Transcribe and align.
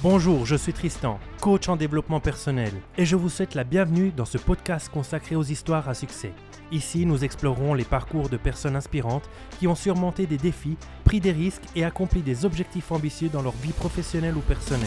Bonjour, 0.00 0.46
je 0.46 0.54
suis 0.54 0.72
Tristan, 0.72 1.18
coach 1.40 1.68
en 1.68 1.74
développement 1.74 2.20
personnel, 2.20 2.70
et 2.96 3.04
je 3.04 3.16
vous 3.16 3.28
souhaite 3.28 3.56
la 3.56 3.64
bienvenue 3.64 4.12
dans 4.16 4.24
ce 4.24 4.38
podcast 4.38 4.88
consacré 4.88 5.34
aux 5.34 5.42
histoires 5.42 5.88
à 5.88 5.94
succès. 5.94 6.30
Ici, 6.70 7.04
nous 7.04 7.24
explorerons 7.24 7.74
les 7.74 7.82
parcours 7.82 8.28
de 8.28 8.36
personnes 8.36 8.76
inspirantes 8.76 9.28
qui 9.58 9.66
ont 9.66 9.74
surmonté 9.74 10.26
des 10.26 10.36
défis, 10.36 10.76
pris 11.02 11.18
des 11.18 11.32
risques 11.32 11.64
et 11.74 11.84
accompli 11.84 12.22
des 12.22 12.44
objectifs 12.44 12.92
ambitieux 12.92 13.28
dans 13.28 13.42
leur 13.42 13.54
vie 13.54 13.72
professionnelle 13.72 14.36
ou 14.36 14.40
personnelle. 14.40 14.86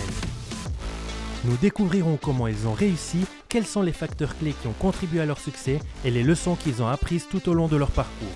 Nous 1.43 1.57
découvrirons 1.57 2.15
comment 2.15 2.47
ils 2.47 2.65
ont 2.65 2.73
réussi, 2.73 3.25
quels 3.49 3.67
sont 3.67 3.81
les 3.81 3.91
facteurs 3.91 4.37
clés 4.37 4.55
qui 4.61 4.67
ont 4.67 4.75
contribué 4.79 5.19
à 5.19 5.25
leur 5.25 5.39
succès 5.39 5.79
et 6.05 6.11
les 6.11 6.23
leçons 6.23 6.55
qu'ils 6.55 6.81
ont 6.81 6.87
apprises 6.87 7.27
tout 7.29 7.49
au 7.49 7.53
long 7.53 7.67
de 7.67 7.75
leur 7.75 7.91
parcours. 7.91 8.29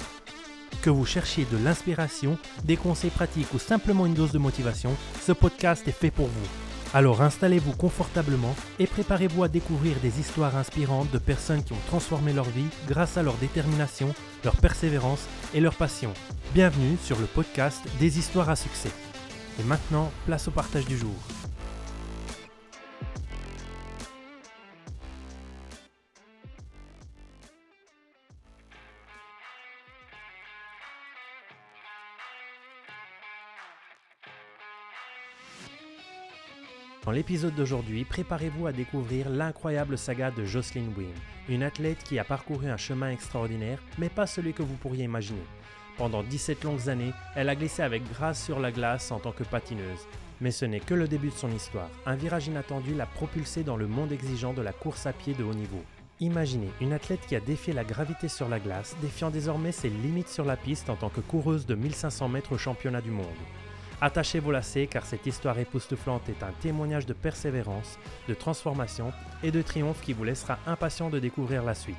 Que 0.81 0.89
vous 0.89 1.05
cherchiez 1.05 1.47
de 1.49 1.57
l'inspiration, 1.63 2.37
des 2.65 2.75
conseils 2.75 3.11
pratiques 3.11 3.53
ou 3.53 3.59
simplement 3.59 4.05
une 4.05 4.13
dose 4.13 4.33
de 4.33 4.39
motivation, 4.39 4.91
ce 5.21 5.31
podcast 5.31 5.87
est 5.87 5.93
fait 5.93 6.11
pour 6.11 6.27
vous. 6.27 6.64
Alors 6.93 7.21
installez-vous 7.21 7.73
confortablement 7.73 8.55
et 8.79 8.87
préparez-vous 8.87 9.43
à 9.43 9.47
découvrir 9.47 9.97
des 10.01 10.19
histoires 10.19 10.55
inspirantes 10.55 11.11
de 11.11 11.17
personnes 11.17 11.63
qui 11.63 11.73
ont 11.73 11.87
transformé 11.87 12.31
leur 12.31 12.45
vie 12.45 12.67
grâce 12.87 13.17
à 13.17 13.23
leur 13.23 13.35
détermination, 13.35 14.13
leur 14.43 14.55
persévérance 14.55 15.27
et 15.53 15.59
leur 15.59 15.75
passion. 15.75 16.13
Bienvenue 16.53 16.97
sur 17.03 17.19
le 17.19 17.25
podcast 17.25 17.83
des 17.99 18.17
histoires 18.17 18.49
à 18.49 18.55
succès. 18.55 18.91
Et 19.59 19.63
maintenant, 19.63 20.11
place 20.25 20.47
au 20.47 20.51
partage 20.51 20.85
du 20.85 20.97
jour. 20.97 21.15
Dans 37.05 37.11
l'épisode 37.11 37.53
d'aujourd'hui, 37.53 38.03
préparez-vous 38.03 38.65
à 38.65 38.71
découvrir 38.71 39.29
l'incroyable 39.29 39.95
saga 39.95 40.31
de 40.31 40.43
Jocelyn 40.43 40.87
Wynne, 40.97 41.13
une 41.47 41.61
athlète 41.61 42.03
qui 42.03 42.17
a 42.17 42.23
parcouru 42.23 42.67
un 42.67 42.77
chemin 42.77 43.11
extraordinaire, 43.11 43.77
mais 43.99 44.09
pas 44.09 44.25
celui 44.25 44.53
que 44.53 44.63
vous 44.63 44.73
pourriez 44.73 45.03
imaginer. 45.03 45.45
Pendant 45.99 46.23
17 46.23 46.63
longues 46.63 46.89
années, 46.89 47.13
elle 47.35 47.49
a 47.49 47.55
glissé 47.55 47.83
avec 47.83 48.01
grâce 48.11 48.43
sur 48.43 48.59
la 48.59 48.71
glace 48.71 49.11
en 49.11 49.19
tant 49.19 49.33
que 49.33 49.43
patineuse. 49.43 50.07
Mais 50.41 50.49
ce 50.49 50.65
n'est 50.65 50.79
que 50.79 50.95
le 50.95 51.07
début 51.07 51.29
de 51.29 51.35
son 51.35 51.51
histoire. 51.51 51.91
Un 52.07 52.15
virage 52.15 52.47
inattendu 52.47 52.95
l'a 52.95 53.05
propulsée 53.05 53.63
dans 53.63 53.77
le 53.77 53.87
monde 53.87 54.11
exigeant 54.11 54.53
de 54.53 54.63
la 54.63 54.73
course 54.73 55.05
à 55.05 55.13
pied 55.13 55.35
de 55.35 55.43
haut 55.43 55.53
niveau. 55.53 55.83
Imaginez 56.21 56.71
une 56.81 56.93
athlète 56.93 57.25
qui 57.27 57.35
a 57.35 57.39
défié 57.39 57.71
la 57.71 57.83
gravité 57.83 58.27
sur 58.29 58.49
la 58.49 58.59
glace, 58.59 58.95
défiant 59.03 59.29
désormais 59.29 59.71
ses 59.71 59.89
limites 59.89 60.29
sur 60.29 60.43
la 60.43 60.57
piste 60.57 60.89
en 60.89 60.95
tant 60.95 61.09
que 61.09 61.21
coureuse 61.21 61.67
de 61.67 61.75
1500 61.75 62.29
mètres 62.29 62.53
au 62.53 62.57
championnat 62.57 63.01
du 63.01 63.11
monde. 63.11 63.25
Attachez 64.01 64.39
vos 64.39 64.51
lacets 64.51 64.87
car 64.87 65.05
cette 65.05 65.25
histoire 65.25 65.57
époustouflante 65.57 66.27
est 66.27 66.43
un 66.43 66.51
témoignage 66.59 67.05
de 67.05 67.13
persévérance, 67.13 67.97
de 68.27 68.33
transformation 68.33 69.13
et 69.41 69.51
de 69.51 69.61
triomphe 69.61 70.01
qui 70.01 70.11
vous 70.11 70.25
laissera 70.25 70.59
impatient 70.67 71.09
de 71.09 71.19
découvrir 71.19 71.63
la 71.63 71.73
suite. 71.73 71.95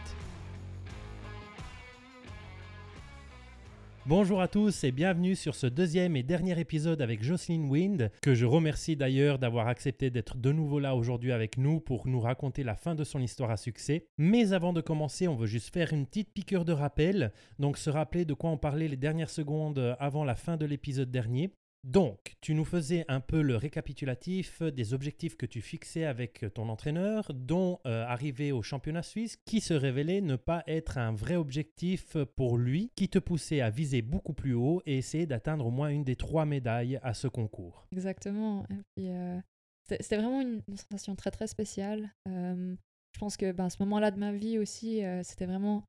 Bonjour 4.04 4.40
à 4.40 4.46
tous 4.46 4.84
et 4.84 4.92
bienvenue 4.92 5.34
sur 5.34 5.56
ce 5.56 5.66
deuxième 5.66 6.14
et 6.16 6.22
dernier 6.22 6.60
épisode 6.60 7.02
avec 7.02 7.24
Jocelyn 7.24 7.68
Wind, 7.68 8.12
que 8.22 8.34
je 8.34 8.44
remercie 8.44 8.94
d'ailleurs 8.94 9.40
d'avoir 9.40 9.66
accepté 9.66 10.10
d'être 10.10 10.36
de 10.36 10.52
nouveau 10.52 10.78
là 10.78 10.94
aujourd'hui 10.94 11.32
avec 11.32 11.56
nous 11.56 11.80
pour 11.80 12.06
nous 12.06 12.20
raconter 12.20 12.62
la 12.62 12.76
fin 12.76 12.94
de 12.94 13.02
son 13.02 13.20
histoire 13.20 13.50
à 13.50 13.56
succès. 13.56 14.06
Mais 14.16 14.52
avant 14.52 14.72
de 14.72 14.80
commencer, 14.80 15.26
on 15.26 15.34
veut 15.34 15.46
juste 15.46 15.72
faire 15.72 15.92
une 15.92 16.06
petite 16.06 16.32
piqûre 16.32 16.64
de 16.64 16.72
rappel, 16.72 17.32
donc 17.58 17.78
se 17.78 17.90
rappeler 17.90 18.24
de 18.24 18.34
quoi 18.34 18.50
on 18.50 18.58
parlait 18.58 18.86
les 18.86 18.96
dernières 18.96 19.30
secondes 19.30 19.96
avant 19.98 20.24
la 20.24 20.36
fin 20.36 20.56
de 20.56 20.66
l'épisode 20.66 21.10
dernier. 21.10 21.50
Donc, 21.86 22.34
tu 22.40 22.54
nous 22.54 22.64
faisais 22.64 23.04
un 23.06 23.20
peu 23.20 23.42
le 23.42 23.54
récapitulatif 23.54 24.60
des 24.60 24.92
objectifs 24.92 25.36
que 25.36 25.46
tu 25.46 25.60
fixais 25.60 26.04
avec 26.04 26.44
ton 26.52 26.68
entraîneur, 26.68 27.30
dont 27.32 27.78
euh, 27.86 28.04
arriver 28.04 28.50
au 28.50 28.60
championnat 28.60 29.04
suisse, 29.04 29.36
qui 29.36 29.60
se 29.60 29.72
révélait 29.72 30.20
ne 30.20 30.34
pas 30.34 30.64
être 30.66 30.98
un 30.98 31.12
vrai 31.12 31.36
objectif 31.36 32.16
pour 32.34 32.58
lui, 32.58 32.90
qui 32.96 33.08
te 33.08 33.20
poussait 33.20 33.60
à 33.60 33.70
viser 33.70 34.02
beaucoup 34.02 34.32
plus 34.32 34.52
haut 34.52 34.82
et 34.84 34.98
essayer 34.98 35.26
d'atteindre 35.26 35.64
au 35.64 35.70
moins 35.70 35.88
une 35.90 36.02
des 36.02 36.16
trois 36.16 36.44
médailles 36.44 36.98
à 37.04 37.14
ce 37.14 37.28
concours. 37.28 37.86
Exactement. 37.92 38.66
Euh, 38.98 39.40
c'était 39.88 40.16
vraiment 40.16 40.40
une, 40.40 40.62
sensation 40.76 41.14
très 41.14 41.30
très 41.30 41.46
spéciale. 41.46 42.12
Euh, 42.26 42.74
je 43.12 43.20
pense 43.20 43.36
que 43.36 43.52
ben, 43.52 43.70
ce 43.70 43.76
moment-là 43.84 44.10
de 44.10 44.18
ma 44.18 44.32
vie 44.32 44.58
aussi, 44.58 45.02
c'était 45.22 45.46
vraiment... 45.46 45.84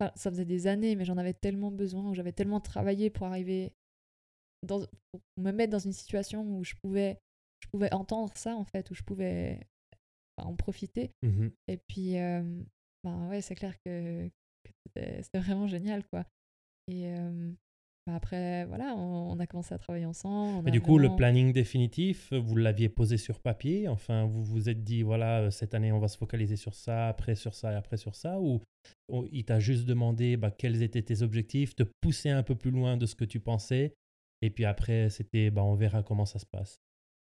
Ça 0.00 0.30
faisait 0.30 0.44
des 0.44 0.66
années, 0.66 0.96
mais 0.96 1.04
j'en 1.04 1.16
avais 1.16 1.32
tellement 1.32 1.70
besoin, 1.70 2.12
j'avais 2.12 2.32
tellement 2.32 2.60
travaillé 2.60 3.10
pour 3.10 3.26
arriver 3.26 3.72
dans, 4.66 4.80
pour 5.12 5.20
me 5.36 5.52
mettre 5.52 5.72
dans 5.72 5.78
une 5.78 5.92
situation 5.92 6.42
où 6.42 6.64
je 6.64 6.74
pouvais, 6.82 7.18
je 7.62 7.68
pouvais 7.68 7.92
entendre 7.92 8.32
ça, 8.36 8.54
en 8.54 8.64
fait, 8.64 8.90
où 8.90 8.94
je 8.94 9.02
pouvais 9.02 9.60
en 10.36 10.54
profiter. 10.54 11.10
Mmh 11.22 11.48
Et 11.68 11.78
puis, 11.88 12.14
bah 13.04 13.28
ouais, 13.28 13.40
c'est 13.40 13.54
clair 13.54 13.74
que, 13.84 14.28
c'était 14.94 15.38
vraiment 15.38 15.66
génial, 15.66 16.04
quoi. 16.06 16.24
Et 16.88 17.12
bah 18.06 18.14
après, 18.14 18.64
voilà, 18.64 18.96
on, 18.96 19.38
a 19.38 19.46
commencé 19.46 19.74
à 19.74 19.78
travailler 19.78 20.06
ensemble. 20.06 20.66
Et 20.66 20.72
du 20.72 20.80
coup, 20.80 20.98
le 20.98 21.14
planning 21.14 21.52
définitif, 21.52 22.32
vous 22.32 22.56
l'aviez 22.56 22.88
posé 22.88 23.18
sur 23.18 23.38
papier? 23.40 23.86
Enfin, 23.86 24.24
vous 24.24 24.42
vous 24.42 24.70
êtes 24.70 24.82
dit, 24.82 25.02
voilà, 25.02 25.50
cette 25.50 25.74
année, 25.74 25.92
on 25.92 25.98
va 25.98 26.08
se 26.08 26.16
focaliser 26.16 26.56
sur 26.56 26.74
ça, 26.74 27.08
après 27.08 27.34
sur 27.34 27.54
ça 27.54 27.72
et 27.72 27.76
après 27.76 27.98
sur 27.98 28.14
ça 28.14 28.40
Ou 28.40 28.62
il 29.30 29.44
t'a 29.44 29.58
juste 29.60 29.84
demandé 29.84 30.38
bah, 30.38 30.50
quels 30.50 30.82
étaient 30.82 31.02
tes 31.02 31.20
objectifs, 31.22 31.74
te 31.74 31.82
pousser 32.00 32.30
un 32.30 32.42
peu 32.42 32.54
plus 32.54 32.70
loin 32.70 32.96
de 32.96 33.04
ce 33.04 33.14
que 33.14 33.26
tu 33.26 33.40
pensais 33.40 33.94
et 34.42 34.50
puis 34.50 34.64
après, 34.64 35.10
c'était 35.10 35.50
bah, 35.50 35.62
on 35.64 35.74
verra 35.74 36.02
comment 36.02 36.26
ça 36.26 36.38
se 36.38 36.46
passe. 36.46 36.80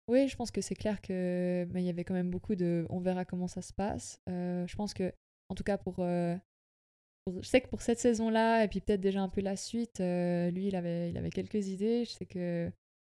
Oui, 0.06 0.28
je 0.28 0.36
pense 0.36 0.50
que 0.50 0.60
c'est 0.60 0.74
clair 0.74 1.00
que 1.00 1.66
bah, 1.70 1.80
il 1.80 1.86
y 1.86 1.88
avait 1.88 2.04
quand 2.04 2.14
même 2.14 2.30
beaucoup 2.30 2.54
de 2.54 2.86
on 2.90 3.00
verra 3.00 3.24
comment 3.24 3.48
ça 3.48 3.62
se 3.62 3.72
passe. 3.72 4.20
Euh, 4.28 4.66
je 4.66 4.76
pense 4.76 4.92
que, 4.92 5.12
en 5.48 5.54
tout 5.54 5.64
cas, 5.64 5.78
euh, 5.98 6.36
pour, 7.24 7.42
Je 7.42 7.48
sais 7.48 7.62
que 7.62 7.68
pour 7.68 7.80
cette 7.80 7.98
saison-là, 7.98 8.64
et 8.64 8.68
puis 8.68 8.80
peut-être 8.80 9.00
déjà 9.00 9.22
un 9.22 9.30
peu 9.30 9.40
la 9.40 9.56
suite, 9.56 10.00
euh, 10.00 10.50
lui, 10.50 10.66
il 10.66 10.76
avait, 10.76 11.10
il 11.10 11.16
avait 11.16 11.30
quelques 11.30 11.68
idées. 11.68 12.04
Je 12.04 12.10
sais 12.10 12.26
que. 12.26 12.70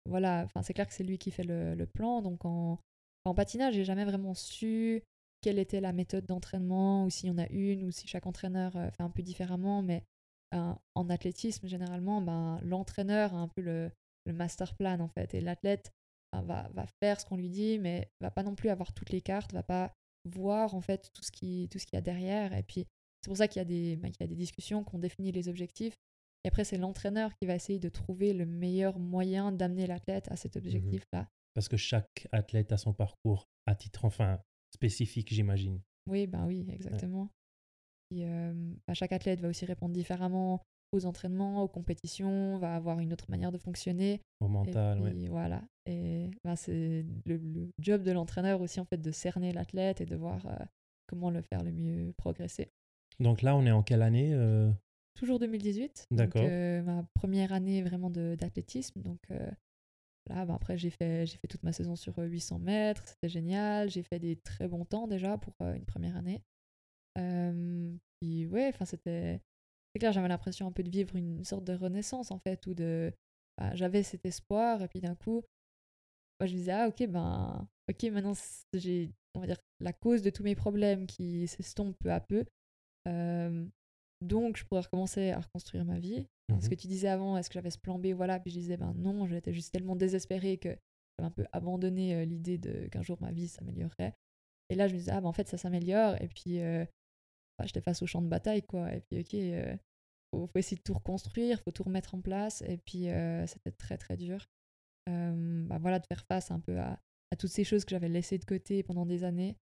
Voilà, 0.09 0.47
c'est 0.63 0.74
clair 0.74 0.88
que 0.88 0.94
c'est 0.94 1.03
lui 1.03 1.19
qui 1.19 1.30
fait 1.30 1.44
le, 1.44 1.75
le 1.75 1.85
plan. 1.85 2.22
Donc 2.22 2.44
en, 2.44 2.80
en 3.24 3.35
patinage, 3.35 3.75
j'ai 3.75 3.85
jamais 3.85 4.03
vraiment 4.03 4.34
su 4.34 5.03
quelle 5.41 5.59
était 5.59 5.80
la 5.80 5.94
méthode 5.94 6.25
d'entraînement, 6.25 7.06
ou 7.06 7.09
s'il 7.09 7.30
y 7.30 7.31
en 7.31 7.38
a 7.38 7.47
une, 7.50 7.84
ou 7.84 7.91
si 7.91 8.07
chaque 8.07 8.25
entraîneur 8.25 8.74
fait 8.74 9.03
un 9.03 9.09
peu 9.09 9.22
différemment. 9.22 9.81
Mais 9.81 10.03
en 10.51 11.09
athlétisme, 11.09 11.67
généralement, 11.67 12.22
ben, 12.22 12.59
l'entraîneur 12.63 13.34
a 13.34 13.38
un 13.38 13.47
peu 13.47 13.62
le, 13.62 13.91
master 14.28 14.75
plan, 14.75 15.00
en 15.00 15.07
fait. 15.07 15.34
Et 15.34 15.41
l'athlète 15.41 15.91
ben, 16.31 16.41
va, 16.41 16.69
va, 16.73 16.85
faire 17.01 17.19
ce 17.19 17.25
qu'on 17.25 17.38
lui 17.38 17.50
dit, 17.50 17.79
mais 17.79 18.09
va 18.19 18.31
pas 18.31 18.44
non 18.44 18.56
plus 18.56 18.69
avoir 18.69 18.94
toutes 18.94 19.12
les 19.12 19.22
cartes, 19.22 19.53
va 19.53 19.63
pas 19.63 19.94
voir, 20.25 20.75
en 20.75 20.81
fait, 20.81 21.12
tout 21.13 21.23
ce 21.23 21.31
qu'il 21.31 21.69
y 21.94 21.97
a 21.97 22.01
derrière. 22.01 22.53
Et 22.53 22.63
puis, 22.63 22.85
c'est 23.22 23.29
pour 23.29 23.38
ça 23.38 23.47
qu'il 23.47 23.59
y, 23.59 23.62
a 23.62 23.66
des, 23.66 23.95
ben, 23.95 24.12
y 24.19 24.23
a 24.23 24.28
des 24.28 24.35
discussions, 24.35 24.84
qu'on 24.84 25.00
définit 25.00 25.31
les 25.31 25.47
objectifs. 25.47 25.95
Et 26.44 26.47
après, 26.47 26.63
c'est 26.63 26.78
l'entraîneur 26.78 27.31
qui 27.35 27.45
va 27.45 27.56
essayer 27.56 27.79
de 27.79 27.89
trouver 27.89 28.33
le 28.33 28.45
meilleur 28.45 28.97
moyen 28.97 29.51
d'amener 29.51 29.85
l'athlète 29.85 30.31
à 30.31 30.35
cet 30.35 30.56
mmh 30.56 30.59
objectif-là. 30.59 31.28
Parce 31.53 31.68
que 31.68 31.78
chaque 31.78 32.28
athlète 32.31 32.72
a 32.72 32.78
son 32.78 32.94
parcours 32.94 33.47
à 33.68 33.75
titre, 33.75 34.06
enfin, 34.06 34.39
spécifique, 34.73 35.31
j'imagine. 35.33 35.81
Oui, 36.07 36.25
ben 36.25 36.45
oui, 36.47 36.66
exactement. 36.69 37.29
Bah, 38.11 38.94
chaque 38.94 39.11
athlète 39.11 39.41
va 39.41 39.49
aussi 39.49 39.66
répondre 39.66 39.94
différemment 39.94 40.61
aux 40.91 41.05
entraînements, 41.05 41.63
aux 41.63 41.67
compétitions, 41.67 42.57
va 42.57 42.75
avoir 42.75 42.99
une 42.99 43.13
autre 43.13 43.29
manière 43.29 43.51
de 43.51 43.57
fonctionner. 43.57 44.22
Au 44.41 44.47
mental, 44.47 44.99
oui. 45.01 45.27
Voilà. 45.27 45.61
Et 45.85 46.29
bah, 46.44 46.55
c'est 46.55 47.05
le, 47.25 47.69
job 47.79 48.03
de 48.03 48.11
l'entraîneur 48.11 48.61
aussi, 48.61 48.79
en 48.79 48.85
fait, 48.85 48.97
de 48.97 49.11
cerner 49.11 49.53
l'athlète 49.53 50.01
et 50.01 50.05
de 50.05 50.16
voir 50.16 50.45
comment 51.07 51.29
le 51.29 51.41
faire 51.41 51.63
le 51.63 51.71
mieux 51.71 52.13
progresser. 52.17 52.71
Donc 53.19 53.41
là, 53.41 53.55
on 53.55 53.66
est 53.66 53.71
en 53.71 53.83
quelle 53.83 54.01
année 54.01 54.35
Toujours 55.16 55.39
2018. 55.39 56.07
D'accord. 56.11 56.44
ma 56.44 57.05
première 57.13 57.53
année 57.53 57.81
vraiment 57.81 58.09
d'athlétisme. 58.09 59.01
Donc 59.01 59.19
là, 60.27 60.45
bah, 60.45 60.55
après, 60.55 60.77
j'ai 60.77 60.89
fait, 60.89 61.25
fait 61.25 61.47
toute 61.47 61.63
ma 61.63 61.71
saison 61.71 61.95
sur 61.95 62.17
800 62.17 62.59
mètres. 62.59 63.03
C'était 63.07 63.30
génial. 63.30 63.89
J'ai 63.89 64.03
fait 64.03 64.19
des 64.19 64.36
très 64.36 64.68
bons 64.68 64.83
temps 64.83 65.07
déjà 65.07 65.38
pour 65.38 65.53
une 65.62 65.86
première 65.86 66.18
année. 66.18 66.41
Puis 67.16 68.46
ouais, 68.48 68.68
enfin 68.68 68.86
c'était 68.86 69.42
c'est 69.94 70.00
clair, 70.00 70.13
j'avais 70.13 70.28
l'impression 70.28 70.68
un 70.68 70.72
peu 70.72 70.84
de 70.84 70.90
vivre 70.90 71.16
une 71.16 71.44
sorte 71.44 71.66
de 71.66 71.74
renaissance 71.74 72.31
en 72.31 72.40
fait, 72.40 72.66
où 72.68 72.74
de 72.74 73.12
bah, 73.58 73.75
j'avais 73.75 74.04
cet 74.04 74.25
espoir 74.25 74.81
et 74.81 74.88
puis 74.88 75.02
d'un 75.02 75.16
coup, 75.16 75.44
moi, 76.40 76.48
je 76.48 76.54
me 76.54 76.58
disais 76.58 76.72
ah 76.72 76.88
ok 76.88 77.08
ben 77.08 77.68
ok 77.90 78.04
maintenant 78.06 78.34
j'ai 78.74 79.12
on 79.36 79.42
va 79.42 79.48
dire 79.48 79.58
la 79.80 79.94
cause 79.94 80.22
de 80.22 80.30
tous 80.30 80.44
mes 80.44 80.56
problèmes 80.56 81.08
qui 81.08 81.48
s'estompe 81.48 81.96
peu 82.00 82.12
à 82.12 82.19
peu. 82.19 82.46
Euh, 83.08 83.66
donc 84.22 84.58
je 84.58 84.66
pourrais 84.66 84.81
recommencer 84.81 85.31
à 85.31 85.40
reconstruire 85.40 85.86
ma 85.86 86.00
vie. 86.00 86.25
Ce 86.60 86.68
que 86.68 86.74
mmh 86.74 86.78
tu 86.78 86.88
disais 86.88 87.08
avant, 87.08 87.38
est-ce 87.38 87.50
que 87.50 87.54
j'avais 87.54 87.69
ce 87.69 87.78
plan 87.78 87.98
B 87.98 88.08
Voilà, 88.08 88.40
puis 88.40 88.52
je 88.52 88.60
disais 88.60 88.78
ben 88.78 88.94
non, 88.98 89.25
j'étais 89.25 89.54
juste 89.54 89.72
tellement 89.72 89.96
désespérée 89.96 90.58
que 90.58 90.69
j'avais 91.18 91.28
un 91.28 91.31
peu 91.31 91.46
abandonné 91.54 92.16
euh, 92.16 92.25
l'idée 92.25 92.58
de 92.58 92.88
qu'un 92.88 93.02
jour 93.02 93.18
ma 93.22 93.31
vie 93.31 93.48
s'améliorerait. 93.48 94.16
Et 94.69 94.75
là 94.75 94.88
je 94.88 94.94
me 94.94 95.00
disais 95.00 95.12
ah 95.12 95.22
ben 95.22 95.28
en 95.28 95.34
fait 95.34 95.48
ça 95.48 95.58
s'améliore 95.58 96.16
et 96.22 96.28
puis 96.28 96.60
j'étais 97.66 97.81
face 97.81 98.02
au 98.02 98.08
champ 98.08 98.22
de 98.22 98.28
bataille, 98.28 98.63
quoi. 98.63 98.94
Et 98.94 99.02
puis, 99.02 99.19
ok, 99.19 99.34
euh, 99.34 99.75
faut, 100.31 100.50
essayer 100.56 100.78
de 100.78 100.81
tout 100.81 100.94
reconstruire, 100.94 101.62
faut 101.62 101.72
tout 101.72 101.84
remettre 101.84 102.16
en 102.16 102.22
place. 102.22 102.62
Et 102.63 102.78
puis, 102.78 103.10
euh, 103.10 103.46
c'était 103.48 103.72
très, 103.72 103.98
très 103.98 104.18
dur. 104.18 104.48
Euh, 105.10 105.63
bah, 105.66 105.78
voilà, 105.80 106.00
de 106.00 106.06
faire 106.06 106.25
face 106.25 106.52
un 106.52 106.60
peu 106.60 106.80
à, 106.80 107.00
à 107.31 107.36
toutes 107.36 107.50
ces 107.50 107.63
choses 107.63 107.86
que 107.86 107.92
j'avais 107.92 108.10
laissées 108.10 108.38
de 108.38 108.46
côté 108.46 108.84
pendant 108.84 109.06
des 109.06 109.24
années. 109.24 109.58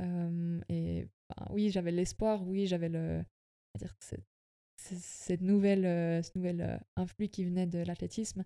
Euh, 0.00 0.60
et 0.68 1.08
ben, 1.30 1.46
oui, 1.50 1.70
j'avais 1.70 1.92
l'espoir, 1.92 2.46
oui, 2.46 2.66
j'avais 2.66 2.88
le, 2.88 3.24
dire, 3.78 3.96
cette, 4.76 5.40
nouvelle, 5.40 5.84
ce 6.24 6.30
nouvel 6.36 6.80
influx 6.96 7.28
qui 7.28 7.44
venait 7.44 7.66
de 7.66 7.78
l'athlétisme, 7.78 8.44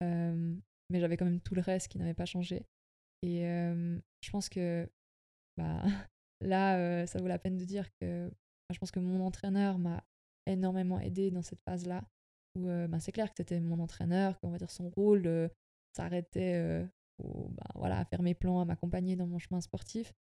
mais 0.00 1.00
j'avais 1.00 1.16
quand 1.16 1.24
même 1.24 1.40
tout 1.40 1.54
le 1.54 1.60
reste 1.60 1.88
qui 1.88 1.98
n'avait 1.98 2.14
pas 2.14 2.26
changé. 2.26 2.66
Et 3.22 3.42
je 3.42 4.30
pense 4.30 4.48
que 4.48 4.88
bah, 5.56 5.82
là, 6.40 7.06
ça 7.06 7.20
vaut 7.20 7.28
la 7.28 7.38
peine 7.38 7.56
de 7.56 7.64
dire 7.64 7.86
que 8.00 8.30
je 8.70 8.78
pense 8.78 8.90
que 8.90 9.00
mon 9.00 9.24
entraîneur 9.24 9.78
m'a 9.78 10.04
énormément 10.46 10.98
aidé 11.00 11.30
dans 11.30 11.42
cette 11.42 11.60
phase-là, 11.62 12.04
où 12.56 12.66
bah, 12.88 13.00
c'est 13.00 13.12
clair 13.12 13.28
que 13.28 13.34
c'était 13.36 13.60
mon 13.60 13.80
entraîneur, 13.80 14.38
qu'on 14.40 14.50
va 14.50 14.58
dire 14.58 14.70
son 14.70 14.88
rôle 14.90 15.50
s'arrêtait 15.92 16.86
bah, 17.18 17.70
voilà, 17.74 17.98
à 17.98 18.04
faire 18.04 18.22
mes 18.22 18.34
plans, 18.34 18.60
à 18.60 18.64
m'accompagner 18.64 19.16
dans 19.16 19.26
mon 19.26 19.38
chemin 19.38 19.60
sportif. 19.60 20.12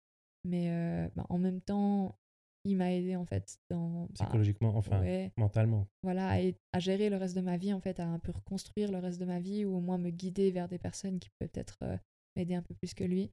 Mais 0.43 0.69
euh, 0.71 1.09
bah, 1.15 1.25
en 1.29 1.37
même 1.37 1.61
temps, 1.61 2.17
il 2.63 2.77
m'a 2.77 2.93
aidé 2.93 3.15
en 3.15 3.25
fait 3.25 3.59
dans 3.69 4.05
bah, 4.05 4.09
psychologiquement, 4.13 4.75
enfin 4.75 5.01
mentalement. 5.37 5.87
Voilà, 6.03 6.37
à, 6.71 6.79
gérer 6.79 7.09
le 7.09 7.17
reste 7.17 7.35
de 7.35 7.41
ma 7.41 7.57
vie 7.57 7.73
en 7.73 7.79
fait, 7.79 7.99
à 7.99 8.07
un 8.07 8.19
peu 8.19 8.31
reconstruire 8.31 8.91
le 8.91 8.99
reste 8.99 9.19
de 9.19 9.25
ma 9.25 9.39
vie 9.39 9.65
ou 9.65 9.75
au 9.75 9.79
moins 9.79 9.97
me 9.97 10.09
guider 10.09 10.51
vers 10.51 10.67
des 10.67 10.79
personnes 10.79 11.19
qui 11.19 11.29
peuvent 11.37 11.49
peut-être 11.49 11.77
euh, 11.83 11.97
m'aider 12.35 12.55
un 12.55 12.61
peu 12.61 12.73
plus 12.73 12.93
que 12.93 13.03
lui. 13.03 13.31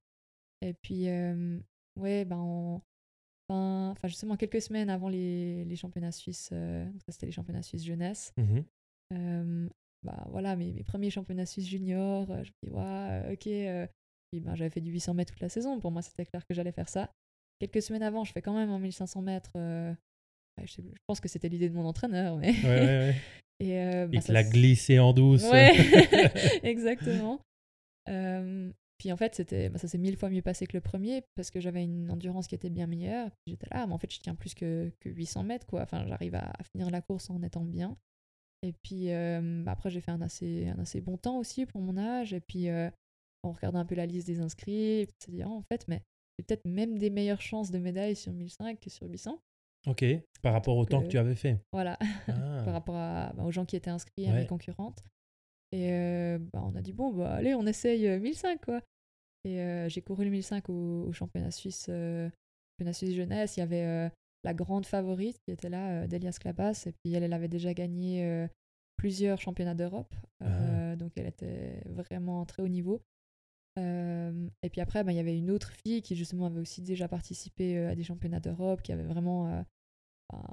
Et 0.61 0.75
puis 0.75 1.09
euh, 1.09 1.59
ouais, 2.01 2.25
ben 2.25 2.81
enfin 3.49 4.09
justement 4.09 4.37
quelques 4.37 4.63
semaines 4.63 4.89
avant 4.91 5.09
les, 5.09 5.65
les 5.65 5.77
championnats 5.77 6.13
suisses, 6.13 6.49
ça 6.49 6.87
c'était 7.09 7.27
les 7.27 7.33
championnats 7.33 7.63
suisses 7.63 7.85
jeunesse. 7.85 8.33
Mmh 8.37 8.61
bah 10.03 10.27
voilà 10.29 10.55
mes, 10.55 10.71
mes, 10.73 10.83
premiers 10.83 11.09
championnats 11.09 11.47
suisses 11.47 11.67
juniors, 11.67 12.27
je 12.27 12.51
me 12.51 12.67
dis 12.67 12.71
ouais, 12.71 13.33
ok 13.33 13.89
ben, 14.41 14.55
j'avais 14.55 14.71
fait 14.71 14.81
du 14.81 14.91
800 14.91 15.15
mètres 15.15 15.33
toute 15.33 15.43
la 15.43 15.49
saison. 15.49 15.79
Pour 15.81 15.91
moi, 15.91 16.03
c'était 16.03 16.25
clair 16.25 16.45
que 16.47 16.55
j'allais 16.55 16.73
faire 16.73 16.89
ça. 16.89 17.11
Quelques 17.59 17.83
semaines 17.83 18.03
avant, 18.03 18.25
je 18.25 18.33
fais 18.33 18.43
quand 18.43 18.55
même 18.55 18.71
un 18.71 18.79
1500 18.79 19.23
mètres. 19.23 19.53
Euh, 19.57 19.93
je, 20.63 20.81
pense 21.07 21.21
que 21.21 21.29
c'était 21.29 21.49
l'idée 21.49 21.69
de 21.69 21.75
mon 21.75 21.87
entraîneur. 21.87 22.37
Mais... 22.37 22.53
Ouais, 22.63 22.65
ouais, 22.65 22.87
ouais. 22.87 23.15
Et, 23.61 23.79
euh, 23.79 24.09
bah, 24.09 24.19
l'a 24.29 24.43
glissé 24.43 24.99
en 24.99 25.13
douce. 25.13 25.45
Ouais, 25.45 25.73
exactement. 26.65 27.41
Euh, 28.09 28.71
puis 29.05 29.13
en 29.13 29.19
fait, 29.19 29.35
c'était, 29.35 29.69
bah, 29.69 29.79
ça 29.79 29.87
s'est 29.87 29.99
mille 29.99 30.17
fois 30.17 30.31
mieux 30.31 30.41
passé 30.41 30.67
que 30.67 30.75
le 30.75 30.81
premier 30.81 31.23
parce 31.35 31.51
que 31.51 31.61
j'avais 31.61 31.85
une 31.85 32.11
endurance 32.11 32.47
qui 32.47 32.55
était 32.55 32.71
bien 32.71 32.87
meilleure. 32.87 33.31
J'étais 33.47 33.67
là, 33.71 33.87
mais 33.87 33.93
en 33.93 33.99
fait, 33.99 34.11
je 34.11 34.19
tiens 34.19 34.35
plus 34.35 34.55
que, 34.55 34.91
que 35.01 35.11
800 35.11 35.43
mètres. 35.43 35.67
Quoi. 35.67 35.83
Enfin, 35.83 36.07
j'arrive 36.07 36.35
à, 36.37 36.55
finir 36.73 36.91
la 36.91 37.03
course 37.03 37.29
en 37.29 37.43
étant 37.43 37.65
bien. 37.65 37.99
Et 38.63 38.73
puis 38.73 39.09
bah, 39.09 39.73
après, 39.73 39.91
j'ai 39.91 40.01
fait 40.01 40.11
un 40.11 40.23
assez, 40.23 40.69
un 40.69 40.79
assez 40.79 41.03
bon 41.03 41.19
temps 41.19 41.37
aussi 41.37 41.67
pour 41.67 41.83
mon 41.83 41.99
âge. 41.99 42.33
Et 42.33 42.41
puis 42.41 42.71
on 43.43 43.53
regarde 43.53 43.77
un 43.77 43.85
peu 43.85 43.95
la 43.95 44.07
liste 44.07 44.27
des 44.27 44.41
inscrits, 44.41 45.01
et 45.01 45.09
dit, 45.29 45.43
oh, 45.45 45.51
en 45.51 45.61
fait, 45.61 45.87
mais 45.87 46.03
j'ai 46.39 46.45
peut-être 46.45 46.65
même 46.65 46.99
des 46.99 47.11
meilleures 47.11 47.43
chances 47.43 47.71
de 47.71 47.79
médaille 47.79 48.17
sur 48.17 48.33
1005 48.33 48.81
que 48.81 48.89
sur 48.89 49.07
800. 49.07 49.39
Ok, 49.87 50.03
par 50.41 50.55
rapport 50.55 50.79
au 50.79 50.87
temps 50.87 51.03
que 51.03 51.09
tu 51.09 51.19
avais 51.19 51.35
fait. 51.35 51.61
Voilà, 51.73 51.99
ah. 52.29 52.63
par 52.65 52.73
rapport 52.73 52.97
à, 52.97 53.35
bah, 53.35 53.45
aux 53.45 53.51
gens 53.51 53.67
qui 53.67 53.77
étaient 53.77 53.91
inscrits, 53.91 54.27
à 54.27 54.33
mes 54.33 54.47
concurrentes. 54.47 55.05
Et 55.73 55.93
euh, 55.93 56.39
bah, 56.53 56.63
on 56.65 56.75
a 56.75 56.81
dit, 56.81 56.93
bon, 56.93 57.13
bah, 57.13 57.35
allez, 57.35 57.55
on 57.55 57.67
essaye 57.67 58.09
1005, 58.19 58.55
euh, 58.55 58.59
quoi. 58.65 58.81
Et 59.45 59.61
euh, 59.61 59.89
j'ai 59.89 60.01
couru 60.01 60.25
le 60.25 60.31
1005 60.31 60.69
au, 60.71 61.13
championnat 61.13 61.51
suisse, 61.51 61.87
championnat 61.87 62.93
suisse 62.93 63.15
jeunesse. 63.15 63.57
Il 63.57 63.61
y 63.61 63.63
avait 63.63 64.11
la 64.43 64.55
grande 64.55 64.87
favorite 64.87 65.39
qui 65.45 65.53
était 65.53 65.69
là, 65.69 66.07
Delia 66.07 66.33
Sklapas, 66.33 66.85
et 66.87 66.93
puis 66.93 67.15
elle, 67.15 67.23
elle 67.23 67.33
avait 67.33 67.49
déjà 67.49 67.75
gagné 67.75 68.47
plusieurs 68.97 69.41
championnats 69.41 69.75
d'Europe. 69.75 70.15
Ah. 70.41 70.97
Donc 70.97 71.13
elle 71.17 71.27
était 71.27 71.83
vraiment 71.87 72.45
très 72.47 72.63
haut 72.63 72.69
niveau 72.69 73.03
et 73.77 74.71
puis 74.71 74.81
après, 74.81 75.03
bah, 75.05 75.13
il 75.13 75.17
y 75.17 75.21
avait 75.21 75.37
une 75.37 75.51
autre 75.51 75.73
fille 75.85 76.03
qui 76.03 76.15
justement 76.15 76.47
avait 76.47 76.61
aussi 76.61 76.83
déjà 76.83 77.09
participé 77.09 77.79
à 77.79 77.95
des 77.95 78.05
championnats 78.05 78.41
d'Europe, 78.41 78.83
qui 78.83 78.93
avait 78.93 79.05
vraiment, 79.05 79.65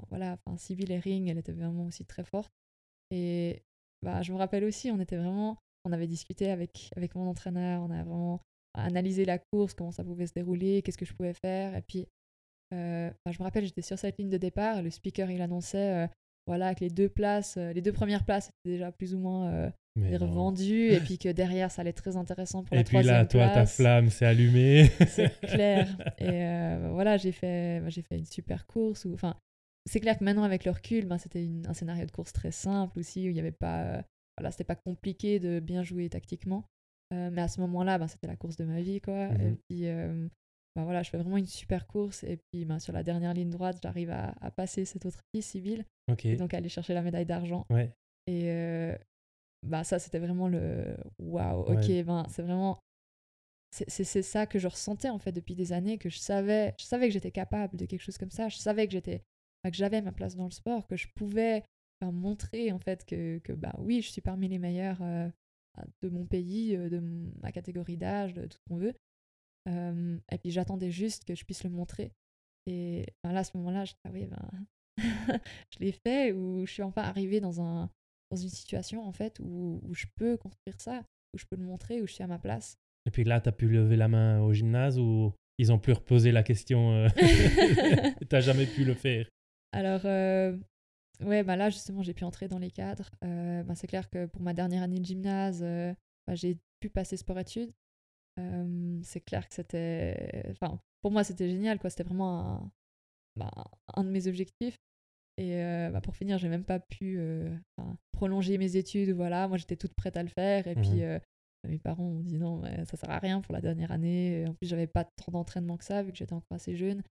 voilà, 0.08 0.38
enfin, 0.46 0.56
elle 0.68 1.38
était 1.38 1.52
vraiment 1.52 1.86
aussi 1.86 2.04
très 2.04 2.24
forte. 2.24 2.52
Et 3.10 3.62
bah, 4.02 4.22
je 4.22 4.32
me 4.32 4.38
rappelle 4.38 4.64
aussi, 4.64 4.90
on 4.90 4.98
était 5.00 5.16
vraiment, 5.16 5.58
on 5.84 5.92
avait 5.92 6.06
discuté 6.06 6.50
avec, 6.50 6.90
avec 6.96 7.14
mon 7.14 7.28
entraîneur, 7.28 7.82
on 7.82 7.90
a 7.90 8.02
vraiment 8.02 8.40
analysé 8.74 9.24
la 9.24 9.38
course, 9.38 9.74
comment 9.74 9.92
ça 9.92 10.04
pouvait 10.04 10.26
se 10.26 10.34
dérouler, 10.34 10.82
qu'est-ce 10.82 10.98
que 10.98 11.04
je 11.04 11.14
pouvais 11.14 11.34
faire. 11.34 11.76
Et 11.76 11.82
puis, 11.82 12.06
bah, 12.70 13.30
je 13.30 13.38
me 13.38 13.42
rappelle, 13.42 13.64
j'étais 13.64 13.82
sur 13.82 13.98
cette 13.98 14.18
ligne 14.18 14.30
de 14.30 14.38
départ, 14.38 14.78
et 14.78 14.82
le 14.82 14.90
speaker, 14.90 15.30
il 15.30 15.42
annonçait, 15.42 16.08
voilà, 16.46 16.74
que 16.74 16.80
les 16.80 16.90
deux 16.90 17.08
places, 17.08 17.56
les 17.56 17.82
deux 17.82 17.92
premières 17.92 18.24
places 18.24 18.48
étaient 18.48 18.76
déjà 18.76 18.92
plus 18.92 19.14
ou 19.14 19.18
moins 19.18 19.72
revendu 20.00 20.88
et 20.90 21.00
puis 21.00 21.18
que 21.18 21.28
derrière 21.28 21.70
ça 21.70 21.82
allait 21.82 21.90
être 21.90 22.02
très 22.02 22.16
intéressant 22.16 22.64
pour 22.64 22.74
et 22.74 22.78
la 22.78 22.84
troisième 22.84 23.14
place. 23.14 23.24
Et 23.24 23.28
puis 23.28 23.38
là, 23.38 23.46
toi, 23.46 23.54
ta 23.54 23.66
flamme 23.66 24.08
s'est 24.08 24.26
allumée. 24.26 24.90
c'est 25.08 25.40
clair. 25.40 25.88
Et 26.18 26.28
euh, 26.28 26.90
voilà, 26.92 27.16
j'ai 27.16 27.32
fait, 27.32 27.82
j'ai 27.88 28.02
fait 28.02 28.18
une 28.18 28.26
super 28.26 28.66
course. 28.66 29.06
Enfin, 29.12 29.36
c'est 29.86 30.00
clair 30.00 30.18
que 30.18 30.24
maintenant 30.24 30.44
avec 30.44 30.64
le 30.64 30.70
recul, 30.70 31.06
ben, 31.06 31.18
c'était 31.18 31.48
un 31.66 31.74
scénario 31.74 32.06
de 32.06 32.10
course 32.10 32.32
très 32.32 32.52
simple 32.52 32.98
aussi 32.98 33.26
où 33.26 33.30
il 33.30 33.36
y 33.36 33.40
avait 33.40 33.52
pas, 33.52 33.82
euh, 33.82 34.02
voilà, 34.38 34.50
c'était 34.50 34.64
pas 34.64 34.76
compliqué 34.76 35.40
de 35.40 35.60
bien 35.60 35.82
jouer 35.82 36.08
tactiquement. 36.08 36.64
Euh, 37.12 37.30
mais 37.30 37.42
à 37.42 37.48
ce 37.48 37.60
moment-là, 37.60 37.98
ben, 37.98 38.08
c'était 38.08 38.26
la 38.26 38.36
course 38.36 38.56
de 38.56 38.64
ma 38.64 38.80
vie, 38.80 39.00
quoi. 39.00 39.26
Et 39.26 39.50
mhm. 39.50 39.56
puis, 39.68 39.82
ben, 40.74 40.84
voilà, 40.84 41.02
je 41.02 41.10
fais 41.10 41.18
vraiment 41.18 41.36
une 41.36 41.46
super 41.46 41.86
course. 41.86 42.24
Et 42.24 42.38
puis, 42.38 42.64
ben, 42.64 42.78
sur 42.78 42.92
la 42.92 43.02
dernière 43.02 43.34
ligne 43.34 43.50
droite, 43.50 43.78
j'arrive 43.82 44.10
à, 44.10 44.34
à, 44.40 44.50
passer 44.50 44.84
cette 44.84 45.04
autre 45.06 45.20
fille 45.34 45.42
civile. 45.42 45.84
Et 46.24 46.36
donc, 46.36 46.54
aller 46.54 46.68
chercher 46.68 46.94
la 46.94 47.02
médaille 47.02 47.26
d'argent. 47.26 47.66
Ouais. 47.70 47.90
Et, 48.26 48.50
bah 49.62 49.84
ça 49.84 49.98
c'était 49.98 50.18
vraiment 50.18 50.48
le 50.48 50.96
waouh 51.18 51.60
ok 51.60 52.04
ben 52.04 52.26
c'est 52.28 52.42
vraiment 52.42 52.78
c'est 53.70 54.22
ça 54.22 54.46
que 54.46 54.58
je 54.58 54.68
ressentais 54.68 55.08
en 55.08 55.18
fait 55.18 55.32
depuis 55.32 55.54
des 55.54 55.72
années 55.72 55.96
que 55.96 56.10
je 56.10 56.18
savais 56.18 56.74
je 56.78 56.84
savais 56.84 57.06
que 57.06 57.12
j'étais 57.14 57.30
capable 57.30 57.76
de 57.76 57.86
quelque 57.86 58.02
chose 58.02 58.18
comme 58.18 58.30
ça 58.30 58.48
je 58.48 58.56
savais 58.56 58.86
que 58.86 58.92
j'étais 58.92 59.22
que 59.64 59.74
j'avais 59.74 60.02
ma 60.02 60.12
place 60.12 60.36
dans 60.36 60.44
le 60.44 60.50
sport 60.50 60.86
que 60.86 60.96
je 60.96 61.08
pouvais 61.14 61.64
montrer 62.02 62.72
en 62.72 62.80
fait 62.80 63.04
que, 63.04 63.38
que 63.38 63.52
bah 63.52 63.74
oui 63.78 64.02
je 64.02 64.10
suis 64.10 64.20
parmi 64.20 64.48
les 64.48 64.58
meilleurs 64.58 65.00
euh, 65.00 65.28
de 66.02 66.08
mon 66.08 66.26
pays 66.26 66.76
euh, 66.76 66.88
de 66.88 67.00
ma 67.42 67.52
catégorie 67.52 67.96
d'âge 67.96 68.34
de 68.34 68.46
tout 68.46 68.58
ce 68.58 68.64
qu'on 68.68 68.78
veut. 68.78 68.94
Et 69.66 70.38
puis 70.38 70.50
j'attendais 70.50 70.90
juste 70.90 71.24
que 71.24 71.34
je 71.34 71.44
puisse 71.44 71.62
le 71.62 71.70
montrer. 71.70 72.12
Et 72.66 73.06
ben 73.22 73.32
là 73.32 73.40
à 73.40 73.44
ce 73.44 73.56
moment 73.56 73.70
là 73.70 73.84
je 73.84 73.92
ah 74.04 74.10
oui 74.12 74.26
ben 74.26 74.66
je 75.70 75.78
l'ai 75.78 75.92
fait 75.92 76.32
ou 76.32 76.66
je 76.66 76.72
suis 76.72 76.82
enfin 76.82 77.02
arrivée 77.02 77.40
dans 77.40 77.60
un 77.60 77.88
dans 78.32 78.36
une 78.36 78.48
situation 78.48 79.06
en 79.06 79.12
fait 79.12 79.38
où, 79.40 79.80
où, 79.84 79.94
je 79.94 80.06
peux 80.16 80.36
construire 80.36 80.80
ça, 80.80 81.02
où 81.34 81.38
je 81.38 81.44
peux 81.44 81.56
le 81.56 81.64
montrer, 81.64 82.00
où 82.00 82.06
je 82.06 82.14
suis 82.14 82.24
à 82.24 82.26
ma 82.26 82.38
place. 82.38 82.76
Et 83.06 83.10
puis 83.10 83.24
là, 83.24 83.40
tu 83.40 83.48
as 83.48 83.52
pu 83.52 83.68
lever 83.68 83.96
la 83.96 84.08
main 84.08 84.40
au 84.40 84.52
gymnase 84.52 84.98
ou 84.98 85.32
ils 85.58 85.70
ont 85.72 85.78
pu 85.78 85.92
reposer 85.92 86.32
la 86.32 86.42
question 86.42 86.92
euh... 86.92 87.08
Tu 88.30 88.40
jamais 88.40 88.66
pu 88.66 88.84
le 88.84 88.94
faire? 88.94 89.28
Alors, 89.72 90.02
euh, 90.04 90.56
ouais, 91.20 91.42
bah 91.42 91.56
là 91.56 91.70
justement, 91.70 92.02
j'ai 92.02 92.14
pu 92.14 92.24
entrer 92.24 92.48
dans 92.48 92.58
les 92.58 92.70
cadres. 92.70 93.10
Euh, 93.24 93.62
bah, 93.62 93.74
c'est 93.74 93.86
clair 93.86 94.08
que 94.10 94.26
pour 94.26 94.42
ma 94.42 94.54
dernière 94.54 94.82
année 94.82 94.98
de 94.98 95.04
gymnase, 95.04 95.60
euh, 95.62 95.94
bah, 96.26 96.34
j'ai 96.34 96.58
pu 96.80 96.90
passer 96.90 97.16
sport-études. 97.16 97.72
c'est 99.02 99.20
clair 99.20 99.48
que 99.48 99.54
c'était. 99.54 100.44
Enfin, 100.50 100.80
pour 101.02 101.10
moi, 101.10 101.24
c'était 101.24 101.48
génial, 101.48 101.78
quoi. 101.78 101.90
C'était 101.90 102.04
vraiment 102.04 102.40
un, 102.40 102.72
bah, 103.36 103.50
un 103.94 104.04
de 104.04 104.10
mes 104.10 104.26
objectifs. 104.26 104.78
Et 105.38 105.62
euh, 105.62 105.90
bah, 105.90 106.00
pour 106.00 106.14
finir, 106.16 106.38
j'ai 106.38 106.48
même 106.48 106.64
pas 106.64 106.80
pu 106.80 107.18
prolonger 108.12 108.58
mes 108.58 108.76
études. 108.76 109.10
Voilà, 109.10 109.48
moi 109.48 109.56
j'étais 109.56 109.76
toute 109.76 109.94
prête 109.94 110.16
à 110.16 110.22
le 110.22 110.28
faire. 110.28 110.66
Et 110.66 110.74
puis 110.74 111.00
mmh 111.00 111.02
euh, 111.02 111.18
mes 111.68 111.78
parents 111.78 112.02
ont 112.02 112.24
dit 112.24 112.38
non, 112.38 112.60
ça 112.86 112.96
sert 112.96 113.08
à 113.08 113.20
rien 113.20 113.40
pour 113.40 113.54
la 113.54 113.60
dernière 113.60 113.92
année. 113.92 114.44
En 114.48 114.54
plus, 114.54 114.66
j'avais 114.66 114.88
pas 114.88 115.04
trop 115.04 115.30
d'entraînement 115.30 115.76
que 115.76 115.84
ça 115.84 116.02
vu 116.02 116.10
que 116.10 116.18
j'étais 116.18 116.32
encore 116.32 116.56
assez 116.56 116.74
jeune. 116.74 117.04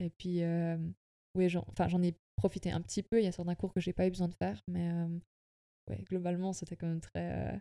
Et 0.00 0.10
puis, 0.10 0.40
oui, 1.34 1.48
j'en 1.48 2.02
ai 2.02 2.14
profité 2.36 2.70
un 2.70 2.80
petit 2.80 3.02
peu. 3.02 3.20
Il 3.20 3.24
y 3.24 3.28
a 3.28 3.32
certains 3.32 3.54
cours 3.54 3.72
que 3.72 3.80
j'ai 3.80 3.92
pas 3.92 4.06
eu 4.06 4.10
besoin 4.10 4.28
de 4.28 4.34
faire, 4.34 4.60
mais 4.68 4.90
ouais, 5.88 6.02
globalement, 6.04 6.52
c'était 6.52 6.76
quand 6.76 6.88
même 6.88 7.00
très. 7.00 7.60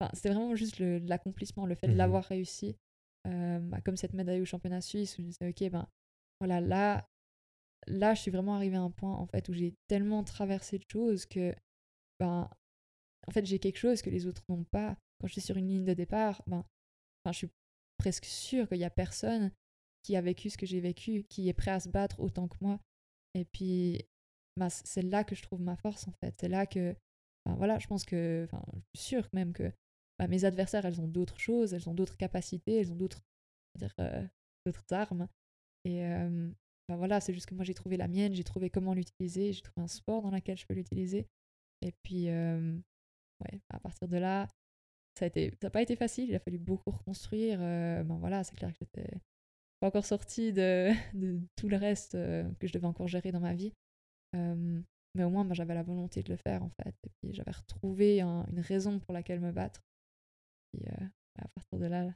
Enfin, 0.00 0.10
c'était 0.14 0.30
vraiment 0.30 0.54
juste 0.54 0.78
l'accomplissement, 0.80 1.66
le, 1.66 1.74
fait 1.74 1.88
de 1.88 1.94
mmh 1.94 1.96
l'avoir 1.96 2.24
réussi. 2.24 2.76
Bah, 3.24 3.80
comme 3.84 3.96
cette 3.96 4.14
médaille 4.14 4.40
au 4.40 4.44
championnat 4.44 4.80
suisse 4.80 5.18
où 5.18 5.22
je 5.22 5.28
disais, 5.28 5.48
ok, 5.48 5.70
ben 5.70 5.88
voilà, 6.40 6.60
là, 6.60 7.08
là, 7.86 8.14
je 8.14 8.20
suis 8.20 8.30
vraiment 8.30 8.54
arrivée 8.56 8.76
à 8.76 8.82
un 8.82 8.90
point 8.90 9.14
en 9.14 9.26
fait 9.26 9.48
où 9.48 9.52
j'ai 9.52 9.74
tellement 9.88 10.24
traversé 10.24 10.78
de 10.78 10.84
choses 10.90 11.26
que 11.26 11.54
ben 12.18 12.48
en 13.26 13.30
fait 13.30 13.46
j'ai 13.46 13.58
quelque 13.58 13.78
chose 13.78 14.02
que 14.02 14.10
les 14.10 14.26
autres 14.26 14.42
n'ont 14.48 14.64
pas. 14.64 14.96
Quand 15.20 15.26
je 15.28 15.32
suis 15.32 15.40
sur 15.40 15.56
une 15.56 15.68
ligne 15.68 15.84
de 15.84 15.94
départ, 15.94 16.42
ben 16.46 16.64
enfin, 17.24 17.32
je 17.32 17.38
suis 17.38 17.50
presque 17.98 18.24
sûre 18.24 18.68
qu'il 18.68 18.78
y 18.78 18.84
a 18.84 18.90
personne 18.90 19.52
qui 20.02 20.16
a 20.16 20.20
vécu 20.20 20.50
ce 20.50 20.58
que 20.58 20.66
j'ai 20.66 20.80
vécu, 20.80 21.24
qui 21.28 21.48
est 21.48 21.52
prêt 21.52 21.70
à 21.70 21.80
se 21.80 21.88
battre 21.88 22.18
autant 22.20 22.48
que 22.48 22.56
moi. 22.60 22.80
Et 23.34 23.44
puis 23.44 24.04
ben, 24.56 24.68
c'est 24.68 25.02
là 25.02 25.24
que 25.24 25.34
je 25.34 25.42
trouve 25.42 25.60
ma 25.60 25.76
force 25.76 26.06
en 26.08 26.12
fait. 26.12 26.34
C'est 26.38 26.48
là 26.48 26.66
que 26.66 26.94
ben, 27.46 27.54
voilà, 27.56 27.78
je 27.78 27.86
pense 27.86 28.04
que 28.04 28.44
enfin, 28.44 28.62
je 28.94 29.00
suis 29.00 29.08
sûre 29.08 29.28
même 29.32 29.52
que 29.52 29.72
ben, 30.18 30.28
mes 30.28 30.44
adversaires, 30.44 30.84
elles 30.84 31.00
ont 31.00 31.08
d'autres 31.08 31.38
choses, 31.38 31.74
elles 31.74 31.88
ont 31.88 31.94
d'autres 31.94 32.16
capacités, 32.16 32.80
elles 32.80 32.92
ont 32.92 32.96
d'autres 32.96 33.22
euh, 34.00 34.26
armes. 34.90 35.28
Et, 35.84 36.04
euh, 36.04 36.50
bah, 36.88 36.96
voilà, 36.96 37.20
c'est 37.20 37.32
juste 37.32 37.46
que 37.46 37.54
moi 37.54 37.64
j'ai 37.64 37.74
trouvé 37.74 37.96
la 37.96 38.08
mienne, 38.08 38.34
j'ai 38.34 38.44
trouvé 38.44 38.70
comment 38.70 38.94
l'utiliser, 38.94 39.52
j'ai 39.52 39.62
trouvé 39.62 39.82
un 39.84 39.88
sport 39.88 40.22
dans 40.22 40.30
lequel 40.30 40.56
je 40.56 40.66
peux 40.66 40.74
l'utiliser. 40.74 41.26
Et 41.80 41.92
puis, 42.02 42.26
ouais, 42.26 43.60
à 43.70 43.80
partir 43.80 44.06
de 44.08 44.16
là, 44.18 44.46
ça 45.18 45.28
n'a 45.62 45.70
pas 45.70 45.82
été 45.82 45.96
facile, 45.96 46.28
il 46.28 46.34
a 46.34 46.40
fallu 46.40 46.58
beaucoup 46.58 46.90
reconstruire. 46.90 47.58
ben 47.58 48.18
voilà, 48.18 48.44
c'est 48.44 48.54
clair 48.54 48.70
que 48.72 48.78
j'étais 48.80 49.08
pas 49.82 49.88
encore 49.88 50.06
sortie 50.06 50.52
de, 50.52 50.90
de, 51.14 51.40
tout 51.56 51.68
le 51.68 51.76
reste 51.76 52.12
que 52.12 52.66
je 52.68 52.72
devais 52.72 52.86
encore 52.86 53.08
gérer 53.08 53.32
dans 53.32 53.40
ma 53.40 53.52
vie. 53.52 53.72
mais 54.32 55.24
au 55.24 55.30
moins, 55.30 55.44
ben, 55.44 55.54
j'avais 55.54 55.74
la 55.74 55.82
volonté 55.82 56.22
de 56.22 56.30
le 56.30 56.36
faire, 56.36 56.62
en 56.62 56.70
fait. 56.82 56.94
Et 57.04 57.10
puis, 57.18 57.34
j'avais 57.34 57.50
retrouvé 57.50 58.20
une 58.20 58.60
raison 58.60 59.00
pour 59.00 59.12
laquelle 59.12 59.40
me 59.40 59.50
battre. 59.50 59.80
Et 60.78 60.86
à 60.88 61.48
partir 61.56 61.78
de 61.80 61.86
là, 61.86 62.12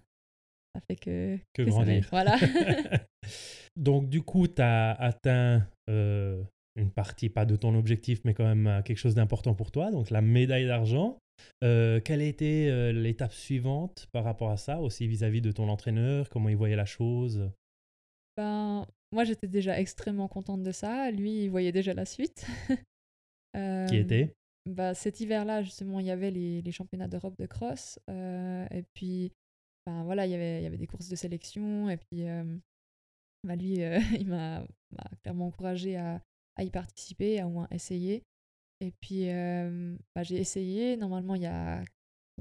ça 0.74 0.80
fait 0.86 0.96
que... 0.96 1.38
Que, 1.54 1.62
grandir. 1.62 2.06
Voilà. 2.10 2.38
Donc, 3.76 4.08
du 4.08 4.22
coup, 4.22 4.46
tu 4.46 4.62
as 4.62 4.92
atteint 4.92 5.66
une 5.88 6.90
partie, 6.94 7.28
pas 7.28 7.46
de 7.46 7.56
ton 7.56 7.74
objectif, 7.74 8.20
mais 8.24 8.32
quand 8.32 8.46
même 8.46 8.82
quelque 8.84 8.98
chose 8.98 9.16
d'important 9.16 9.54
pour 9.54 9.72
toi, 9.72 9.90
donc 9.90 10.10
la 10.10 10.20
médaille 10.20 10.66
d'argent. 10.66 11.18
Euh, 11.64 12.00
quelle 12.00 12.20
a 12.20 12.24
été 12.24 12.70
euh, 12.70 12.92
l'étape 12.92 13.32
suivante 13.32 14.06
par 14.12 14.24
rapport 14.24 14.50
à 14.50 14.56
ça, 14.56 14.80
aussi 14.80 15.06
vis-à-vis 15.06 15.40
de 15.40 15.52
ton 15.52 15.68
entraîneur? 15.68 16.28
Comment 16.28 16.48
il 16.48 16.56
voyait 16.56 16.76
la 16.76 16.84
chose? 16.86 17.50
Ben, 18.36 18.86
Moi, 19.12 19.24
j'étais 19.24 19.48
déjà 19.48 19.78
extrêmement 19.80 20.28
contente 20.28 20.62
de 20.62 20.72
ça. 20.72 21.10
Lui, 21.10 21.44
il 21.44 21.50
voyait 21.50 21.72
déjà 21.72 21.94
la 21.94 22.04
suite. 22.04 22.46
euh, 23.56 23.86
Qui 23.86 23.96
était? 23.96 24.34
bah, 24.66 24.94
Cet 24.94 25.20
hiver-là, 25.20 25.62
justement, 25.62 26.00
il 26.00 26.06
y 26.06 26.10
avait 26.10 26.30
les, 26.30 26.62
les 26.62 26.72
championnats 26.72 27.08
d'Europe 27.08 27.38
de 27.38 27.46
cross. 27.46 27.98
Euh, 28.10 28.66
et 28.70 28.82
puis, 28.94 29.32
ben, 29.86 30.04
voilà, 30.04 30.26
il 30.26 30.32
y, 30.32 30.34
avait, 30.34 30.60
il 30.60 30.64
y 30.64 30.66
avait 30.66 30.78
des 30.78 30.86
courses 30.86 31.08
de 31.08 31.16
sélection. 31.16 31.88
Et 31.88 31.96
puis, 31.96 32.24
bah, 33.44 33.56
lui, 33.56 33.78
il 34.20 34.26
m'a 34.26 34.66
clairement 35.22 35.46
encouragé 35.46 35.96
à, 35.96 36.20
à 36.56 36.64
y 36.64 36.70
participer, 36.70 37.40
à 37.40 37.46
au 37.46 37.50
moins 37.50 37.68
essayer. 37.70 38.22
Et 38.80 38.92
puis, 39.00 39.26
bah, 40.14 40.22
j'ai 40.22 40.36
essayé. 40.36 40.96
Normalement, 40.96 41.34
il 41.34 41.42
y 41.42 41.46
a, 41.46 41.82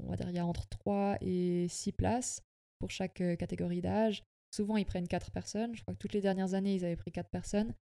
on 0.02 0.10
va 0.10 0.16
dire, 0.16 0.28
il 0.28 0.36
y 0.36 0.38
a 0.38 0.46
entre 0.46 0.66
3 0.68 1.18
et 1.20 1.66
6 1.68 1.92
places 1.92 2.42
pour 2.78 2.90
chaque 2.90 3.22
catégorie 3.38 3.80
d'âge. 3.80 4.22
Souvent, 4.54 4.76
ils 4.76 4.86
prennent 4.86 5.08
4 5.08 5.30
personnes. 5.30 5.74
Je 5.74 5.82
crois 5.82 5.94
que 5.94 5.98
toutes 5.98 6.12
les 6.12 6.20
dernières 6.20 6.54
années, 6.54 6.74
ils 6.74 6.84
avaient 6.84 6.96
pris 6.96 7.12
4 7.12 7.30
personnes. 7.30 7.74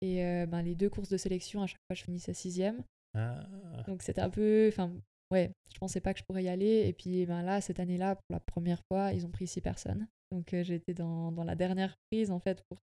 Et 0.00 0.16
ben, 0.46 0.62
les 0.62 0.74
deux 0.74 0.90
courses 0.90 1.08
de 1.08 1.16
sélection, 1.16 1.62
à 1.62 1.66
chaque 1.66 1.80
fois, 1.86 1.94
je 1.94 2.04
finissais 2.04 2.34
sixième. 2.34 2.82
Ah. 3.14 3.46
Donc, 3.86 4.02
c'était 4.02 4.20
un 4.20 4.30
peu. 4.30 4.68
Enfin, 4.68 4.92
ouais, 5.30 5.52
je 5.72 5.78
pensais 5.78 6.00
pas 6.00 6.12
que 6.12 6.20
je 6.20 6.24
pourrais 6.24 6.44
y 6.44 6.48
aller. 6.48 6.86
Et 6.86 6.92
puis, 6.92 7.24
ben, 7.26 7.42
là, 7.42 7.60
cette 7.60 7.80
année-là, 7.80 8.16
pour 8.16 8.32
la 8.34 8.40
première 8.40 8.82
fois, 8.90 9.12
ils 9.12 9.24
ont 9.24 9.30
pris 9.30 9.46
6 9.46 9.60
personnes. 9.62 10.06
Donc, 10.30 10.52
été 10.52 10.92
dans, 10.92 11.32
dans, 11.32 11.44
la 11.44 11.54
dernière 11.54 11.96
prise, 12.10 12.30
en 12.30 12.40
fait, 12.40 12.62
pour 12.68 12.78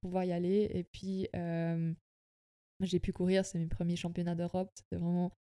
pouvoir 0.00 0.24
y 0.24 0.32
aller. 0.32 0.70
Et 0.72 0.84
puis, 0.84 1.28
j'ai 2.86 3.00
pu 3.00 3.12
courir, 3.12 3.44
c'est 3.44 3.58
mes 3.58 3.66
premiers 3.66 3.96
championnats 3.96 4.34
d'Europe. 4.34 4.70
C'était 4.74 5.00
vraiment 5.00 5.32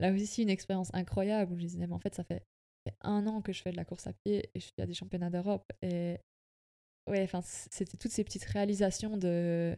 là 0.00 0.12
aussi 0.12 0.42
une 0.42 0.50
expérience 0.50 0.90
incroyable 0.94 1.52
où 1.52 1.58
je 1.58 1.66
disais, 1.66 1.86
mais 1.86 1.94
en 1.94 1.98
fait, 1.98 2.14
ça 2.14 2.24
fait, 2.24 2.44
un 3.00 3.26
an 3.26 3.40
que 3.40 3.52
je 3.52 3.62
fais 3.62 3.72
de 3.72 3.76
la 3.76 3.84
course 3.84 4.06
à 4.06 4.12
pied 4.12 4.50
et 4.54 4.60
je 4.60 4.64
suis 4.64 4.82
à 4.82 4.86
des 4.86 4.94
championnats 4.94 5.30
d'Europe. 5.30 5.64
Et 5.82 6.18
ouais, 7.08 7.22
enfin, 7.22 7.40
c'était 7.42 7.96
toutes 7.96 8.12
ces 8.12 8.24
petites 8.24 8.44
réalisations 8.44 9.16
de. 9.16 9.76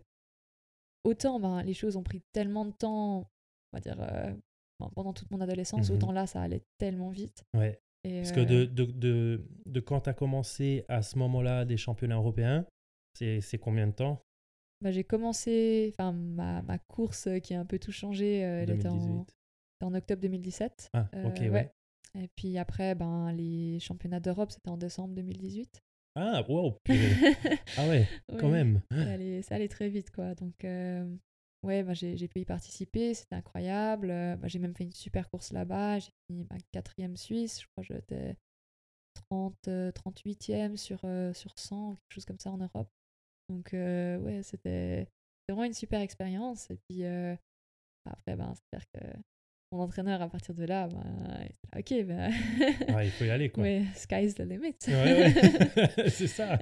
Autant 1.04 1.38
ben, 1.38 1.62
les 1.62 1.74
choses 1.74 1.96
ont 1.96 2.02
pris 2.02 2.22
tellement 2.32 2.64
de 2.64 2.72
temps, 2.72 3.18
on 3.20 3.76
va 3.76 3.80
dire, 3.80 4.00
euh, 4.00 4.34
ben, 4.80 4.90
pendant 4.94 5.12
toute 5.12 5.30
mon 5.30 5.40
adolescence, 5.40 5.88
mmh 5.88 5.94
autant 5.94 6.12
là, 6.12 6.26
ça 6.26 6.42
allait 6.42 6.64
tellement 6.78 7.10
vite. 7.10 7.44
Ouais. 7.54 7.78
Parce 8.02 8.32
que 8.32 8.40
de, 8.40 8.64
de, 8.66 8.84
de, 8.84 9.44
de 9.66 9.80
quand 9.80 10.02
tu 10.02 10.10
as 10.10 10.14
commencé 10.14 10.84
à 10.88 11.02
ce 11.02 11.18
moment-là 11.18 11.64
des 11.64 11.76
championnats 11.76 12.16
européens, 12.16 12.66
c'est 13.14 13.58
combien 13.58 13.86
de 13.86 13.92
temps? 13.92 14.22
Bah, 14.82 14.90
j'ai 14.90 15.04
commencé, 15.04 15.92
enfin 15.92 16.12
ma, 16.12 16.62
ma, 16.62 16.78
course 16.78 17.28
qui 17.42 17.54
a 17.54 17.60
un 17.60 17.64
peu 17.64 17.78
tout 17.78 17.92
changé, 17.92 18.44
euh, 18.44 18.62
elle 18.62 18.70
était 18.70 18.88
en, 18.88 19.26
en, 19.80 19.94
octobre 19.94 20.20
2017. 20.20 20.90
Ah, 20.92 21.08
ok, 21.24 21.40
euh, 21.40 21.50
ouais. 21.50 21.72
Et 22.18 22.28
puis 22.36 22.58
après, 22.58 22.94
ben, 22.94 23.32
les 23.32 23.78
championnats 23.80 24.20
d'Europe, 24.20 24.50
c'était 24.50 24.68
en 24.68 24.76
décembre 24.76 25.14
2018. 25.14 25.82
Ah, 26.18 26.42
wow, 26.48 26.78
ah 27.76 27.88
ouais, 27.88 28.06
quand 28.38 28.48
même. 28.48 28.80
Ça 28.90 29.12
allait, 29.12 29.42
ça 29.42 29.54
allait, 29.56 29.68
très 29.68 29.88
vite, 29.88 30.10
quoi. 30.10 30.34
Donc, 30.34 30.64
euh, 30.64 31.06
ouais, 31.62 31.82
ben, 31.82 31.94
j'ai 31.94 32.28
pu 32.28 32.40
y 32.40 32.44
participer, 32.44 33.12
c'était 33.14 33.34
incroyable. 33.34 34.08
Ben, 34.08 34.46
j'ai 34.46 34.58
même 34.58 34.74
fait 34.74 34.84
une 34.84 34.92
super 34.92 35.28
course 35.28 35.52
là-bas. 35.52 35.98
J'ai 35.98 36.12
fini 36.26 36.46
ma 36.50 36.56
quatrième 36.72 37.16
Suisse, 37.16 37.62
je 37.62 37.66
crois 37.68 37.84
que 37.84 37.94
j'étais 37.94 38.36
30, 39.30 39.68
38e 39.68 40.76
sur, 40.76 41.00
sur 41.34 41.58
100, 41.58 41.96
quelque 41.96 42.14
chose 42.14 42.24
comme 42.26 42.38
ça 42.38 42.50
en 42.50 42.58
Europe. 42.58 42.88
Donc, 43.48 43.74
euh, 43.74 44.18
ouais, 44.18 44.42
c'était 44.42 45.08
vraiment 45.48 45.64
une 45.64 45.72
super 45.72 46.00
expérience. 46.00 46.70
Et 46.70 46.78
puis, 46.88 47.04
euh, 47.04 47.34
après, 48.04 48.36
ben, 48.36 48.52
c'est-à-dire 48.54 48.86
que 48.94 49.18
mon 49.72 49.80
entraîneur, 49.80 50.22
à 50.22 50.28
partir 50.28 50.54
de 50.54 50.64
là, 50.64 50.88
ben, 50.88 51.48
ok, 51.76 52.04
ben... 52.04 52.30
il 53.02 53.10
faut 53.10 53.24
y 53.24 53.30
aller, 53.30 53.50
quoi. 53.50 53.62
Ouais, 53.62 53.84
sky's 53.94 54.34
the 54.34 54.40
limit. 54.40 54.76
ouais, 54.88 55.34
ouais. 55.34 56.08
c'est 56.10 56.26
ça. 56.26 56.58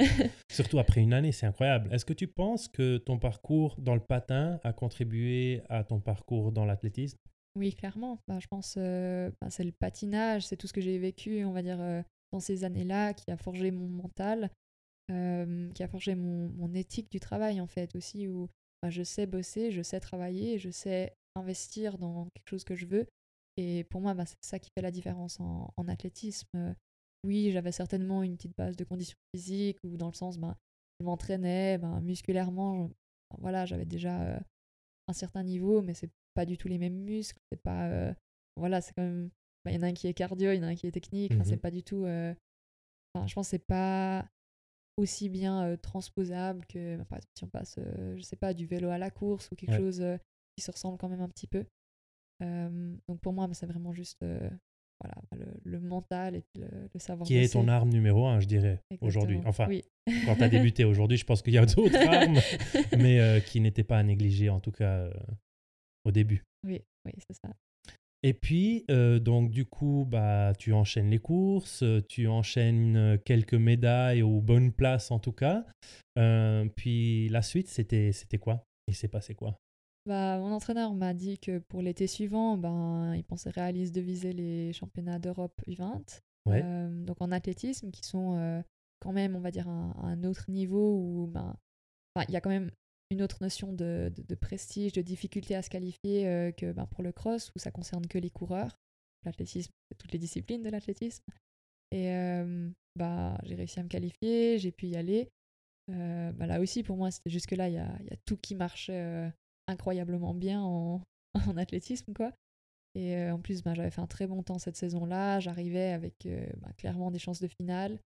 Surtout 0.50 0.78
après 0.78 1.00
une 1.00 1.12
année, 1.12 1.32
c'est 1.32 1.46
incroyable. 1.46 1.92
Est-ce 1.92 2.04
que 2.04 2.12
tu 2.12 2.26
penses 2.26 2.68
que 2.68 2.98
ton 2.98 3.18
parcours 3.18 3.76
dans 3.80 3.94
le 3.94 4.00
patin 4.00 4.60
a 4.64 4.72
contribué 4.72 5.62
à 5.68 5.84
ton 5.84 6.00
parcours 6.00 6.52
dans 6.52 6.64
l'athlétisme? 6.64 7.18
Oui, 7.56 7.74
clairement. 7.74 8.18
Ben, 8.26 8.40
je 8.40 8.46
pense 8.46 8.74
euh, 8.78 9.30
ben, 9.40 9.48
c'est 9.48 9.64
le 9.64 9.72
patinage, 9.72 10.46
c'est 10.46 10.56
tout 10.56 10.66
ce 10.66 10.72
que 10.72 10.80
j'ai 10.80 10.98
vécu, 10.98 11.44
on 11.44 11.52
va 11.52 11.62
dire, 11.62 11.78
dans 12.32 12.40
ces 12.40 12.64
années-là 12.64 13.14
qui 13.14 13.30
a 13.30 13.36
forgé 13.36 13.70
mon 13.70 13.86
mental 13.86 14.50
qui 15.08 15.82
a 15.82 15.88
forgé 15.88 16.14
mon, 16.14 16.49
mon, 16.50 16.73
éthique 16.73 17.11
du 17.11 17.20
travail 17.20 17.61
en 17.61 17.66
fait 17.66 17.94
aussi, 17.94 18.26
où 18.26 18.49
bah, 18.82 18.90
je 18.90 19.02
sais 19.02 19.26
bosser, 19.26 19.70
je 19.70 19.82
sais 19.82 20.00
travailler, 20.00 20.58
je 20.58 20.70
sais 20.70 21.14
investir 21.37 21.99
dans 21.99 22.28
quelque 22.34 22.49
chose 22.49 22.64
que 22.64 22.75
je 22.75 22.87
veux. 22.87 23.06
Et 23.56 23.84
pour 23.84 24.00
moi, 24.00 24.14
bah, 24.14 24.26
c'est 24.26 24.37
ça 24.40 24.58
qui 24.58 24.70
fait 24.76 24.82
la 24.82 24.90
différence 24.90 25.40
en, 25.40 25.73
en 25.76 25.88
athlétisme. 25.88 26.75
Oui, 27.25 27.50
j'avais 27.52 27.73
certainement 27.73 28.23
une 28.23 28.37
petite 28.37 28.56
base 28.56 28.76
de 28.76 28.84
conditions 28.84 29.16
physiques, 29.34 29.78
ou 29.84 29.96
dans 29.96 30.08
le 30.08 30.14
sens, 30.14 30.38
bah, 30.38 30.56
je 31.00 31.04
m'entraînais 31.04 31.78
ben, 31.78 32.00
musculairement, 32.00 32.90
voilà, 33.38 33.66
j'avais 33.66 33.87
déjà 33.87 34.40
un 35.08 35.12
certain 35.12 35.42
niveau, 35.42 35.82
mais 35.82 35.94
c'est 35.94 36.11
pas 36.34 36.46
du 36.46 36.56
tout 36.56 36.68
les 36.68 36.78
mêmes 36.78 37.04
muscles. 37.04 37.40
C'est 37.52 37.62
pas, 37.62 38.14
voilà, 38.56 38.80
c'est 38.80 38.94
quand 38.94 39.02
même, 39.02 39.30
il 39.66 39.75
y 39.75 39.78
en 39.78 39.82
a 39.82 39.87
un 39.87 39.92
qui 39.92 40.06
est 40.06 40.14
cardio, 40.14 40.52
il 40.52 40.56
y 40.56 40.61
en 40.61 40.64
a 40.64 40.68
un 40.68 40.75
qui 40.75 40.87
est 40.87 40.92
technique. 40.92 41.32
Enfin, 41.32 41.44
c'est 41.44 41.56
mmh 41.56 41.61
pas 41.61 41.70
du 41.70 41.82
tout. 41.82 42.04
Enfin, 42.04 43.26
je 43.26 43.34
pense 43.34 43.49
c'est 43.49 43.64
pas 43.64 44.28
aussi 44.96 45.28
bien 45.28 45.76
transposable 45.82 46.64
que 46.66 46.96
bah, 46.96 47.04
par 47.04 47.18
exemple, 47.18 47.32
si 47.36 47.44
on 47.44 47.48
passe, 47.48 47.78
je 48.16 48.22
sais 48.22 48.36
pas, 48.36 48.54
du 48.54 48.66
vélo 48.66 48.88
à 48.90 48.98
la 48.98 49.10
course 49.10 49.50
ou 49.50 49.56
quelque 49.56 49.76
chose 49.76 50.04
qui 50.56 50.62
se 50.62 50.70
ressemble 50.70 50.98
quand 50.98 51.08
même 51.08 51.20
un 51.20 51.28
petit 51.28 51.46
peu. 51.46 51.64
donc 52.40 53.20
pour 53.20 53.32
moi, 53.32 53.48
c'est 53.52 53.66
vraiment 53.66 53.92
juste 53.92 54.24
voilà, 55.00 55.16
le, 55.64 55.80
mental 55.80 56.36
et 56.36 56.44
le, 56.54 56.68
le 56.92 57.00
savoir. 57.00 57.26
Qui 57.26 57.36
est 57.36 57.52
ton 57.52 57.68
arme 57.68 57.90
numéro 57.90 58.26
un, 58.26 58.40
je 58.40 58.46
dirais, 58.46 58.80
aujourd'hui. 59.00 59.40
Enfin, 59.44 59.68
quand 60.26 60.36
tu 60.36 60.42
as 60.42 60.48
débuté 60.48 60.84
aujourd'hui, 60.84 61.16
je 61.16 61.24
pense 61.24 61.42
qu'il 61.42 61.54
y 61.54 61.58
a 61.58 61.66
d'autres 61.66 61.96
armes, 62.08 62.40
mais 62.96 63.42
qui 63.46 63.60
n'étaient 63.60 63.84
pas 63.84 63.98
à 63.98 64.02
négliger, 64.02 64.48
en 64.48 64.60
tout 64.60 64.72
cas 64.72 65.10
au 66.04 66.10
début. 66.10 66.44
Oui, 66.64 66.82
oui, 67.04 67.12
c'est 67.26 67.34
ça. 67.34 67.50
Et 68.26 68.33
puis, 68.33 68.87
euh, 68.90 69.19
donc, 69.19 69.50
du 69.50 69.66
coup, 69.66 70.07
bah, 70.09 70.54
tu 70.59 70.73
enchaînes 70.73 71.11
les 71.11 71.19
courses, 71.19 71.83
euh, 71.83 72.00
tu 72.09 72.26
enchaînes 72.26 72.97
euh, 72.97 73.19
quelques 73.23 73.52
médailles 73.52 74.23
ou 74.23 74.40
bonnes 74.40 74.73
places 74.73 75.11
en 75.11 75.19
tout 75.19 75.33
cas. 75.33 75.66
puis 76.75 77.28
la 77.28 77.43
suite, 77.43 77.69
c'était, 77.69 78.12
c'était 78.12 78.38
quoi? 78.38 78.64
Il 78.88 78.95
s'est 78.95 79.09
passé 79.09 79.35
quoi? 79.35 79.59
Bah, 80.07 80.38
Mon 80.38 80.52
entraîneur 80.52 80.95
m'a 80.95 81.12
dit 81.12 81.38
que 81.38 81.59
pour 81.59 81.83
l'été 81.83 82.07
suivant, 82.07 82.57
ben, 82.57 83.14
il 83.14 83.25
pensait 83.25 83.50
réaliser 83.50 83.93
de 83.93 84.00
viser 84.00 84.33
les 84.33 84.73
championnats 84.73 85.19
d'Europe 85.19 85.61
U20. 85.69 86.21
donc 87.04 87.21
en 87.21 87.31
athlétisme, 87.31 87.90
qui 87.90 88.07
sont 88.07 88.62
quand 89.00 89.12
même, 89.12 89.37
on 89.37 89.40
va 89.40 89.50
dire, 89.50 89.69
à 89.69 90.07
un, 90.07 90.25
autre 90.25 90.47
niveau 90.49 90.97
où 90.97 91.26
ben, 91.26 91.54
il 92.26 92.33
y 92.33 92.37
a 92.37 92.40
quand 92.40 92.49
même 92.49 92.71
une 93.11 93.23
autre 93.23 93.38
notion 93.42 93.73
de, 93.73 94.12
de, 94.16 94.34
prestige, 94.34 94.92
de 94.92 95.02
difficulté 95.02 95.54
à 95.54 95.62
se 95.62 95.70
qualifier 95.70 96.26
euh, 96.26 96.52
que 96.52 96.73
ben, 96.73 96.87
pour 96.87 97.02
le 97.02 97.12
cross, 97.12 97.52
où 97.54 97.58
ça 97.58 97.70
concerne 97.70 98.06
que 98.06 98.18
les 98.18 98.30
coureurs. 98.30 98.76
L'athlétisme, 99.25 99.73
toutes 99.99 100.12
les 100.12 100.18
disciplines 100.18 100.62
de 100.62 100.68
l'athlétisme. 100.68 101.25
Et 101.90 102.11
euh, 102.11 102.68
bah, 102.96 103.38
j'ai 103.44 103.54
réussi 103.54 103.80
à 103.80 103.82
me 103.82 103.88
qualifier, 103.88 104.58
j'ai 104.58 104.73
pu 104.73 104.87
y 104.88 104.96
aller. 104.96 105.30
Euh, 105.90 106.32
bah, 106.32 106.46
là 106.46 106.61
aussi, 106.61 106.82
pour 106.82 106.96
moi, 106.96 107.11
c'était 107.11 107.30
jusque-là, 107.30 107.68
il 107.68 107.75
y 107.75 107.78
a, 107.78 107.88
y 108.02 108.12
a, 108.12 108.16
tout 108.26 108.37
qui 108.37 108.54
marchait 108.54 109.32
incroyablement 109.66 110.34
bien 110.34 110.62
en, 110.62 111.00
en, 111.49 111.56
athlétisme. 111.56 112.12
quoi. 112.12 112.32
Et 112.94 113.30
en 113.30 113.38
plus, 113.38 113.62
bah, 113.62 113.75
j'avais 113.75 113.90
fait 113.90 114.02
un 114.02 114.06
très 114.06 114.26
bon 114.26 114.42
temps 114.42 114.58
cette 114.58 114.76
saison-là. 114.76 115.40
J'arrivais 115.40 115.92
avec 115.92 116.28
bah, 116.61 116.73
clairement 116.76 117.11
des 117.11 117.18
chances 117.18 117.40
de 117.40 117.49
finale. 117.49 117.99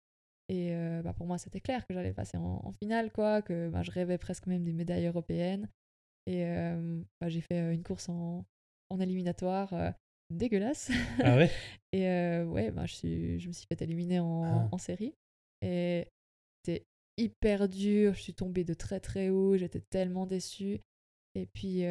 Et 0.49 0.73
euh, 0.73 1.01
bah, 1.01 1.13
pour 1.13 1.27
moi, 1.27 1.37
c'était 1.37 1.59
clair 1.59 1.85
que 1.85 1.93
j'allais 1.93 2.13
passer 2.13 2.37
en, 2.37 2.71
finale, 2.81 3.11
quoi, 3.11 3.41
que 3.41 3.69
bah, 3.69 3.83
je 3.83 3.91
rêvais 3.91 4.17
presque 4.17 4.47
même 4.47 4.63
des 4.63 4.73
médailles 4.73 5.05
européennes. 5.05 5.69
Et 6.25 6.45
euh, 6.45 7.01
bah, 7.19 7.29
j'ai 7.29 7.41
fait 7.41 7.59
euh, 7.59 7.73
une 7.73 7.83
course 7.83 8.09
en, 8.09 8.45
en 8.89 8.99
éliminatoire 8.99 9.73
dégueulasse. 10.29 10.91
Ah 11.23 11.37
ouais? 11.37 11.49
Et 11.93 12.05
ouais, 12.43 12.71
bah, 12.71 12.85
je, 12.85 12.93
suis, 12.93 13.39
je 13.39 13.47
me 13.47 13.53
suis 13.53 13.65
fait 13.67 13.81
éliminer 13.81 14.19
en, 14.19 14.43
ah. 14.43 14.69
en 14.71 14.77
série. 14.77 15.13
Et 15.61 16.07
c'était 16.63 16.85
hyper 17.17 17.67
dur, 17.67 18.13
je 18.13 18.21
suis 18.21 18.33
tombée 18.33 18.63
de 18.63 18.73
très 18.73 18.99
très 18.99 19.29
haut, 19.29 19.57
j'étais 19.57 19.81
tellement 19.89 20.27
déçue. 20.27 20.79
Et 21.35 21.45
puis, 21.45 21.83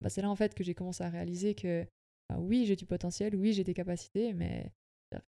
bah, 0.00 0.08
c'est 0.08 0.22
là 0.22 0.30
en 0.30 0.36
fait 0.36 0.54
que 0.54 0.64
j'ai 0.64 0.74
commencé 0.74 1.04
à 1.04 1.08
réaliser 1.08 1.54
que 1.54 1.86
oui, 2.38 2.64
j'ai 2.66 2.76
du 2.76 2.86
potentiel, 2.86 3.36
oui, 3.36 3.52
j'ai 3.52 3.64
des 3.64 3.74
capacités, 3.74 4.32
mais 4.32 4.72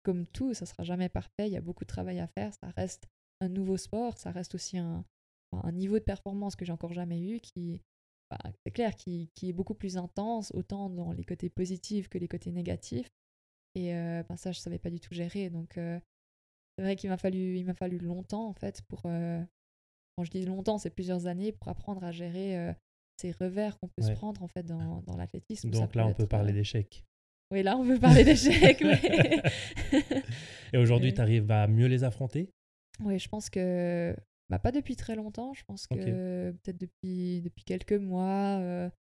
Comme 0.03 0.27
tout, 0.27 0.55
ça 0.55 0.67
sera 0.67 0.83
jamais 0.83 1.09
parfait. 1.09 1.47
Il 1.47 1.53
y 1.53 1.57
a 1.57 1.61
beaucoup 1.61 1.85
de 1.85 1.89
travail 1.89 2.21
à 2.21 2.27
faire. 2.27 2.53
Ça 2.55 2.69
reste 2.77 3.07
un 3.41 3.49
nouveau 3.49 3.77
sport. 3.77 4.19
Ça 4.19 4.31
reste 4.31 4.55
aussi 4.55 4.79
un, 4.79 5.05
un 5.53 5.73
niveau 5.73 5.99
de 5.99 6.05
performance 6.05 6.57
que 6.57 6.65
j'ai 6.65 6.73
encore 6.73 6.93
jamais 6.93 7.21
eu 7.21 7.41
qui, 7.41 7.81
bah, 8.31 8.39
c'est 8.65 8.71
clair, 8.71 8.95
qui, 8.95 9.31
qui, 9.35 9.49
est 9.49 9.53
beaucoup 9.53 9.75
plus 9.75 9.97
intense, 9.97 10.53
autant 10.55 10.89
dans 10.89 11.13
les 11.13 11.25
côtés 11.25 11.51
positifs 11.51 12.09
que 12.09 12.19
les 12.19 12.29
côtés 12.29 12.53
négatifs. 12.53 13.11
Et 13.75 13.95
euh, 13.95 14.23
ben 14.29 14.37
ça, 14.37 14.53
je 14.53 14.61
savais 14.61 14.79
pas 14.79 14.91
du 14.91 15.01
tout 15.01 15.15
gérer. 15.15 15.51
Donc, 15.51 15.79
euh, 15.79 15.99
c'est 16.77 16.85
vrai 16.85 16.97
qu'il 16.97 17.11
m'a 17.11 17.17
fallu, 17.17 17.59
il 17.59 17.65
m'a 17.65 17.75
fallu 17.75 17.99
longtemps, 17.99 18.49
en 18.49 18.55
fait, 18.55 18.83
pour. 18.83 19.03
Euh, 19.07 19.43
quand 20.17 20.25
je 20.25 20.31
dis 20.31 20.45
longtemps, 20.45 20.79
c'est 20.79 20.91
plusieurs 20.91 21.27
années 21.27 21.53
pour 21.53 21.69
apprendre 21.69 22.05
à 22.05 22.13
gérer 22.13 22.75
ces 23.17 23.31
revers 23.31 23.79
qu'on 23.79 23.89
peut 23.89 24.03
se 24.03 24.13
prendre, 24.13 24.43
en 24.43 24.49
fait, 24.49 24.65
dans, 24.65 25.03
dans 25.03 25.17
l'athlétisme. 25.17 25.71
Donc 25.71 25.95
là, 25.95 26.07
on 26.07 26.13
peut 26.13 26.27
parler 26.27 26.53
d'échecs. 26.53 27.05
Oui, 27.50 27.62
là, 27.62 27.76
on 27.76 27.87
peut 27.87 27.99
parler 27.99 28.25
d'échecs. 28.25 28.83
Et 30.73 30.78
aujourd'hui, 30.78 31.12
tu 31.14 31.21
arrives 31.21 31.50
à 31.50 31.66
mieux 31.66 31.87
les 31.87 32.04
affronter? 32.04 32.50
Oui, 33.02 33.19
je 33.19 33.28
pense 33.28 33.50
que 33.50 34.14
bah, 34.50 34.59
pas 34.59 34.73
depuis 34.73 34.97
très 34.97 35.14
longtemps, 35.14 35.54
je 35.54 35.64
pense 35.64 35.87
que 35.87 36.50
peut-être 36.50 36.78
depuis, 36.78 37.40
depuis 37.40 37.64
quelques 37.64 37.92
mois, 37.92 38.59
euh, 38.59 38.90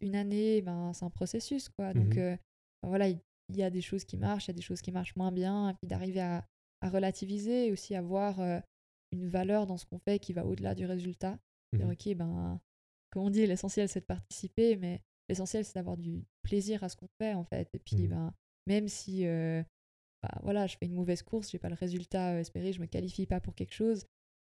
une 0.00 0.16
année, 0.16 0.62
ben, 0.62 0.92
c'est 0.94 1.04
un 1.04 1.10
processus. 1.10 1.68
Quoi. 1.68 1.92
Donc 1.92 2.16
mmh 2.16 2.18
euh, 2.18 2.36
ben, 2.82 2.88
voilà, 2.88 3.08
il 3.08 3.20
y, 3.50 3.62
a 3.62 3.70
des 3.70 3.82
choses 3.82 4.04
qui 4.04 4.16
marchent, 4.16 4.46
il 4.46 4.50
y 4.50 4.54
a 4.54 4.56
des 4.56 4.62
choses 4.62 4.80
qui 4.80 4.92
marchent 4.92 5.14
moins 5.16 5.30
bien, 5.30 5.70
et 5.70 5.74
puis 5.74 5.86
d'arriver 5.86 6.20
à, 6.20 6.46
à, 6.80 6.88
relativiser 6.88 7.66
et 7.66 7.72
aussi 7.72 7.94
avoir 7.94 8.40
euh, 8.40 8.60
une 9.12 9.28
valeur 9.28 9.66
dans 9.66 9.76
ce 9.76 9.84
qu'on 9.84 9.98
fait 9.98 10.18
qui 10.18 10.32
va 10.32 10.46
au-delà 10.46 10.74
du 10.74 10.86
résultat. 10.86 11.38
Mmh 11.72 11.90
ok, 11.90 12.14
ben, 12.16 12.60
comme 13.10 13.24
on 13.24 13.30
dit, 13.30 13.46
l'essentiel 13.46 13.88
c'est 13.88 14.00
de 14.00 14.06
participer, 14.06 14.76
mais 14.76 15.02
l'essentiel 15.28 15.64
c'est 15.64 15.74
d'avoir 15.74 15.96
du 15.96 16.24
plaisir 16.42 16.82
à 16.84 16.88
ce 16.88 16.96
qu'on 16.96 17.08
fait 17.20 17.34
en 17.34 17.44
fait. 17.44 17.68
Et 17.74 17.78
puis, 17.78 18.06
mmh 18.06 18.08
ben, 18.08 18.34
même 18.66 18.88
si 18.88 19.24
bah, 19.24 20.40
voilà, 20.42 20.66
je 20.66 20.76
fais 20.78 20.86
une 20.86 20.94
mauvaise 20.94 21.22
course, 21.22 21.50
j'ai 21.50 21.58
pas 21.58 21.68
le 21.68 21.74
résultat 21.74 22.40
espéré, 22.40 22.72
je 22.72 22.80
me 22.80 22.86
qualifie 22.86 23.26
pas 23.26 23.40
pour 23.40 23.54
quelque 23.54 23.74
chose, 23.74 24.06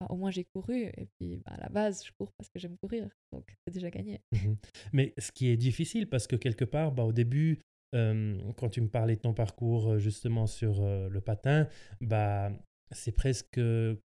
au 0.09 0.17
moins 0.17 0.31
j'ai 0.31 0.45
couru 0.45 0.85
et 0.85 1.09
puis 1.19 1.37
bah, 1.45 1.53
à 1.55 1.61
la 1.61 1.69
base 1.69 2.05
je 2.05 2.13
cours 2.19 2.33
parce 2.37 2.49
que 2.51 2.59
j'aime 2.59 2.77
courir 2.77 3.09
donc 3.33 3.45
c'est 3.67 3.73
déjà 3.73 3.91
gagné. 3.91 4.21
Mmh 4.33 4.55
Mais 4.93 5.15
ce 5.19 5.33
qui 5.33 5.49
est 5.49 5.57
difficile 5.57 6.09
parce 6.09 6.27
que 6.27 6.37
quelque 6.37 6.65
part 6.65 6.93
bah, 6.93 7.05
au 7.05 7.13
début 7.13 7.61
quand 7.93 8.69
tu 8.69 8.83
me 8.83 8.89
parlais 8.89 9.17
de 9.17 9.23
ton 9.23 9.33
parcours 9.33 9.99
justement 9.99 10.47
sur 10.47 10.83
le 10.85 11.21
patin 11.21 11.67
bah 12.03 12.53
c'est 12.91 13.13
presque 13.13 13.59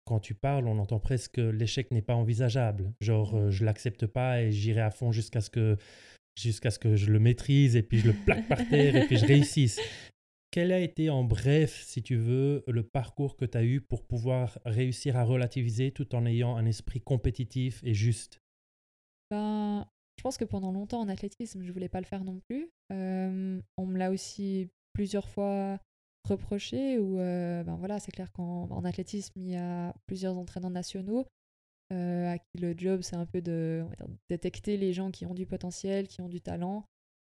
quand 0.05 0.21
tu 0.21 0.35
parles 0.35 0.67
on 0.67 0.79
entend 0.79 0.99
presque 0.99 1.37
l'échec 1.37 1.91
n'est 1.91 2.01
pas 2.01 2.15
envisageable 2.15 2.93
genre 3.01 3.35
mmh. 3.35 3.49
je 3.49 3.65
l'accepte 3.65 4.05
pas 4.05 4.41
et 4.41 4.51
j'irai 4.51 4.79
à 4.79 4.89
fond 4.89 5.11
jusqu'à 5.11 5.41
ce 5.41 5.49
que 5.49 5.75
jusqu'à 6.39 6.71
ce 6.71 6.79
que 6.79 6.95
je 6.95 7.11
le 7.11 7.19
maîtrise 7.19 7.75
et 7.75 7.83
puis 7.83 7.99
je 7.99 8.07
le 8.07 8.13
plaque 8.13 8.47
par 8.47 8.67
terre 8.69 8.95
et 8.95 9.05
puis 9.05 9.17
je 9.17 9.25
réussisse. 9.25 9.79
Quel 10.51 10.71
a 10.71 10.79
été 10.79 11.09
en 11.09 11.23
bref, 11.23 11.83
si 11.83 12.03
tu 12.03 12.15
veux, 12.15 12.63
le 12.67 12.83
parcours 12.83 13.35
que 13.35 13.45
tu 13.45 13.57
as 13.57 13.63
eu 13.63 13.81
pour 13.81 14.05
pouvoir 14.05 14.59
réussir 14.65 15.17
à 15.17 15.23
relativiser 15.23 15.91
tout 15.91 16.13
en 16.13 16.25
ayant 16.27 16.55
un 16.55 16.65
esprit 16.65 17.01
compétitif 17.01 17.79
et 17.83 17.95
juste? 17.95 18.39
Ben, 19.31 19.87
Je 20.19 20.23
pense 20.23 20.37
que 20.37 20.45
pendant 20.45 20.71
longtemps 20.71 21.01
en 21.01 21.09
athlétisme, 21.09 21.63
je 21.63 21.71
voulais 21.71 21.89
pas 21.89 21.99
le 21.99 22.05
faire 22.05 22.23
non 22.23 22.39
plus. 22.47 22.69
On 22.91 23.85
me 23.85 23.97
l'a 23.97 24.11
aussi 24.11 24.69
plusieurs 24.93 25.27
fois 25.27 25.79
reproché 26.29 26.99
ou 26.99 27.15
ben 27.15 27.75
voilà, 27.77 27.99
c'est 27.99 28.11
clair 28.11 28.31
qu'en 28.31 28.83
athlétisme, 28.85 29.33
il 29.41 29.49
y 29.49 29.55
a 29.55 29.93
plusieurs 30.05 30.37
entraîneurs 30.37 30.69
nationaux 30.69 31.25
à 31.93 32.37
qui 32.37 32.57
le 32.59 32.73
job 32.77 33.01
c'est 33.01 33.15
un 33.15 33.25
peu 33.25 33.41
de 33.41 33.85
détecter 34.29 34.77
les 34.77 34.93
gens 34.93 35.11
qui 35.11 35.25
ont 35.25 35.33
du 35.33 35.45
potentiel, 35.45 36.07
qui 36.07 36.21
ont 36.21 36.29
du 36.29 36.41
talent 36.41 36.85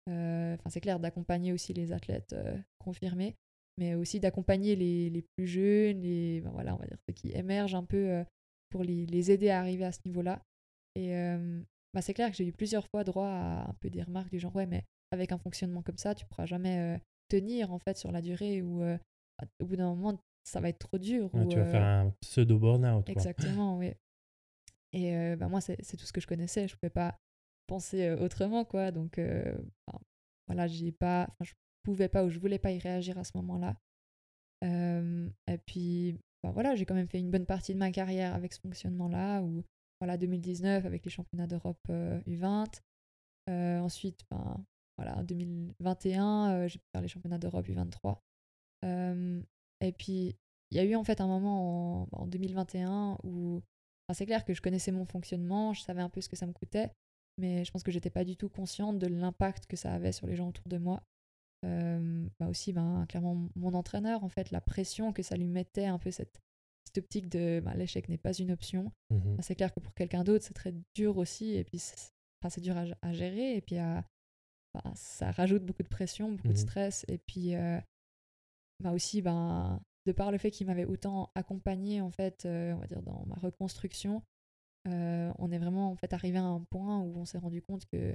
euh, 0.09 0.55
enfin, 0.55 0.69
c'est 0.69 0.81
clair 0.81 0.99
d'accompagner 0.99 1.53
aussi 1.53 1.73
les 1.73 1.93
athlètes 1.93 2.33
euh, 2.33 2.57
confirmés, 2.79 3.35
mais 3.77 3.95
aussi 3.95 4.19
d'accompagner 4.19 4.75
les, 4.75 5.09
les, 5.09 5.21
plus 5.21 5.47
jeunes, 5.47 6.01
les, 6.01 6.41
ben 6.41 6.51
voilà, 6.51 6.75
on 6.75 6.77
va 6.77 6.85
dire 6.85 6.97
ceux 7.07 7.13
qui 7.13 7.31
émergent 7.31 7.75
un 7.75 7.85
peu 7.85 8.09
euh, 8.09 8.23
pour 8.69 8.83
les, 8.83 9.05
les, 9.05 9.31
aider 9.31 9.49
à 9.49 9.59
arriver 9.59 9.85
à 9.85 9.91
ce 9.91 9.99
niveau-là. 10.05 10.41
Et 10.95 11.15
bah, 11.95 12.03
c'est 12.03 12.13
clair 12.13 12.29
que 12.29 12.35
j'ai 12.37 12.45
eu 12.45 12.51
plusieurs 12.51 12.85
fois 12.87 13.03
droit 13.03 13.27
à 13.27 13.69
un 13.69 13.73
peu 13.79 13.89
des 13.89 14.03
remarques 14.03 14.29
du 14.29 14.37
genre 14.37 14.55
ouais, 14.55 14.67
mais 14.67 14.83
avec 15.11 15.31
un 15.31 15.39
fonctionnement 15.39 15.81
comme 15.81 15.97
ça, 15.97 16.13
tu 16.13 16.25
pourras 16.27 16.45
jamais 16.45 16.99
tenir 17.29 17.71
en 17.71 17.79
fait 17.79 17.97
sur 17.97 18.11
la 18.11 18.21
durée 18.21 18.61
ou 18.61 18.83
au 18.83 19.65
bout 19.65 19.75
d'un 19.75 19.89
moment 19.95 20.19
ça 20.43 20.59
va 20.59 20.69
être 20.69 20.77
trop 20.77 20.99
dur. 20.99 21.33
ou, 21.33 21.47
tu 21.47 21.57
vas 21.57 21.65
faire 21.65 21.81
un 21.81 22.13
pseudo 22.21 22.59
burn-out. 22.59 23.09
Exactement, 23.09 23.79
oui. 23.79 23.93
Et 24.93 25.35
bah, 25.35 25.47
moi, 25.47 25.59
c'est 25.59 25.97
tout 25.97 26.05
ce 26.05 26.13
que 26.13 26.21
je 26.21 26.27
connaissais. 26.27 26.67
Je 26.67 26.75
pouvais 26.75 26.91
pas 26.91 27.19
penser 27.67 28.11
autrement, 28.11 28.63
quoi. 28.63 28.91
Donc, 28.91 29.19
voilà, 30.47 30.67
j'ai 30.67 30.91
pas, 30.91 31.27
je 31.41 31.53
pouvais 31.83 32.09
pas 32.09 32.23
ou 32.23 32.29
je 32.29 32.39
voulais 32.39 32.59
pas 32.59 32.71
y 32.71 32.79
réagir 32.79 33.17
à 33.17 33.23
ce 33.23 33.31
moment-là. 33.35 33.75
et 34.61 35.57
puis, 35.65 36.19
bah, 36.43 36.51
voilà, 36.51 36.75
j'ai 36.75 36.85
quand 36.85 36.95
même 36.95 37.07
fait 37.07 37.19
une 37.19 37.31
bonne 37.31 37.45
partie 37.45 37.73
de 37.73 37.79
ma 37.79 37.91
carrière 37.91 38.35
avec 38.35 38.53
ce 38.53 38.59
fonctionnement-là, 38.59 39.41
ou 39.41 39.63
voilà, 39.99 40.17
2019 40.17 40.85
avec 40.85 41.03
les 41.05 41.11
championnats 41.11 41.47
d'Europe 41.47 41.87
U20. 41.89 42.81
ensuite, 43.47 44.21
ben, 44.29 44.63
voilà, 44.97 45.17
en 45.17 45.23
2021, 45.23 46.67
j'ai 46.67 46.77
pu 46.77 46.85
faire 46.91 47.01
les 47.01 47.07
championnats 47.07 47.39
d'Europe 47.39 47.67
U23. 47.67 48.19
et 49.81 49.91
puis, 49.93 50.35
il 50.69 50.77
y 50.77 50.79
a 50.79 50.83
eu 50.83 50.95
en 50.95 51.03
fait 51.03 51.21
un 51.21 51.27
moment 51.27 52.03
en, 52.03 52.07
en 52.11 52.27
2021 52.27 53.17
où 53.23 53.61
c'est 54.11 54.25
clair 54.25 54.43
que 54.43 54.53
je 54.53 54.61
connaissais 54.61 54.91
mon 54.91 55.05
fonctionnement, 55.05 55.73
je 55.73 55.81
savais 55.81 56.01
un 56.01 56.09
peu 56.09 56.19
ce 56.19 56.27
que 56.27 56.35
ça 56.35 56.45
me 56.45 56.51
coûtait, 56.51 56.91
mais 57.37 57.63
je 57.63 57.71
pense 57.71 57.83
que 57.83 57.91
j'étais 57.91 58.09
pas 58.09 58.25
du 58.25 58.35
tout 58.35 58.49
consciente 58.49 58.99
de 58.99 59.07
l'impact 59.07 59.65
que 59.65 59.77
ça 59.77 59.93
avait 59.93 60.11
sur 60.11 60.27
les 60.27 60.35
gens 60.35 60.49
autour 60.49 60.67
de 60.67 60.77
moi. 60.77 61.03
Euh, 61.65 62.27
bah 62.39 62.47
aussi, 62.47 62.73
ben, 62.73 63.05
clairement, 63.07 63.47
mon 63.55 63.73
entraîneur, 63.73 64.23
en 64.23 64.29
fait, 64.29 64.51
la 64.51 64.61
pression 64.61 65.13
que 65.13 65.23
ça 65.23 65.37
lui 65.37 65.47
mettait, 65.47 65.85
un 65.85 65.97
peu 65.97 66.11
cette, 66.11 66.41
cette 66.85 66.97
optique 66.97 67.29
de 67.29 67.61
bah, 67.63 67.73
l'échec 67.75 68.09
n'est 68.09 68.17
pas 68.17 68.33
une 68.33 68.51
option. 68.51 68.91
Mmh 69.09 69.35
bah, 69.35 69.41
c'est 69.41 69.55
clair 69.55 69.73
que 69.73 69.79
pour 69.79 69.93
quelqu'un 69.93 70.23
d'autre, 70.23 70.43
c'est 70.43 70.53
très 70.53 70.73
dur 70.93 71.17
aussi, 71.17 71.55
et 71.55 71.63
puis 71.63 71.79
c'est 71.79 72.61
dur 72.61 72.75
à, 72.77 73.13
gérer, 73.13 73.55
et 73.55 73.61
puis 73.61 73.77
à, 73.77 74.03
ça 74.95 75.31
rajoute 75.31 75.63
beaucoup 75.63 75.83
de 75.83 75.87
pression, 75.87 76.31
beaucoup 76.31 76.49
de 76.49 76.53
mmh 76.53 76.57
stress, 76.57 77.05
et 77.07 77.17
puis 77.17 77.55
euh, 77.55 77.79
bah 78.83 78.91
aussi, 78.91 79.21
ben, 79.21 79.81
de 80.05 80.11
par 80.11 80.31
le 80.31 80.37
fait 80.37 80.51
qu'il 80.51 80.67
m'avait 80.67 80.85
autant 80.85 81.31
accompagné, 81.35 82.01
en 82.01 82.09
fait, 82.09 82.45
euh, 82.45 82.73
on 82.73 82.79
va 82.79 82.87
dire, 82.87 83.01
dans 83.01 83.23
ma 83.25 83.35
reconstruction, 83.35 84.21
euh, 84.87 85.31
on 85.39 85.51
est 85.51 85.57
vraiment 85.57 85.91
en 85.91 85.95
fait 85.95 86.13
arrivé 86.13 86.37
à 86.37 86.43
un 86.43 86.59
point 86.69 86.99
où 86.99 87.17
on 87.17 87.25
s'est 87.25 87.37
rendu 87.37 87.61
compte 87.61 87.85
que, 87.85 88.13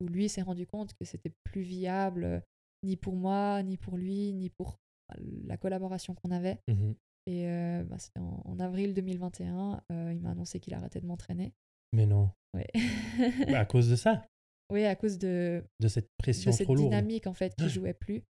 où 0.00 0.08
lui 0.08 0.28
s'est 0.28 0.42
rendu 0.42 0.66
compte 0.66 0.92
que 0.94 1.04
c'était 1.04 1.32
plus 1.44 1.62
viable 1.62 2.24
euh, 2.24 2.40
ni 2.82 2.96
pour 2.96 3.14
moi, 3.14 3.62
ni 3.62 3.78
pour 3.78 3.96
lui, 3.96 4.32
ni 4.34 4.50
pour 4.50 4.78
bah, 5.08 5.16
la 5.44 5.56
collaboration 5.56 6.14
qu'on 6.14 6.32
avait. 6.32 6.58
Mmh 6.68 6.92
Et 7.26 7.46
bah, 7.84 7.98
c'était 7.98 8.20
en, 8.20 8.58
avril 8.58 8.92
2021, 8.92 9.84
il 9.90 10.20
m'a 10.20 10.30
annoncé 10.30 10.60
qu'il 10.60 10.74
arrêtait 10.74 11.00
de 11.00 11.06
m'entraîner. 11.06 11.54
Mais 11.94 12.06
non. 12.06 12.30
Ouais. 12.54 12.66
Bah, 13.50 13.60
à 13.60 13.64
cause 13.64 13.88
de 13.88 13.96
ça 13.96 14.26
Oui, 14.72 14.84
à 14.84 14.96
cause 14.96 15.18
de, 15.18 15.62
de 15.80 15.88
cette 15.88 16.08
pression 16.18 16.50
de 16.50 16.56
cette 16.56 16.68
dynamique 16.68 17.26
en 17.26 17.34
fait 17.34 17.54
qui 17.56 17.68
jouait 17.68 17.94
plus. 17.94 18.24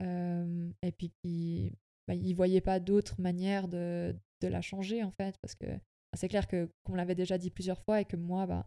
et 0.00 0.92
puis 0.96 1.10
qui 1.22 1.72
bah, 2.08 2.14
il 2.14 2.34
voyait 2.34 2.62
pas 2.62 2.80
d'autre 2.80 3.20
manière 3.20 3.68
de, 3.68 4.16
de, 4.40 4.48
la 4.48 4.62
changer 4.62 5.04
en 5.04 5.10
fait 5.12 5.36
parce 5.42 5.54
que 5.54 5.66
c'est 6.16 6.28
clair 6.28 6.48
que 6.48 6.70
qu'on 6.84 6.94
l'avait 6.94 7.14
déjà 7.14 7.38
dit 7.38 7.50
plusieurs 7.50 7.82
fois 7.82 8.00
et 8.00 8.06
que 8.06 8.16
moi, 8.16 8.46
bah, 8.46 8.66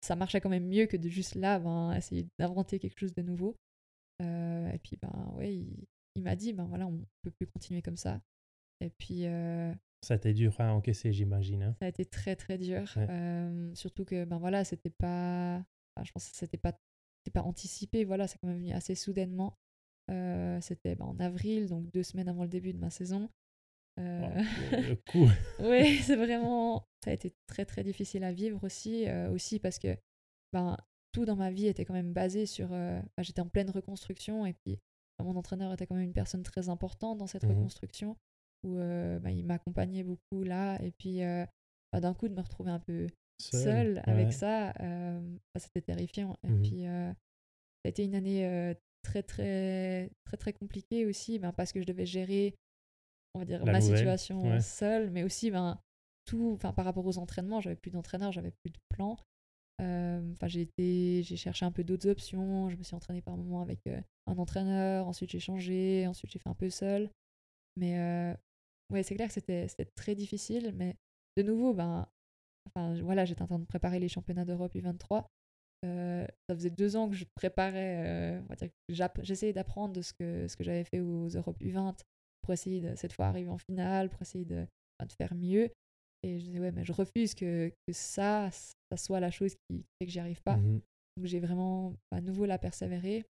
ça 0.00 0.16
marchait 0.16 0.40
quand 0.40 0.48
même 0.48 0.66
mieux 0.66 0.86
que 0.86 0.96
de 0.96 1.08
juste 1.08 1.34
là, 1.34 1.58
ben, 1.58 1.92
essayer 1.92 2.26
d'inventer 2.38 2.78
quelque 2.78 2.98
chose 2.98 3.14
de 3.14 3.22
nouveau. 3.22 3.56
Euh, 4.22 4.70
et 4.70 4.78
puis, 4.78 4.96
ben, 4.96 5.32
ouais, 5.34 5.54
il, 6.14 6.22
m'a 6.22 6.34
dit, 6.34 6.52
ben 6.52 6.64
voilà, 6.64 6.86
on 6.86 7.04
peut 7.22 7.30
plus 7.30 7.46
continuer 7.46 7.82
comme 7.82 7.96
ça. 7.96 8.20
Et 8.80 8.90
puis. 8.90 9.26
Euh, 9.26 9.72
ça 10.02 10.14
a 10.14 10.16
été 10.16 10.32
dur 10.32 10.54
à 10.60 10.72
encaisser, 10.72 11.12
j'imagine. 11.12 11.62
Hein. 11.62 11.76
Ça 11.80 11.86
a 11.86 11.88
été 11.88 12.04
très, 12.06 12.36
très 12.36 12.56
dur. 12.56 12.84
Euh, 12.96 13.74
surtout 13.74 14.04
que, 14.04 14.24
ben 14.24 14.38
voilà, 14.38 14.64
c'était 14.64 14.90
pas. 14.90 15.62
je 16.02 16.10
pense 16.12 16.30
que 16.30 16.36
c'était 16.36 16.56
pas, 16.56 16.78
pas 17.34 17.42
anticipé. 17.42 18.04
Voilà, 18.04 18.26
c'est 18.26 18.38
quand 18.38 18.48
même 18.48 18.58
venu 18.58 18.72
assez 18.72 18.94
soudainement. 18.94 19.58
C'était 20.08 20.94
ben, 20.94 21.06
en 21.06 21.18
avril, 21.18 21.68
donc 21.68 21.90
deux 21.90 22.02
semaines 22.02 22.28
avant 22.28 22.42
le 22.42 22.48
début 22.48 22.72
de 22.72 22.78
ma 22.78 22.90
saison. 22.90 23.28
Euh, 23.98 24.28
le 24.72 24.96
coup. 25.10 25.28
oui, 25.60 25.96
c'est 26.02 26.16
vraiment. 26.16 26.86
Ça 27.04 27.10
a 27.10 27.14
été 27.14 27.32
très 27.46 27.64
très 27.64 27.82
difficile 27.82 28.24
à 28.24 28.32
vivre 28.32 28.62
aussi, 28.64 29.08
euh, 29.08 29.30
aussi 29.30 29.58
parce 29.58 29.78
que 29.78 29.96
ben, 30.52 30.76
tout 31.12 31.24
dans 31.24 31.36
ma 31.36 31.50
vie 31.50 31.66
était 31.66 31.84
quand 31.84 31.94
même 31.94 32.12
basé 32.12 32.46
sur. 32.46 32.72
Euh, 32.72 33.00
ben, 33.16 33.22
j'étais 33.22 33.40
en 33.40 33.48
pleine 33.48 33.70
reconstruction 33.70 34.44
et 34.46 34.52
puis 34.52 34.78
ben, 35.18 35.24
mon 35.24 35.36
entraîneur 35.36 35.72
était 35.72 35.86
quand 35.86 35.94
même 35.94 36.04
une 36.04 36.12
personne 36.12 36.42
très 36.42 36.68
importante 36.68 37.18
dans 37.18 37.26
cette 37.26 37.44
mmh 37.44 37.50
reconstruction 37.50 38.16
où 38.64 38.80
il 38.80 39.44
m'accompagnait 39.44 40.02
beaucoup 40.02 40.42
là 40.42 40.76
et 40.82 40.90
puis 40.90 41.20
d'un 41.92 42.14
coup 42.14 42.26
de 42.26 42.34
me 42.34 42.40
retrouver 42.40 42.72
un 42.72 42.80
peu 42.80 43.06
seule 43.38 44.02
avec 44.04 44.32
ça, 44.32 44.72
c'était 45.56 45.82
terrifiant. 45.82 46.36
Et 46.42 46.50
mmh 46.50 46.62
puis 46.62 46.82
ça 46.82 47.14
a 47.84 47.88
été 47.88 48.04
une 48.04 48.16
année 48.16 48.74
très 49.06 49.22
très 49.22 50.10
très 50.24 50.36
très 50.36 50.52
compliquée 50.52 51.06
aussi 51.06 51.38
ben, 51.38 51.52
parce 51.52 51.72
que 51.72 51.80
je 51.80 51.86
devais 51.86 52.06
gérer 52.06 52.54
on 53.36 53.38
va 53.38 53.44
dire, 53.44 53.64
ma 53.64 53.80
situation 53.80 54.60
seule, 54.60 55.10
mais 55.10 55.22
aussi 55.22 55.50
ben, 55.50 55.78
tout, 56.24 56.52
enfin, 56.54 56.72
par 56.72 56.84
rapport 56.84 57.06
aux 57.06 57.18
entraînements, 57.18 57.60
j'avais 57.60 57.76
plus 57.76 57.90
d'entraîneur, 57.90 58.32
j'avais 58.32 58.50
plus 58.50 58.70
de 58.70 58.78
plan. 58.88 59.16
Euh, 59.82 60.32
enfin, 60.32 60.48
j'ai 60.48 60.62
été, 60.62 61.22
j'ai 61.22 61.36
cherché 61.36 61.66
un 61.66 61.70
peu 61.70 61.84
d'autres 61.84 62.08
options. 62.08 62.70
Je 62.70 62.76
me 62.76 62.82
suis 62.82 62.96
entraînée 62.96 63.20
par 63.20 63.36
moment 63.36 63.60
avec 63.60 63.86
euh, 63.86 64.00
un 64.26 64.38
entraîneur. 64.38 65.06
Ensuite, 65.06 65.30
j'ai 65.30 65.38
changé. 65.38 66.06
Ensuite, 66.06 66.30
j'ai 66.30 66.38
fait 66.38 66.48
un 66.48 66.54
peu 66.54 66.70
seul. 66.70 67.10
Mais 67.76 67.98
euh, 67.98 68.34
ouais, 68.90 69.02
c'est 69.02 69.14
clair 69.14 69.28
que 69.28 69.34
c'était 69.34 69.68
c'était 69.68 69.84
très 69.94 70.14
difficile. 70.14 70.72
Mais 70.74 70.96
de 71.36 71.42
nouveau, 71.42 71.74
ben, 71.74 72.08
enfin, 72.68 72.98
voilà, 73.02 73.26
j'étais 73.26 73.42
en 73.42 73.46
train 73.46 73.58
de 73.58 73.66
préparer 73.66 74.00
les 74.00 74.08
championnats 74.08 74.46
d'Europe 74.46 74.74
U23. 74.74 75.26
Euh, 75.86 76.26
ça 76.48 76.54
faisait 76.54 76.70
deux 76.70 76.96
ans 76.96 77.08
que 77.08 77.14
je 77.14 77.24
préparais, 77.34 78.40
euh, 78.40 78.40
j'essayais 79.22 79.52
d'apprendre 79.52 79.94
de 79.94 80.02
ce 80.02 80.12
que, 80.12 80.48
ce 80.48 80.56
que 80.56 80.64
j'avais 80.64 80.84
fait 80.84 81.00
aux 81.00 81.28
Europes 81.28 81.60
U20 81.60 81.96
pour 82.42 82.52
essayer 82.52 82.80
de 82.80 82.94
cette 82.96 83.12
fois 83.12 83.26
arriver 83.26 83.50
en 83.50 83.58
finale, 83.58 84.10
pour 84.10 84.22
essayer 84.22 84.44
de, 84.44 84.66
faire 85.18 85.34
mieux. 85.34 85.70
Et 86.22 86.38
je 86.38 86.44
disais, 86.44 86.60
ouais, 86.60 86.72
mais 86.72 86.84
je 86.84 86.92
refuse 86.92 87.34
que, 87.34 87.68
que 87.86 87.92
ça, 87.92 88.50
ça 88.50 88.96
soit 88.96 89.20
la 89.20 89.30
chose 89.30 89.54
qui 89.54 89.84
fait 90.00 90.06
que 90.06 90.12
j'y 90.12 90.18
arrive 90.18 90.42
pas. 90.42 90.56
Mhm. 90.56 90.80
Donc 91.16 91.26
j'ai 91.26 91.40
vraiment 91.40 91.94
à 92.10 92.20
nouveau 92.20 92.46
la 92.46 92.58
persévérer 92.58 93.24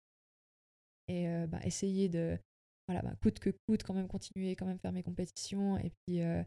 et 1.08 1.28
euh, 1.28 1.46
bah, 1.46 1.60
essayer 1.64 2.08
de, 2.08 2.38
voilà, 2.88 3.02
bah, 3.02 3.14
coûte 3.22 3.38
que 3.38 3.50
coûte, 3.66 3.82
quand 3.82 3.94
même 3.94 4.08
continuer, 4.08 4.56
quand 4.56 4.66
même 4.66 4.78
faire 4.78 4.92
mes 4.92 5.02
compétitions. 5.02 5.78
Et 5.78 5.90
puis 5.90 6.20
euh, 6.22 6.42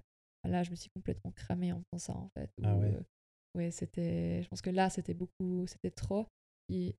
là, 0.45 0.63
je 0.63 0.71
me 0.71 0.75
suis 0.75 0.89
complètement 0.89 1.31
cramée 1.31 1.71
en 1.71 1.81
faisant 1.91 2.13
ça, 2.13 2.17
en 2.17 2.29
fait. 2.29 2.51
Ah 2.63 2.75
ouais. 2.75 2.95
euh, 2.95 3.01
ouais, 3.55 3.71
c'était, 3.71 4.41
je 4.43 4.47
pense 4.49 4.62
que 4.62 4.69
là, 4.69 4.89
c'était 4.89 5.13
beaucoup, 5.13 5.65
c'était 5.67 5.91
trop. 5.91 6.25
Et 6.69 6.95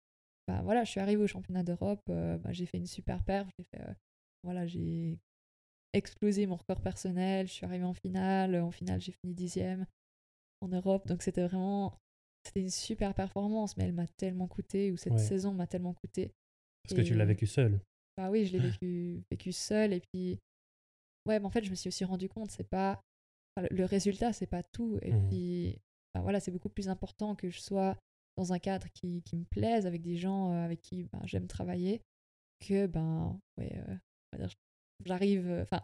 bah, 0.48 0.62
voilà, 0.62 0.84
je 0.84 0.90
suis 0.90 1.00
arrivée 1.00 1.22
au 1.22 1.26
championnat 1.26 1.62
d'Europe, 1.62 2.02
euh, 2.10 2.38
bah, 2.38 2.52
j'ai 2.52 2.66
fait 2.66 2.78
une 2.78 2.86
super 2.86 3.22
perf, 3.24 3.48
j'ai 3.58 3.64
fait, 3.72 3.82
euh, 3.88 3.94
voilà, 4.44 4.66
j'ai 4.66 5.18
explosé 5.92 6.46
mon 6.46 6.56
record 6.56 6.80
personnel, 6.80 7.46
je 7.48 7.52
suis 7.52 7.66
arrivée 7.66 7.84
en 7.84 7.94
finale, 7.94 8.56
en 8.56 8.70
finale, 8.70 9.00
j'ai 9.00 9.12
fini 9.12 9.34
dixième 9.34 9.86
en 10.60 10.68
Europe, 10.68 11.06
donc 11.06 11.22
c'était 11.22 11.46
vraiment, 11.46 11.96
c'était 12.44 12.60
une 12.60 12.70
super 12.70 13.14
performance, 13.14 13.76
mais 13.76 13.84
elle 13.84 13.92
m'a 13.94 14.06
tellement 14.18 14.46
coûté, 14.48 14.92
ou 14.92 14.96
cette 14.96 15.14
Ouais. 15.14 15.18
saison 15.18 15.52
m'a 15.52 15.66
tellement 15.66 15.94
coûté. 15.94 16.32
Parce 16.82 16.94
que 16.94 17.02
tu 17.02 17.14
l'as 17.14 17.24
vécu 17.24 17.46
seul. 17.46 17.80
Bah 18.16 18.30
oui, 18.30 18.44
je 18.46 18.52
l'ai 18.52 18.58
vécu, 18.80 19.22
vécu 19.30 19.52
seule. 19.52 19.92
Et 19.92 20.00
puis, 20.00 20.38
ouais, 21.26 21.38
mais 21.38 21.46
en 21.46 21.50
fait, 21.50 21.64
je 21.64 21.70
me 21.70 21.74
suis 21.74 21.88
aussi 21.88 22.04
rendu 22.04 22.28
compte, 22.28 22.50
c'est 22.50 22.68
pas. 22.68 23.00
enfin, 23.56 23.66
le- 23.70 23.84
résultat, 23.84 24.32
c'est 24.32 24.46
pas 24.46 24.62
tout. 24.62 24.98
Et 25.02 25.12
Mhm. 25.12 25.28
puis, 25.28 25.78
bah 26.14 26.20
voilà, 26.22 26.40
c'est 26.40 26.50
beaucoup 26.50 26.68
plus 26.68 26.88
important 26.88 27.34
que 27.36 27.50
je 27.50 27.60
sois 27.60 27.96
dans 28.36 28.52
un 28.52 28.58
cadre 28.58 28.88
qui, 28.94 29.22
qui 29.22 29.36
me 29.36 29.44
plaise, 29.44 29.86
avec 29.86 30.02
des 30.02 30.16
gens 30.16 30.52
euh, 30.52 30.64
avec 30.64 30.80
qui 30.80 31.04
ben, 31.04 31.20
j'aime 31.24 31.46
travailler, 31.46 32.02
que, 32.60 32.86
ben, 32.86 33.38
ouais, 33.58 33.72
euh, 34.38 34.48
j'arrive. 35.04 35.48
euh, 35.48 35.62
Enfin, 35.62 35.80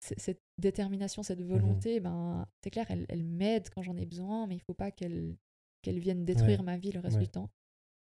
cette 0.00 0.40
détermination, 0.58 1.22
cette 1.22 1.42
volonté, 1.42 1.98
ben, 2.00 2.46
c'est 2.62 2.70
clair, 2.70 2.86
elle, 2.90 3.04
elle 3.08 3.24
m'aide 3.24 3.68
quand 3.70 3.82
j'en 3.82 3.96
ai 3.96 4.06
besoin, 4.06 4.46
mais 4.46 4.54
il 4.56 4.60
faut 4.60 4.74
pas 4.74 4.90
qu'elle 4.90 5.36
qu'elle 5.82 5.98
vienne 6.00 6.24
détruire 6.24 6.62
ma 6.64 6.76
vie 6.76 6.90
le 6.92 7.00
reste 7.00 7.16
ouais. 7.16 7.22
du 7.22 7.28
temps. 7.28 7.50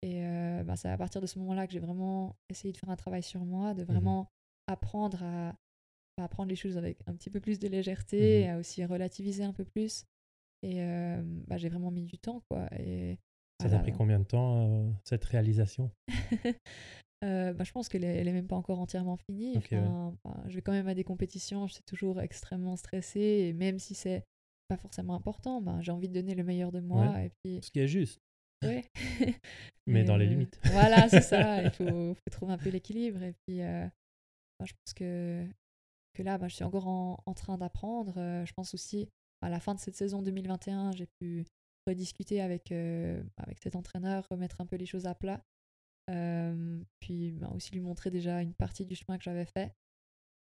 Et 0.02 0.24
euh, 0.24 0.62
bah, 0.64 0.76
c'est 0.76 0.88
à 0.88 0.96
partir 0.96 1.20
de 1.20 1.26
ce 1.26 1.38
moment-là 1.40 1.66
que 1.66 1.72
j'ai 1.72 1.80
vraiment 1.80 2.36
essayé 2.48 2.72
de 2.72 2.78
faire 2.78 2.90
un 2.90 2.96
travail 2.96 3.22
sur 3.22 3.44
moi, 3.44 3.72
Mmh 3.72 3.76
de 3.78 3.84
vraiment 3.84 4.28
apprendre 4.68 5.22
à, 5.24 5.48
à 6.18 6.24
apprendre 6.24 6.48
les 6.50 6.56
choses 6.56 6.76
avec 6.76 6.98
un 7.06 7.14
petit 7.14 7.30
peu 7.30 7.40
plus 7.40 7.58
de 7.58 7.66
légèreté, 7.68 8.44
Mhm. 8.46 8.50
à 8.50 8.58
aussi 8.58 8.84
relativiser 8.84 9.42
un 9.44 9.52
peu 9.52 9.64
plus. 9.64 10.04
Et 10.62 10.83
euh, 10.83 11.21
bah, 11.47 11.57
j'ai 11.57 11.68
vraiment 11.68 11.90
mis 11.90 12.05
du 12.05 12.18
temps, 12.18 12.42
quoi. 12.51 12.68
Et 12.79 13.18
Ça 13.61 13.64
t'a 13.64 13.68
voilà, 13.68 13.83
pris 13.83 13.90
donc, 13.92 13.99
combien 13.99 14.18
de 14.18 14.25
temps, 14.25 14.66
euh, 14.66 14.90
cette 15.05 15.25
réalisation? 15.25 15.90
Euh, 17.25 17.53
bah, 17.53 17.64
je 17.64 17.73
pense 17.73 17.88
qu'elle 17.88 18.05
est, 18.05 18.18
elle 18.18 18.29
est 18.29 18.33
même 18.33 18.47
pas 18.47 18.55
encore 18.55 18.79
entièrement 18.79 19.16
finie. 19.16 19.59
Ouais. 19.59 19.81
Bah, 20.25 20.40
je 20.47 20.55
vais 20.55 20.62
quand 20.62 20.71
même 20.71 20.87
à 20.87 20.94
des 20.94 21.03
compétitions, 21.03 21.66
je 21.66 21.75
suis 21.75 21.83
toujours 21.83 22.21
extrêmement 22.21 22.77
stressée. 22.77 23.49
Et 23.49 23.53
même 23.53 23.81
si 23.81 23.97
c'est 23.97 24.23
pas 24.68 24.77
forcément 24.77 25.16
important, 25.16 25.61
bah, 25.61 25.79
j'ai 25.81 25.90
envie 25.90 26.09
de 26.09 26.14
donner 26.14 26.37
le 26.37 26.44
meilleur 26.44 26.71
de 26.71 26.79
moi. 26.79 27.21
Et 27.21 27.33
puis, 27.42 27.59
Ce 27.61 27.73
qui 27.73 27.81
est 27.81 27.88
juste, 27.88 28.21
ouais. 28.64 28.85
mais 29.88 30.05
dans 30.05 30.16
les 30.16 30.27
euh, 30.27 30.31
limites. 30.31 30.61
Voilà, 30.66 31.09
c'est 31.09 31.23
ça. 31.23 31.64
Il 31.64 31.71
faut, 31.71 32.14
faut 32.14 32.31
trouver 32.31 32.53
un 32.53 32.59
peu 32.59 32.71
l'équilibre. 32.71 33.21
Et 33.25 33.35
puis, 33.49 33.62
bah, 33.62 34.64
je 34.64 34.73
pense 34.75 34.94
que, 34.94 35.44
que 36.14 36.23
là, 36.23 36.38
bah, 36.38 36.47
je 36.47 36.55
suis 36.55 36.64
encore 36.64 36.87
en, 36.87 37.18
en 37.27 37.35
train 37.35 37.59
d'apprendre. 37.59 38.14
Je 38.44 38.53
pense 38.53 38.75
aussi, 38.75 39.09
à 39.40 39.48
la 39.48 39.61
fin 39.61 39.74
de 39.74 39.81
cette 39.81 39.96
saison 39.96 40.22
2021, 40.22 40.92
j'ai 40.92 41.07
pu 41.20 41.44
rediscuter 41.87 42.40
avec, 42.40 42.72
euh, 42.72 43.22
avec 43.37 43.59
cet 43.59 43.77
entraîneur, 43.77 44.27
remettre 44.31 44.61
un 44.61 44.66
peu 44.66 44.77
les 44.77 44.87
choses 44.87 45.07
à 45.07 45.14
plat. 45.14 45.42
Euh, 46.11 46.83
puis 47.01 47.33
bah, 47.33 47.51
aussi 47.55 47.72
lui 47.72 47.81
montrer 47.81 48.11
déjà 48.11 48.40
une 48.40 48.55
partie 48.55 48.85
du 48.87 48.94
chemin 48.94 49.18
que 49.18 49.24
j'avais 49.24 49.44
fait. 49.44 49.74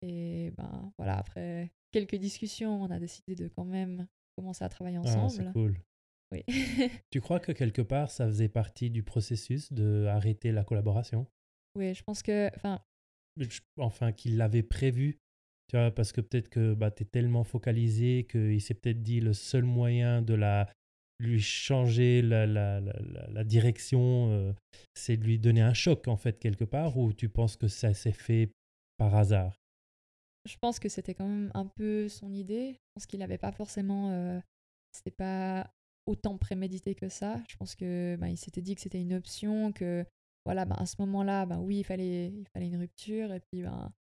Et 0.02 0.52
ben 0.58 0.92
voilà, 0.98 1.18
après 1.18 1.72
quelques 1.92 2.16
discussions, 2.16 2.82
on 2.82 2.90
a 2.90 3.00
décidé 3.00 3.36
de 3.36 3.48
quand 3.48 3.66
même 3.66 4.08
commencer 4.36 4.64
à 4.64 4.70
travailler 4.70 4.98
Ah, 4.98 5.04
c'est 5.06 5.18
ensemble. 5.18 5.52
cool. 5.54 5.80
oui. 6.32 6.44
Tu 7.12 7.22
crois 7.22 7.40
que 7.40 7.52
quelque 7.52 7.84
part, 7.84 8.10
ça 8.10 8.26
faisait 8.26 8.50
partie 8.50 8.90
du 8.90 9.04
processus 9.04 9.72
de 9.72 10.06
arrêter 10.08 10.52
la 10.52 10.64
collaboration? 10.64 11.28
Oui, 11.76 11.94
je 11.94 12.04
pense 12.04 12.24
que, 12.24 12.50
enfin, 12.56 12.82
Enfin, 13.78 14.12
qu'il 14.12 14.38
l'avait 14.38 14.64
prévu, 14.64 15.20
tu 15.72 15.78
vois, 15.78 15.90
parce 15.90 16.12
que 16.12 16.20
peut-être 16.20 16.50
que 16.50 16.74
bah, 16.74 16.92
tu 16.92 17.04
es 17.04 17.06
tellement 17.06 17.46
focalisé 17.46 18.28
qu'il 18.30 18.60
s'est 18.60 18.74
peut-être 18.74 19.02
dit 19.02 19.22
le 19.22 19.32
seul 19.32 19.64
moyen 19.64 20.22
de 20.22 20.34
la 20.34 20.68
lui 21.18 21.40
changer 21.40 22.22
la, 22.22 22.46
la, 22.46 22.82
la, 22.82 22.94
la- 23.30 23.44
direction, 23.46 24.32
euh, 24.32 24.54
c'est 24.96 25.16
de 25.16 25.24
lui 25.24 25.40
donner 25.40 25.62
un 25.62 25.74
choc, 25.74 26.10
en 26.10 26.18
fait, 26.18 26.40
quelque 26.40 26.66
part, 26.66 26.98
ou 26.98 27.14
tu 27.14 27.30
penses 27.30 27.56
que 27.56 27.70
ça 27.70 27.94
s'est 27.94 28.12
fait 28.12 28.52
par 28.98 29.16
hasard? 29.16 29.56
Je 30.46 30.58
pense 30.58 30.78
que 30.78 30.90
c'était 30.90 31.14
quand 31.14 31.28
même 31.28 31.52
un 31.54 31.68
peu 31.68 32.10
son 32.10 32.34
idée. 32.34 32.74
Je 32.74 32.80
pense 32.96 33.06
qu'il 33.06 33.20
n'avait 33.20 33.38
pas 33.38 33.54
forcément. 33.54 34.12
Euh, 34.12 34.42
c'était 34.92 35.16
pas 35.16 35.72
autant 36.06 36.38
prémédité 36.38 36.96
que 36.96 37.08
ça. 37.08 37.42
Je 37.48 37.56
pense 37.56 37.76
que 37.76 38.18
bah, 38.20 38.28
il 38.28 38.38
s'était 38.38 38.62
dit 38.62 38.76
que 38.76 38.82
c'était 38.82 39.00
une 39.00 39.14
option, 39.14 39.72
que 39.72 40.04
voilà, 40.44 40.66
bah, 40.66 40.76
à 40.80 40.86
ce 40.86 40.96
moment-là, 41.00 41.46
bah, 41.46 41.60
oui, 41.60 41.78
il 41.78 41.84
fallait, 41.86 42.28
il 42.28 42.48
fallait 42.54 42.68
une 42.68 42.78
rupture, 42.78 43.32
et 43.32 43.40
puis 43.40 43.62
ben, 43.62 43.94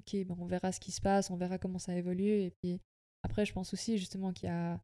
ok, 0.00 0.24
bah, 0.26 0.34
on 0.38 0.46
verra 0.46 0.72
ce 0.72 0.80
qui 0.80 0.92
se 0.92 1.00
passe, 1.00 1.30
on 1.30 1.36
verra 1.36 1.58
comment 1.58 1.78
ça 1.78 1.94
évolue, 1.96 2.40
et 2.42 2.50
puis 2.50 2.80
après, 3.22 3.44
je 3.46 3.52
pense 3.52 3.72
aussi 3.72 3.98
justement 3.98 4.32
qu'il 4.32 4.48
y 4.48 4.52
a, 4.52 4.80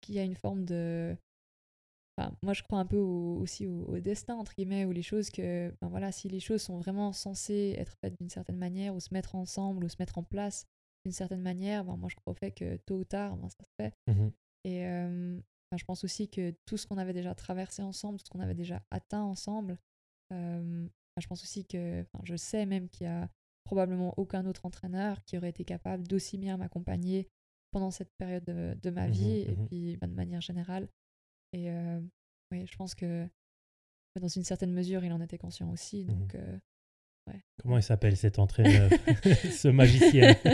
qu'il 0.00 0.14
y 0.14 0.18
a 0.18 0.24
une 0.24 0.34
forme 0.34 0.64
de. 0.64 1.16
Enfin, 2.16 2.36
moi, 2.42 2.52
je 2.52 2.62
crois 2.64 2.80
un 2.80 2.86
peu 2.86 2.96
au- 2.98 3.38
aussi 3.38 3.66
au, 3.66 3.84
au 3.86 3.98
destin, 4.00 4.34
entre 4.34 4.54
guillemets, 4.54 4.84
où 4.84 4.92
les 4.92 5.02
choses 5.02 5.30
que. 5.30 5.72
Ben 5.80 5.88
voilà, 5.88 6.10
si 6.12 6.28
les 6.28 6.40
choses 6.40 6.62
sont 6.62 6.78
vraiment 6.78 7.12
censées 7.12 7.74
être 7.78 7.96
faites 8.02 8.18
d'une 8.18 8.28
certaine 8.28 8.58
manière, 8.58 8.94
ou 8.94 9.00
se 9.00 9.12
mettre 9.14 9.34
ensemble, 9.36 9.84
ou 9.84 9.88
se 9.88 9.96
mettre 9.98 10.18
en 10.18 10.24
place 10.24 10.66
d'une 11.04 11.12
certaine 11.12 11.42
manière, 11.42 11.84
ben 11.84 11.96
moi, 11.96 12.08
je 12.08 12.16
crois 12.16 12.32
au 12.32 12.36
fait 12.36 12.50
que 12.50 12.76
tôt 12.78 12.96
ou 12.98 13.04
tard, 13.04 13.36
ben, 13.36 13.48
ça 13.48 13.64
se 13.64 13.70
fait. 13.80 13.94
Mhm. 14.08 14.32
Et 14.64 14.86
euh, 14.86 15.40
je 15.76 15.84
pense 15.84 16.02
aussi 16.02 16.28
que 16.28 16.52
tout 16.66 16.76
ce 16.76 16.86
qu'on 16.86 16.98
avait 16.98 17.12
déjà 17.12 17.34
traversé 17.34 17.82
ensemble, 17.82 18.18
tout 18.18 18.26
ce 18.26 18.30
qu'on 18.30 18.40
avait 18.40 18.54
déjà 18.54 18.82
atteint 18.90 19.22
ensemble, 19.22 19.78
euh, 20.32 20.88
je 21.18 21.26
pense 21.28 21.42
aussi 21.42 21.64
que. 21.66 22.04
Je 22.24 22.34
sais 22.36 22.66
même 22.66 22.88
qu'il 22.88 23.06
y 23.06 23.10
a 23.10 23.28
probablement 23.68 24.14
aucun 24.16 24.46
autre 24.46 24.64
entraîneur 24.64 25.22
qui 25.26 25.36
aurait 25.36 25.50
été 25.50 25.62
capable 25.62 26.08
d'aussi 26.08 26.38
bien 26.38 26.56
m'accompagner 26.56 27.28
pendant 27.70 27.90
cette 27.90 28.10
période 28.16 28.44
de, 28.44 28.74
de 28.82 28.90
ma 28.90 29.06
Mhm, 29.08 29.12
vie, 29.12 29.40
et 29.46 29.54
mhm. 29.56 29.66
puis 29.66 29.96
ben, 29.98 30.08
de 30.08 30.14
manière 30.14 30.40
générale. 30.40 30.88
Et 31.52 31.70
euh, 31.70 32.00
je 32.50 32.76
pense 32.76 32.94
que 32.94 33.28
dans 34.18 34.28
une 34.28 34.42
certaine 34.44 34.72
mesure, 34.72 35.04
il 35.04 35.12
en 35.12 35.20
était 35.20 35.36
conscient 35.36 35.70
aussi. 35.70 36.04
Mhm. 36.06 36.14
Donc, 36.14 36.34
euh, 36.34 36.56
ouais. 37.26 37.40
Comment 37.62 37.76
il 37.76 37.82
s'appelle 37.82 38.16
cet 38.16 38.38
entraîneur, 38.38 38.88
ce 39.52 39.68
magicien? 39.68 40.34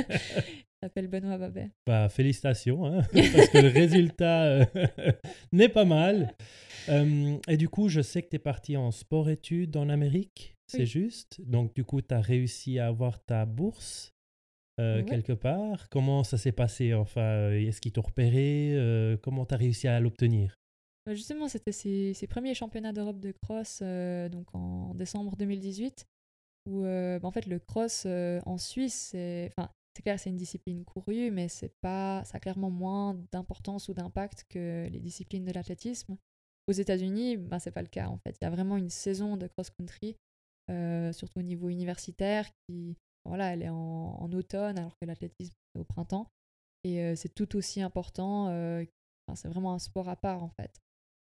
Il 0.82 0.86
s'appelle 0.88 1.08
Benoît 1.08 1.38
Babet. 1.38 1.70
Bah, 1.86 2.10
félicitations, 2.10 2.84
hein, 2.84 3.00
parce 3.14 3.48
que 3.48 3.56
le 3.58 3.68
résultat 3.68 4.42
euh, 4.44 4.66
n'est 5.52 5.70
pas 5.70 5.86
mal. 5.86 6.34
Euh, 6.90 7.38
et 7.48 7.56
du 7.56 7.70
coup, 7.70 7.88
je 7.88 8.02
sais 8.02 8.20
que 8.20 8.28
tu 8.28 8.36
es 8.36 8.38
parti 8.38 8.76
en 8.76 8.90
sport-études 8.90 9.78
en 9.78 9.88
Amérique, 9.88 10.53
c'est 10.66 10.78
Oui. 10.80 10.86
juste. 10.86 11.40
Donc, 11.42 11.74
du 11.74 11.84
coup, 11.84 12.00
tu 12.02 12.14
as 12.14 12.20
réussi 12.20 12.78
à 12.78 12.88
avoir 12.88 13.22
ta 13.24 13.44
bourse 13.46 14.12
euh, 14.80 15.04
quelque 15.04 15.32
part. 15.32 15.88
Comment 15.88 16.24
ça 16.24 16.36
s'est 16.38 16.52
passé? 16.52 16.94
Enfin, 16.94 17.20
euh, 17.20 17.60
est-ce 17.60 17.80
qu'ils 17.80 17.92
t'ont 17.92 18.02
repéré? 18.02 18.74
Euh, 18.74 19.16
Comment 19.16 19.46
tu 19.46 19.54
as 19.54 19.58
réussi 19.58 19.86
à 19.88 20.00
l'obtenir? 20.00 20.54
Bah, 21.06 21.14
Justement, 21.14 21.48
c'était 21.48 21.72
ses, 21.72 22.14
ses 22.14 22.26
premiers 22.26 22.54
championnats 22.54 22.92
d'Europe 22.92 23.20
de 23.20 23.32
cross 23.32 23.80
euh, 23.82 24.28
donc 24.28 24.54
en 24.54 24.94
décembre 24.94 25.36
2018, 25.36 26.06
où 26.66 26.82
bah, 26.82 27.20
en 27.22 27.30
fait 27.30 27.46
le 27.46 27.58
cross 27.58 28.06
en 28.06 28.58
Suisse, 28.58 29.10
c'est 29.12 29.50
enfin, 29.56 29.70
clair, 30.02 30.18
c'est 30.18 30.30
une 30.30 30.36
discipline 30.36 30.84
courue, 30.84 31.30
mais 31.30 31.48
c'est 31.48 31.72
pas, 31.80 32.24
ça 32.24 32.38
a 32.38 32.40
clairement 32.40 32.70
moins 32.70 33.14
d'importance 33.32 33.88
ou 33.88 33.94
d'impact 33.94 34.44
que 34.48 34.88
les 34.90 34.98
disciplines 34.98 35.44
de 35.44 35.52
l'athlétisme. 35.52 36.16
Aux 36.66 36.72
États-Unis, 36.72 37.36
bah, 37.36 37.60
c'est 37.60 37.70
pas 37.70 37.82
le 37.82 37.88
cas 37.88 38.08
en 38.08 38.16
fait. 38.16 38.36
Il 38.40 38.44
y 38.44 38.46
a 38.46 38.50
vraiment 38.50 38.76
une 38.78 38.88
saison 38.88 39.36
de 39.36 39.46
cross-country, 39.46 40.16
euh, 40.70 41.12
surtout 41.12 41.40
au 41.40 41.42
niveau 41.42 41.68
universitaire, 41.68 42.48
qui 42.66 42.96
voilà, 43.24 43.52
elle 43.52 43.62
est 43.62 43.68
en, 43.68 44.16
en 44.20 44.32
automne 44.32 44.78
alors 44.78 44.96
que 45.00 45.06
l'athlétisme 45.06 45.54
c'est 45.72 45.80
au 45.80 45.84
printemps, 45.84 46.28
et 46.84 47.02
euh, 47.02 47.16
c'est 47.16 47.34
tout 47.34 47.56
aussi 47.56 47.80
important. 47.82 48.48
euh, 48.48 48.84
enfin, 49.26 49.36
c'est 49.36 49.48
vraiment 49.48 49.72
un 49.72 49.78
sport 49.78 50.08
à 50.08 50.16
part 50.16 50.42
en 50.42 50.50
fait. 50.50 50.80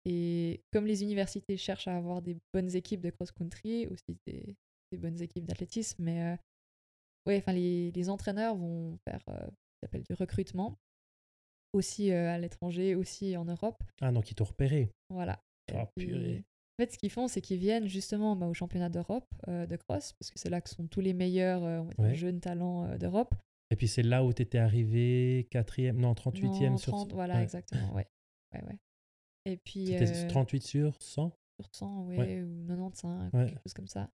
Et 0.06 0.62
comme 0.71 0.86
les 0.86 1.04
universités 1.04 1.58
cherchent 1.58 1.88
à 1.88 1.98
avoir 1.98 2.21
des 2.21 2.38
bonnes 2.54 2.76
équipes 2.76 3.02
de 3.02 3.10
cross-country, 3.10 3.88
aussi 3.88 4.17
des, 4.28 4.56
des 4.91 4.98
bonnes 4.98 5.21
équipes 5.21 5.45
d'athlétisme, 5.45 6.04
mais 6.04 6.38
ouais, 7.26 7.38
enfin 7.38 7.54
les, 7.54 7.91
les 7.91 8.10
entraîneurs 8.10 8.56
vont 8.56 8.98
faire 9.08 9.21
ce 9.21 9.32
qu'on 9.32 9.88
appelle 9.88 10.04
du 10.04 10.13
recrutement, 10.13 10.78
aussi 11.74 12.12
à 12.12 12.38
l'étranger, 12.38 12.95
aussi 12.95 13.36
en 13.36 13.45
Europe. 13.45 13.82
Ah, 14.00 14.12
donc 14.12 14.30
ils 14.30 14.36
t'ont 14.36 14.45
repéré. 14.45 14.91
Voilà. 15.10 15.41
Puis, 15.95 16.06
purée. 16.06 16.43
En 16.78 16.84
fait, 16.84 16.92
ce 16.92 16.98
qu'ils 16.98 17.10
font, 17.10 17.28
c'est 17.30 17.40
qu'ils 17.42 17.58
viennent 17.60 17.88
justement 17.88 18.36
bah, 18.36 18.48
au 18.48 18.54
championnat 18.54 18.90
d'Europe 18.90 19.28
euh, 19.48 19.66
de 19.66 19.78
cross, 19.78 20.12
parce 20.14 20.30
que 20.30 20.38
c'est 20.38 20.50
là 20.50 20.60
que 20.60 20.70
sont 20.70 20.88
tous 20.88 21.00
les 21.00 21.14
meilleurs 21.14 21.64
euh, 21.64 21.84
Ouais. 21.98 22.16
jeunes 22.16 22.42
talents 22.42 22.84
euh, 22.86 22.98
d'Europe. 22.98 23.34
Et 23.72 23.76
puis 23.78 23.88
c'est 23.88 24.04
là 24.04 24.24
où 24.26 24.34
tu 24.34 24.42
étais 24.42 24.58
arrivé, 24.58 25.48
4e, 25.52 25.94
non, 25.94 26.14
38e 26.14 26.72
Non, 26.72 26.78
sur 26.78 26.92
30, 26.92 27.14
voilà, 27.14 27.36
ouais. 27.36 27.44
exactement, 27.44 27.94
ouais. 27.96 28.06
ouais, 28.54 28.64
ouais. 28.66 28.78
Et 29.46 29.58
puis, 29.58 29.88
C'était 29.88 30.26
euh, 30.26 30.28
38 30.28 30.64
sur 30.64 31.02
100 31.02 31.32
sur 31.62 31.70
100, 31.74 32.08
ouais, 32.08 32.42
ou 32.42 32.66
95, 32.68 33.32
Ouais. 33.34 33.46
quelque 33.46 33.62
chose 33.64 33.74
comme 33.74 33.88
ça. 33.88 34.10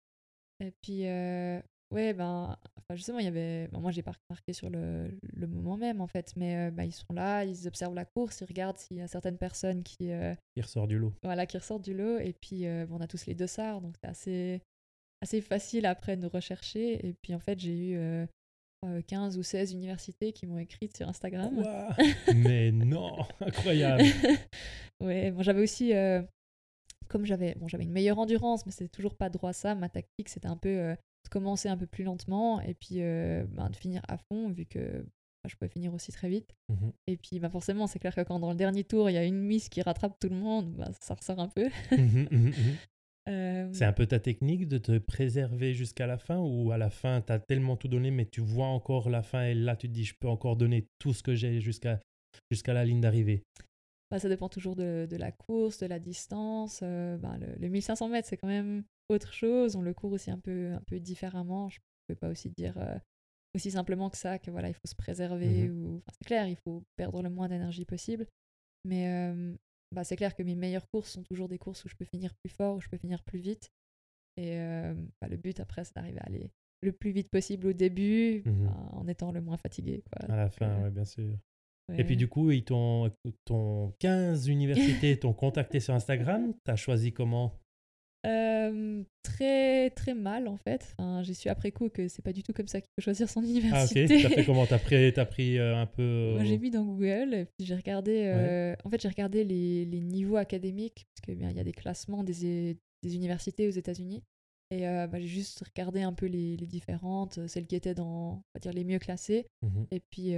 Et 0.59 0.73
puis, 0.83 1.07
euh, 1.07 1.61
ouais, 1.91 2.13
ben, 2.15 2.57
enfin, 2.77 2.97
justement, 2.97 3.19
il 3.19 3.25
y 3.25 3.29
avait. 3.29 3.69
bon, 3.69 3.81
moi, 3.81 3.91
j'ai 3.91 4.03
pas 4.03 4.13
remarqué 4.29 4.53
sur 4.53 4.71
le, 4.71 5.11
le 5.35 5.47
moment 5.47 5.77
même, 5.77 6.01
en 6.01 6.07
fait, 6.07 6.33
mais 6.37 6.69
euh, 6.69 6.71
bah, 6.71 6.85
ils 6.85 6.93
sont 6.93 7.13
là, 7.13 7.45
ils 7.45 7.67
observent 7.67 7.95
la 7.95 8.05
course, 8.05 8.41
ils 8.41 8.47
regardent 8.47 8.79
s'il 8.79 8.99
y 8.99 9.01
a 9.01 9.09
certaines 9.09 9.39
personnes 9.39 9.83
qui, 9.83 10.11
euh, 10.13 10.35
qui 10.55 10.63
ressort 10.63 10.87
du 10.87 10.99
lot. 10.99 11.13
voilà, 11.23 11.47
qui 11.47 11.59
ressortent 11.59 11.85
du 11.85 11.95
lot. 11.95 12.19
Et 12.19 12.33
puis, 12.33 12.67
euh, 12.67 12.87
bon, 12.87 12.97
on 12.97 13.01
a 13.01 13.07
tous 13.07 13.27
les 13.27 13.35
dossards, 13.35 13.81
donc 13.81 13.95
c'est 14.03 14.09
assez, 14.09 14.63
assez 15.23 15.41
facile 15.41 15.87
après 15.87 16.17
de 16.17 16.23
nous 16.23 16.29
rechercher. 16.29 17.07
Et 17.07 17.15
puis, 17.23 17.35
en 17.35 17.41
fait, 17.41 17.59
j'ai 17.59 17.91
eu 17.93 17.97
euh, 17.97 18.27
euh, 18.85 19.03
15 19.03 19.39
ou 19.39 19.43
16 19.43 19.73
universités 19.73 20.33
qui 20.33 20.47
m'ont 20.47 20.59
écrit 20.59 20.89
sur 20.97 21.09
Instagram. 21.09 21.65
Mais 22.37 22.71
non, 22.71 23.17
incroyable. 23.41 24.05
ouais, 25.01 25.33
bon, 25.33 25.43
j'avais 25.43 25.63
aussi, 25.63 25.93
euh, 25.95 26.23
comme 27.09 27.25
j'avais 27.25 27.55
bon, 27.57 27.67
j'avais 27.67 27.83
une 27.83 27.91
meilleure 27.93 28.19
endurance, 28.21 28.65
mais 28.67 28.73
c'était 28.73 28.89
toujours 28.89 29.17
pas 29.17 29.31
droit 29.31 29.53
ça. 29.53 29.75
Ma 29.75 29.89
tactique, 29.89 30.29
c'était 30.29 30.47
un 30.47 30.57
peu 30.57 30.69
euh, 30.69 30.95
de 31.25 31.29
commencer 31.31 31.69
un 31.69 31.77
peu 31.77 31.87
plus 31.87 32.05
lentement 32.05 32.61
et 32.61 32.75
puis 32.75 33.03
euh, 33.03 33.45
ben, 33.51 33.71
de 33.71 33.77
finir 33.77 34.03
à 34.09 34.17
fond, 34.19 34.51
vu 34.51 34.67
que 34.67 35.03
bah, 35.45 35.49
je 35.49 35.57
pouvais 35.57 35.69
finir 35.71 35.93
aussi 35.95 36.11
très 36.13 36.29
vite. 36.29 36.55
Mhm. 36.69 36.93
Et 37.07 37.17
puis, 37.17 37.39
bah, 37.39 37.49
forcément, 37.49 37.87
c'est 37.87 37.99
clair 37.99 38.15
que 38.15 38.23
quand 38.23 38.41
dans 38.41 38.51
le 38.51 38.57
dernier 38.57 38.85
tour, 38.85 39.09
il 39.11 39.15
y 39.15 39.19
a 39.19 39.25
une 39.25 39.41
miss 39.41 39.69
qui 39.69 39.83
rattrape 39.83 40.19
tout 40.19 40.29
le 40.29 40.37
monde, 40.37 40.73
bah, 40.73 40.91
ça 41.01 41.15
ressort 41.15 41.39
un 41.41 41.49
peu. 41.49 41.69
Mhm, 41.93 42.29
mhm. 42.31 42.53
Euh, 43.29 43.69
C'est 43.75 43.85
un 43.85 43.93
peu 43.93 44.07
ta 44.07 44.19
technique 44.21 44.67
de 44.69 44.79
te 44.79 44.97
préserver 44.97 45.75
jusqu'à 45.75 46.07
la 46.07 46.17
fin 46.17 46.39
ou 46.39 46.73
à 46.73 46.79
la 46.79 46.89
fin, 46.89 47.21
tu 47.21 47.31
as 47.31 47.39
tellement 47.39 47.77
tout 47.77 47.87
donné, 47.89 48.11
mais 48.11 48.25
tu 48.25 48.41
vois 48.41 48.69
encore 48.69 49.11
la 49.11 49.23
fin 49.23 49.43
et 49.43 49.55
là, 49.55 49.77
tu 49.77 49.87
te 49.87 49.93
dis, 49.93 50.05
je 50.05 50.15
peux 50.19 50.29
encore 50.29 50.57
donner 50.57 50.87
tout 50.99 51.13
ce 51.13 51.23
que 51.23 51.35
j'ai 51.35 51.61
jusqu'à 51.61 52.01
jusqu'à 52.51 52.73
la 52.73 52.87
ligne 52.87 53.03
d'arrivée? 53.03 53.43
Bah, 54.11 54.19
ça 54.19 54.31
dépend 54.31 54.49
toujours 54.49 54.77
de, 54.77 55.07
de 55.11 55.17
la 55.17 55.31
course, 55.31 55.77
de 55.81 55.87
la 55.87 55.99
distance. 55.99 56.81
euh, 56.83 57.19
bah, 57.19 57.37
le, 57.39 57.55
le 57.59 57.69
1500 57.69 58.09
mètres, 58.09 58.29
c'est 58.29 58.39
quand 58.39 58.49
même 58.49 58.83
autre 59.09 59.33
chose. 59.33 59.77
On 59.77 59.83
le 59.83 59.95
court 59.95 60.13
aussi 60.13 60.31
un 60.31 60.39
peu, 60.39 60.73
un 60.73 60.83
peu 60.87 61.01
différemment. 61.01 61.69
Je 61.69 61.79
ne 61.79 62.15
peux 62.15 62.19
pas 62.19 62.29
aussi 62.29 62.51
dire 62.51 62.77
euh, 62.79 62.97
aussi 63.55 63.71
simplement 63.71 64.11
que 64.11 64.17
ça, 64.17 64.39
que 64.39 64.51
voilà, 64.51 64.69
il 64.69 64.75
faut 64.75 64.87
se 64.87 64.95
préserver. 64.95 65.71
ou 65.71 65.97
enfin, 65.97 66.13
C'est 66.19 66.27
clair, 66.27 66.49
il 66.49 66.57
faut 66.57 66.85
perdre 66.97 67.23
le 67.23 67.31
moins 67.31 67.49
d'énergie 67.49 67.85
possible. 67.85 68.27
Mais 68.85 69.09
euh, 69.09 69.55
bah, 69.95 70.05
c'est 70.05 70.17
clair 70.17 70.35
que 70.35 70.43
mes 70.43 70.55
meilleures 70.55 70.89
courses 70.89 71.11
sont 71.11 71.23
toujours 71.23 71.49
des 71.49 71.59
courses 71.59 71.85
où 71.85 71.89
je 71.89 71.97
peux 71.97 72.05
finir 72.05 72.35
plus 72.43 72.51
fort, 72.51 72.77
où 72.77 72.81
je 72.81 72.89
peux 72.89 72.99
finir 72.99 73.23
plus 73.23 73.39
vite. 73.39 73.71
Et 74.37 74.59
euh, 74.59 74.95
bah, 75.21 75.29
le 75.29 75.37
but 75.37 75.59
après, 75.61 75.85
c'est 75.85 75.95
d'arriver 75.95 76.21
à 76.21 76.25
aller 76.27 76.51
le 76.81 76.93
plus 76.93 77.11
vite 77.11 77.29
possible 77.29 77.67
au 77.67 77.73
début, 77.73 78.43
bah, 78.47 78.89
en 78.93 79.09
étant 79.09 79.33
le 79.33 79.41
moins 79.41 79.57
fatigué. 79.57 80.05
Quoi. 80.13 80.33
À 80.33 80.37
la 80.37 80.45
Donc, 80.45 80.53
fin, 80.55 80.71
euh, 80.71 80.83
ouais, 80.85 80.91
bien 80.91 81.05
sûr. 81.05 81.37
Et 81.97 82.05
puis 82.05 82.19
du 82.19 82.29
coup, 82.29 82.51
ils 82.51 82.65
t'ont, 82.65 83.11
ton 83.47 83.93
15 83.99 84.47
universités 84.49 85.19
t'ont 85.19 85.33
contacté 85.33 85.81
sur 85.81 85.95
Instagram. 85.95 86.53
Tu 86.65 86.71
as 86.71 86.77
choisi 86.77 87.13
comment? 87.13 87.59
Euh, 88.27 89.05
très 89.23 89.91
très 89.91 90.15
mal 90.15 90.49
en 90.49 90.57
fait. 90.57 90.95
Enfin, 90.99 91.23
j'ai 91.23 91.35
su 91.35 91.49
après 91.49 91.71
coup 91.71 91.89
que 91.89 92.09
c'est 92.09 92.23
pas 92.23 92.33
du 92.33 92.43
tout 92.43 92.53
comme 92.53 92.67
ça 92.67 92.81
qu'il 92.81 92.91
faut 92.99 93.03
choisir 93.05 93.29
son 93.29 93.41
Ah 93.45 93.45
ok, 93.45 93.51
université. 93.51 94.23
t'as 94.23 94.29
fait 94.31 94.45
comment? 94.45 94.67
T'as 94.67 94.79
pris, 94.79 95.13
t'as 95.13 95.25
pris 95.25 95.59
euh, 95.59 95.77
un 95.77 95.87
peu... 95.87 96.33
Moi 96.33 96.43
euh, 96.43 96.45
j'ai 96.45 96.59
mis 96.59 96.71
dans 96.71 96.85
Google 96.85 97.35
et 97.35 97.45
puis 97.45 97.65
j'ai 97.67 97.77
regardé. 97.77 98.25
euh, 98.27 98.75
En 98.85 98.91
fait 98.91 99.01
j'ai 99.01 99.09
regardé 99.09 99.45
les, 99.45 99.85
les 99.85 100.01
niveaux 100.01 100.37
académiques 100.37 101.07
parce 101.15 101.27
que 101.27 101.39
bien 101.39 101.51
il 101.51 101.57
y 101.57 101.61
a 101.61 101.65
des 101.65 101.73
classements 101.73 102.25
des, 102.25 102.77
des 103.03 103.15
universités 103.15 103.69
aux 103.69 103.73
États-Unis 103.73 104.23
et 104.71 104.81
bah, 104.83 105.19
j'ai 105.19 105.27
juste 105.29 105.65
regardé 105.65 106.03
un 106.03 106.13
peu 106.13 106.27
les, 106.27 106.57
les 106.59 106.67
différentes, 106.67 107.39
celles 107.47 107.67
qui 107.67 107.75
étaient 107.75 107.95
dans 107.95 108.33
on 108.35 108.43
va 108.55 108.61
dire 108.61 108.73
les 108.73 108.85
mieux 108.85 108.99
classées 108.99 109.47
mhm. 109.63 109.87
et 109.91 110.01
puis 110.11 110.35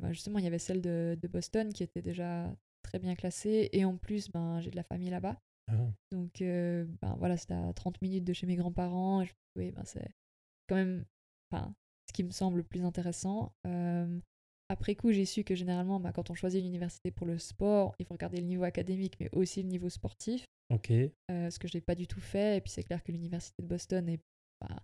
bah, 0.00 0.12
justement 0.12 0.38
il 0.38 0.44
y 0.44 0.48
avait 0.48 0.58
celle 0.58 0.80
de, 0.80 1.18
de 1.20 1.28
Boston 1.28 1.70
qui 1.72 1.82
était 1.82 2.00
déjà 2.00 2.50
très 2.82 2.98
bien 2.98 3.14
classée 3.14 3.68
et 3.72 3.84
en 3.84 3.96
plus 3.96 4.30
ben 4.30 4.60
j'ai 4.60 4.70
de 4.70 4.76
la 4.76 4.84
famille 4.84 5.10
là-bas. 5.10 5.36
Ah, 5.68 5.90
Donc, 6.12 6.42
euh, 6.42 6.84
ben 7.02 7.14
voilà, 7.18 7.36
c'était 7.36 7.54
à 7.54 7.72
30 7.72 8.00
minutes 8.02 8.24
de 8.24 8.32
chez 8.32 8.46
mes 8.46 8.56
grands-parents. 8.56 9.22
et 9.22 9.26
je- 9.26 9.32
Oui, 9.56 9.70
ben 9.72 9.84
c'est 9.84 10.08
quand 10.68 10.74
même 10.76 11.04
enfin, 11.52 11.74
ce 12.08 12.12
qui 12.12 12.24
me 12.24 12.30
semble 12.30 12.58
le 12.58 12.62
plus 12.64 12.84
intéressant. 12.84 13.52
Euh, 13.66 14.20
après 14.68 14.94
coup, 14.94 15.12
j'ai 15.12 15.24
su 15.24 15.44
que 15.44 15.54
généralement, 15.54 16.00
ben, 16.00 16.12
quand 16.12 16.30
on 16.30 16.34
choisit 16.34 16.60
une 16.60 16.66
université 16.68 17.10
pour 17.10 17.26
le 17.26 17.38
sport, 17.38 17.94
il 17.98 18.06
faut 18.06 18.14
regarder 18.14 18.38
le 18.40 18.46
niveau 18.46 18.64
académique, 18.64 19.16
mais 19.20 19.28
aussi 19.32 19.62
le 19.62 19.68
niveau 19.68 19.88
sportif, 19.88 20.44
ok. 20.70 20.90
euh, 20.90 21.50
ce 21.50 21.58
que 21.58 21.68
je 21.68 21.76
n'ai 21.76 21.80
pas 21.80 21.94
du 21.94 22.06
tout 22.06 22.20
fait. 22.20 22.56
Et 22.56 22.60
puis, 22.60 22.70
c'est 22.70 22.82
clair 22.82 23.02
que 23.02 23.12
l'université 23.12 23.62
de 23.62 23.68
Boston 23.68 24.08
est 24.08 24.20
pas. 24.60 24.82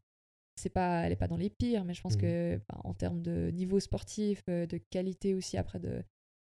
C'est 0.57 0.71
pas, 0.71 1.03
elle 1.05 1.11
n'est 1.11 1.17
pas 1.17 1.29
dans 1.29 1.39
les 1.39 1.49
pires, 1.51 1.85
mais 1.85 1.95
je 1.95 2.03
pense 2.03 2.15
Mhm. 2.17 2.21
que 2.21 2.57
ben, 2.69 2.81
en 2.85 2.93
termes 2.95 3.23
de 3.23 3.51
niveau 3.51 3.81
sportif, 3.81 4.45
de 4.47 4.79
qualité 4.91 5.35
aussi 5.35 5.57
après 5.57 5.81
de, 5.81 6.03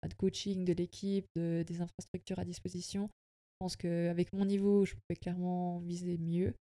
de 0.08 0.14
coaching 0.14 0.64
de 0.64 0.72
l'équipe, 0.72 1.26
de, 1.36 1.62
des 1.66 1.80
infrastructures 1.82 2.38
à 2.38 2.44
disposition, 2.44 3.10
je 3.56 3.64
pense 3.64 3.76
qu'avec 3.76 4.34
mon 4.34 4.44
niveau, 4.44 4.84
je 4.84 4.94
pouvais 4.94 5.16
clairement 5.16 5.78
viser 5.78 6.18
mieux. 6.18 6.54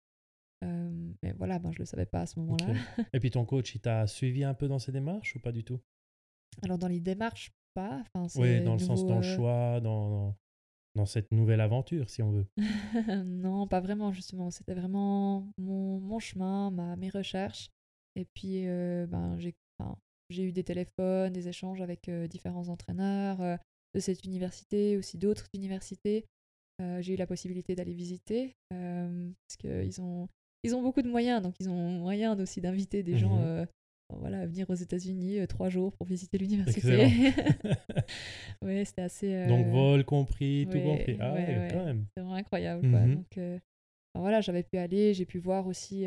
Euh, 0.65 1.13
mais 1.25 1.33
voilà, 1.33 1.59
ben, 1.59 1.73
je 1.73 1.79
ne 1.79 1.81
le 1.81 1.87
savais 1.87 2.07
pas 2.07 2.21
à 2.21 2.27
ce 2.27 2.39
moment-là. 2.39 2.67
Et 3.13 3.19
puis 3.19 3.33
ton 3.33 3.45
coach, 3.45 3.75
il 3.75 3.81
t'a 3.81 4.07
suivi 4.07 4.45
un 4.45 4.55
peu 4.55 4.69
dans 4.69 4.79
ses 4.79 4.93
démarches 4.93 5.35
ou 5.35 5.41
pas 5.41 5.51
du 5.51 5.65
tout? 5.65 5.81
Alors 6.63 6.79
dans 6.79 6.87
les 6.87 7.01
démarches, 7.01 7.51
pas. 7.75 8.05
Enfin, 8.15 8.41
Oui, 8.41 8.63
dans 8.63 8.75
le 8.75 8.79
sens 8.79 9.05
dans 9.05 9.19
le 9.19 9.27
euh, 9.27 9.35
choix, 9.35 9.81
dans, 9.81 10.09
dans, 10.09 10.37
dans 10.95 11.07
cette 11.07 11.33
nouvelle 11.33 11.61
aventure, 11.61 12.09
si 12.09 12.23
on 12.23 12.31
veut. 12.31 12.47
non, 13.27 13.67
pas 13.67 13.81
vraiment, 13.81 14.13
justement. 14.13 14.53
C'était 14.53 14.75
vraiment 14.75 15.49
mon, 15.59 15.99
mon 15.99 16.21
chemin, 16.21 16.71
ma, 16.71 16.95
mes 16.95 17.11
recherches. 17.11 17.71
Et 18.15 18.25
puis, 18.25 18.69
euh, 18.69 19.09
ben, 19.09 19.37
j'ai 19.39 19.57
enfin, 19.81 19.99
eu 20.31 20.53
des 20.53 20.63
téléphones, 20.63 21.33
des 21.33 21.49
échanges 21.49 21.83
avec 21.83 22.09
euh, 22.09 22.29
différents 22.29 22.69
entraîneurs 22.69 23.59
de 23.95 24.01
cette 24.01 24.25
université, 24.25 24.97
aussi 24.97 25.19
d'autres 25.19 25.49
universités. 25.55 26.25
Euh, 26.83 27.01
j'ai 27.01 27.15
eu 27.15 27.17
la 27.17 27.27
possibilité 27.27 27.75
d'aller 27.77 27.95
visiter 27.95 28.53
euh, 28.73 29.31
parce 29.47 29.57
qu'ils 29.57 30.01
ont, 30.01 30.29
ils 30.65 30.75
ont 30.75 30.83
beaucoup 30.83 31.03
de 31.03 31.09
moyens. 31.09 31.41
Donc, 31.43 31.55
ils 31.61 31.69
ont 31.69 31.91
moyen 32.01 32.39
aussi 32.39 32.61
d'inviter 32.61 33.03
des 33.03 33.17
gens 33.17 33.37
Mhm. 33.37 33.45
euh, 33.45 33.67
voilà, 34.19 34.41
à 34.41 34.47
venir 34.47 34.69
aux 34.71 34.75
États-Unis 34.75 35.39
euh, 35.39 35.47
trois 35.47 35.69
jours 35.69 35.93
pour 35.93 36.07
visiter 36.07 36.37
l'université. 36.39 37.07
Ouais, 38.63 38.85
c'était 38.85 39.03
assez. 39.03 39.47
Donc 39.47 39.67
vol 39.67 40.05
compris, 40.05 40.67
tout 40.71 40.77
ouais, 40.79 40.83
compris. 40.85 41.17
Ah 41.21 41.33
ouais, 41.35 41.69
quand 41.71 41.85
même. 41.85 42.07
c'est 42.17 42.23
vraiment 42.23 42.37
incroyable. 42.37 42.89
Quoi. 42.91 43.01
Mhm. 43.01 43.15
Donc, 43.17 43.61
voilà, 44.17 44.41
j'avais 44.41 44.63
pu 44.63 44.79
aller, 44.79 45.13
j'ai 45.15 45.27
pu 45.27 45.39
voir 45.39 45.67
aussi. 45.67 46.07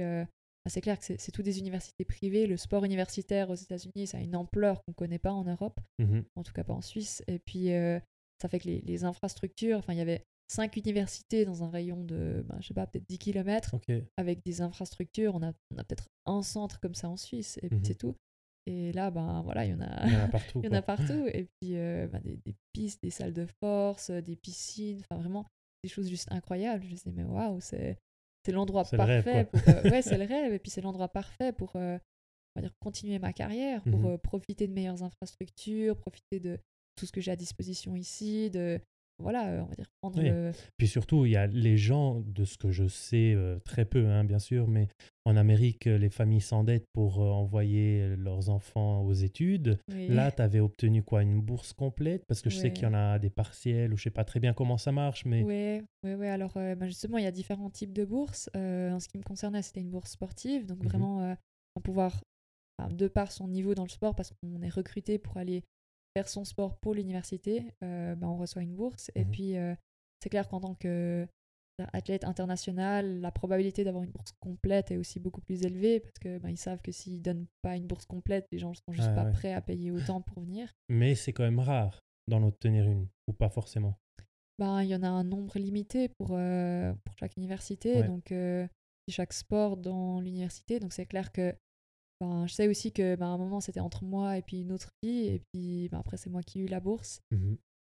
c'est 0.68 0.82
clair 0.82 1.00
que 1.00 1.06
c'est 1.18 1.32
toutes 1.32 1.46
des 1.46 1.60
universités 1.60 2.04
privées. 2.06 2.46
Le 2.48 2.58
sport 2.58 2.84
universitaire 2.84 3.50
aux 3.50 3.56
États-Unis, 3.56 4.08
ça 4.08 4.18
a 4.18 4.22
une 4.22 4.36
ampleur 4.36 4.78
qu'on 4.84 4.92
ne 4.92 4.96
connaît 4.96 5.20
pas 5.20 5.32
en 5.32 5.44
Europe, 5.44 5.80
Mhm. 6.00 6.24
en 6.36 6.44
tout 6.44 6.54
cas 6.54 6.64
pas 6.64 6.74
en 6.74 6.82
Suisse. 6.82 7.24
Et 7.28 7.40
puis, 7.40 7.70
ça 8.42 8.48
fait 8.50 8.60
que 8.60 8.68
les, 8.68 8.82
les 8.82 9.04
infrastructures, 9.04 9.78
enfin, 9.80 9.94
il 9.94 10.00
y 10.00 10.02
avait 10.02 10.24
cinq 10.48 10.78
universités 10.78 11.46
dans 11.46 11.64
un 11.64 11.70
rayon 11.70 12.04
de, 12.04 12.44
ben, 12.48 12.58
je 12.62 12.68
sais 12.68 12.74
pas, 12.74 12.88
peut-être 12.88 13.08
10 13.10 13.18
km, 13.20 13.76
avec 14.18 14.44
des 14.46 14.62
infrastructures. 14.62 15.36
On 15.36 15.44
a, 15.44 15.52
on 15.74 15.78
a 15.78 15.84
peut-être 15.84 16.08
un 16.26 16.42
centre 16.44 16.80
comme 16.80 16.96
ça 16.96 17.10
en 17.10 17.18
Suisse, 17.18 17.60
et 17.62 17.70
puis 17.70 17.78
Mhm. 17.80 17.86
c'est 17.86 17.96
tout. 17.96 18.16
Et 18.66 18.92
là, 18.92 19.12
ben 19.12 19.42
voilà, 19.44 19.66
il 19.66 19.72
y 19.72 19.74
en 19.74 19.80
a. 19.82 20.06
Il 20.08 20.14
y 20.14 20.16
en 20.18 20.24
a 20.24 20.28
partout. 20.28 20.60
Il 20.64 20.66
y 20.66 20.68
en 20.68 20.70
quoi. 20.72 20.78
a 20.80 20.82
partout. 20.82 21.26
Et 21.28 21.48
puis, 21.62 21.78
euh, 21.78 22.08
bah, 22.08 22.20
des, 22.20 22.38
des 22.46 22.56
pistes, 22.74 23.02
des 23.02 23.12
salles 23.12 23.34
de 23.34 23.46
force, 23.62 24.10
euh, 24.10 24.22
des 24.22 24.36
piscines, 24.36 25.00
enfin 25.10 25.22
vraiment 25.22 25.46
des 25.84 25.90
choses 25.90 26.10
juste 26.10 26.30
incroyables. 26.32 26.84
Je 26.84 26.90
me 26.90 26.94
disais, 26.96 27.12
mais 27.12 27.24
waouh, 27.24 27.60
c'est 27.62 27.98
c'est 28.46 28.52
l'endroit 28.54 28.84
C'est 28.86 28.98
le 28.98 29.04
rêve, 29.04 29.24
parfait 29.24 29.46
pour. 29.46 29.62
euh, 29.70 29.90
ouais, 29.92 30.02
c'est 30.02 30.18
le 30.18 30.24
rêve. 30.34 30.54
Et 30.54 30.60
puis, 30.60 30.70
c'est 30.72 30.82
l'endroit 30.82 31.08
parfait 31.10 31.52
pour 31.54 31.76
euh, 31.76 31.98
on 32.56 32.60
va 32.60 32.62
dire, 32.68 32.74
continuer 32.82 33.20
ma 33.20 33.32
carrière, 33.34 33.84
pour 33.84 34.06
euh, 34.06 34.18
profiter 34.18 34.68
de 34.68 34.74
meilleures 34.74 35.04
infrastructures, 35.04 35.96
profiter 35.98 36.40
de 36.40 36.60
tout 36.96 37.06
ce 37.06 37.12
que 37.12 37.22
j'ai 37.22 37.32
à 37.32 37.36
disposition 37.38 37.96
ici, 37.96 38.50
de. 38.50 38.80
Voilà, 39.20 39.48
euh, 39.50 39.62
on 39.62 39.66
va 39.66 39.76
dire, 39.76 39.88
prendre 40.02 40.20
Oui. 40.22 40.30
le. 40.30 40.52
Puis 40.78 40.88
surtout, 40.88 41.26
il 41.26 41.32
y 41.32 41.36
a 41.38 41.48
les 41.48 41.76
gens, 41.78 42.22
de 42.26 42.46
ce 42.46 42.58
que 42.58 42.72
je 42.72 42.88
sais, 42.88 43.34
euh, 43.34 43.58
très 43.66 43.84
peu, 43.86 44.06
hein, 44.08 44.24
bien 44.24 44.38
sûr, 44.40 44.68
mais 44.68 44.88
en 45.26 45.36
Amérique, 45.36 45.88
euh, 45.88 45.98
les 45.98 46.10
familles 46.12 46.42
s'endettent 46.42 46.86
pour 46.94 47.22
euh, 47.22 47.30
envoyer 47.30 48.16
leurs 48.16 48.50
enfants 48.50 49.02
aux 49.02 49.14
études. 49.14 49.80
Oui. 49.92 50.08
Là, 50.10 50.32
tu 50.32 50.42
avais 50.42 50.60
obtenu 50.60 51.02
quoi 51.02 51.24
Une 51.24 51.42
bourse 51.42 51.74
complète? 51.74 52.24
Parce 52.28 52.42
que 52.42 52.50
je 52.52 52.58
sais 52.58 52.72
qu'il 52.72 52.84
y 52.84 52.88
en 52.88 52.94
a 52.94 53.18
des 53.18 53.32
partiels, 53.32 53.92
ou 53.94 53.98
je 53.98 54.04
sais 54.04 54.12
pas 54.12 54.24
très 54.24 54.40
bien 54.40 54.54
comment 54.54 54.78
ça 54.78 54.92
marche, 54.92 55.26
mais... 55.26 55.44
Ouais, 55.44 55.84
ouais, 56.04 56.16
ouais. 56.16 56.30
Alors, 56.30 56.56
euh, 56.58 56.76
bah, 56.76 56.86
justement, 56.88 57.18
il 57.18 57.24
y 57.24 57.28
a 57.28 57.32
différents 57.32 57.70
types 57.72 57.94
de 57.94 58.06
bourses. 58.06 58.50
En 58.56 59.00
ce 59.00 59.08
qui 59.08 59.18
me 59.18 59.24
concernait, 59.24 59.62
c'était 59.64 59.82
une 59.82 59.90
bourse 59.90 60.12
sportive. 60.12 60.66
Donc, 60.68 60.78
Mhm. 60.84 60.88
vraiment, 60.90 61.22
euh, 61.24 61.34
à 61.76 61.80
pouvoir, 61.82 62.24
enfin, 62.78 62.94
de 62.94 63.08
par 63.08 63.32
son 63.32 63.48
niveau 63.48 63.74
dans 63.74 63.84
le 63.84 63.90
sport, 63.90 64.14
parce 64.16 64.32
qu'on 64.32 64.62
est 64.62 64.70
recruté 64.70 65.18
pour 65.18 65.38
aller 65.38 65.64
faire 66.16 66.30
son 66.30 66.46
sport 66.46 66.78
pour 66.80 66.94
l'université, 66.94 67.74
euh, 67.84 68.16
bah, 68.16 68.28
on 68.28 68.38
reçoit 68.38 68.62
une 68.64 68.76
bourse. 68.76 69.12
Et 69.16 69.26
Mhm. 69.26 69.32
puis, 69.32 69.58
euh, 69.58 69.76
c'est 70.22 70.30
clair 70.30 70.48
qu'en 70.48 70.60
tant 70.60 70.76
que 70.76 71.28
athlète 71.94 72.24
international, 72.24 73.20
la 73.22 73.32
probabilité 73.32 73.84
d'avoir 73.84 74.04
une 74.04 74.10
bourse 74.10 74.32
complète 74.40 74.90
est 74.90 74.98
aussi 74.98 75.20
beaucoup 75.20 75.42
plus 75.42 75.62
élevée 75.64 76.00
parce 76.00 76.18
que 76.20 76.40
bah, 76.40 76.50
ils 76.50 76.58
savent 76.58 76.82
que 76.82 76.92
s'ils 76.92 77.22
donnent 77.22 77.46
pas 77.62 77.76
une 77.76 77.86
bourse 77.86 78.06
complète, 78.08 78.48
les 78.52 78.58
gens 78.58 78.74
sont 78.74 78.92
juste 78.94 79.14
pas 79.14 79.26
ouais. 79.26 79.32
prêts 79.32 79.54
à 79.54 79.62
payer 79.62 79.92
autant 79.92 80.22
pour 80.22 80.42
venir. 80.42 80.72
Mais 80.90 81.14
c'est 81.14 81.34
quand 81.34 81.44
même 81.44 81.60
rare 81.60 82.00
d'en 82.28 82.42
obtenir 82.42 82.88
une, 82.88 83.08
ou 83.28 83.34
pas 83.34 83.50
forcément. 83.50 84.00
ben, 84.58 84.82
il 84.82 84.90
y 84.90 84.96
en 84.96 85.04
a 85.04 85.08
un 85.08 85.24
nombre 85.24 85.60
limité 85.60 86.10
pour, 86.10 86.30
euh, 86.32 86.92
pour 87.06 87.16
chaque 87.20 87.38
université, 87.38 88.00
Ouais. 88.00 88.08
donc 88.08 88.32
euh, 88.32 88.68
chaque 89.08 89.32
sport 89.34 89.78
dans 89.78 90.20
l'université. 90.20 90.80
Donc 90.80 90.94
c'est 90.94 91.06
clair 91.06 91.32
que 91.32 91.56
ben, 92.22 92.48
je 92.48 92.54
sais 92.54 92.68
aussi 92.68 92.92
que 92.92 93.16
ben, 93.16 93.28
à 93.28 93.30
un 93.30 93.38
moment 93.38 93.60
c'était 93.60 93.80
entre 93.80 94.04
moi 94.04 94.38
et 94.38 94.42
puis 94.42 94.62
une 94.62 94.72
autre 94.72 94.90
fille, 95.04 95.28
et 95.28 95.42
puis 95.52 95.88
ben, 95.90 96.00
après 96.00 96.18
c'est 96.18 96.30
moi 96.30 96.42
qui 96.44 96.60
ai 96.60 96.64
eu 96.64 96.68
la 96.68 96.80
bourse. 96.80 97.22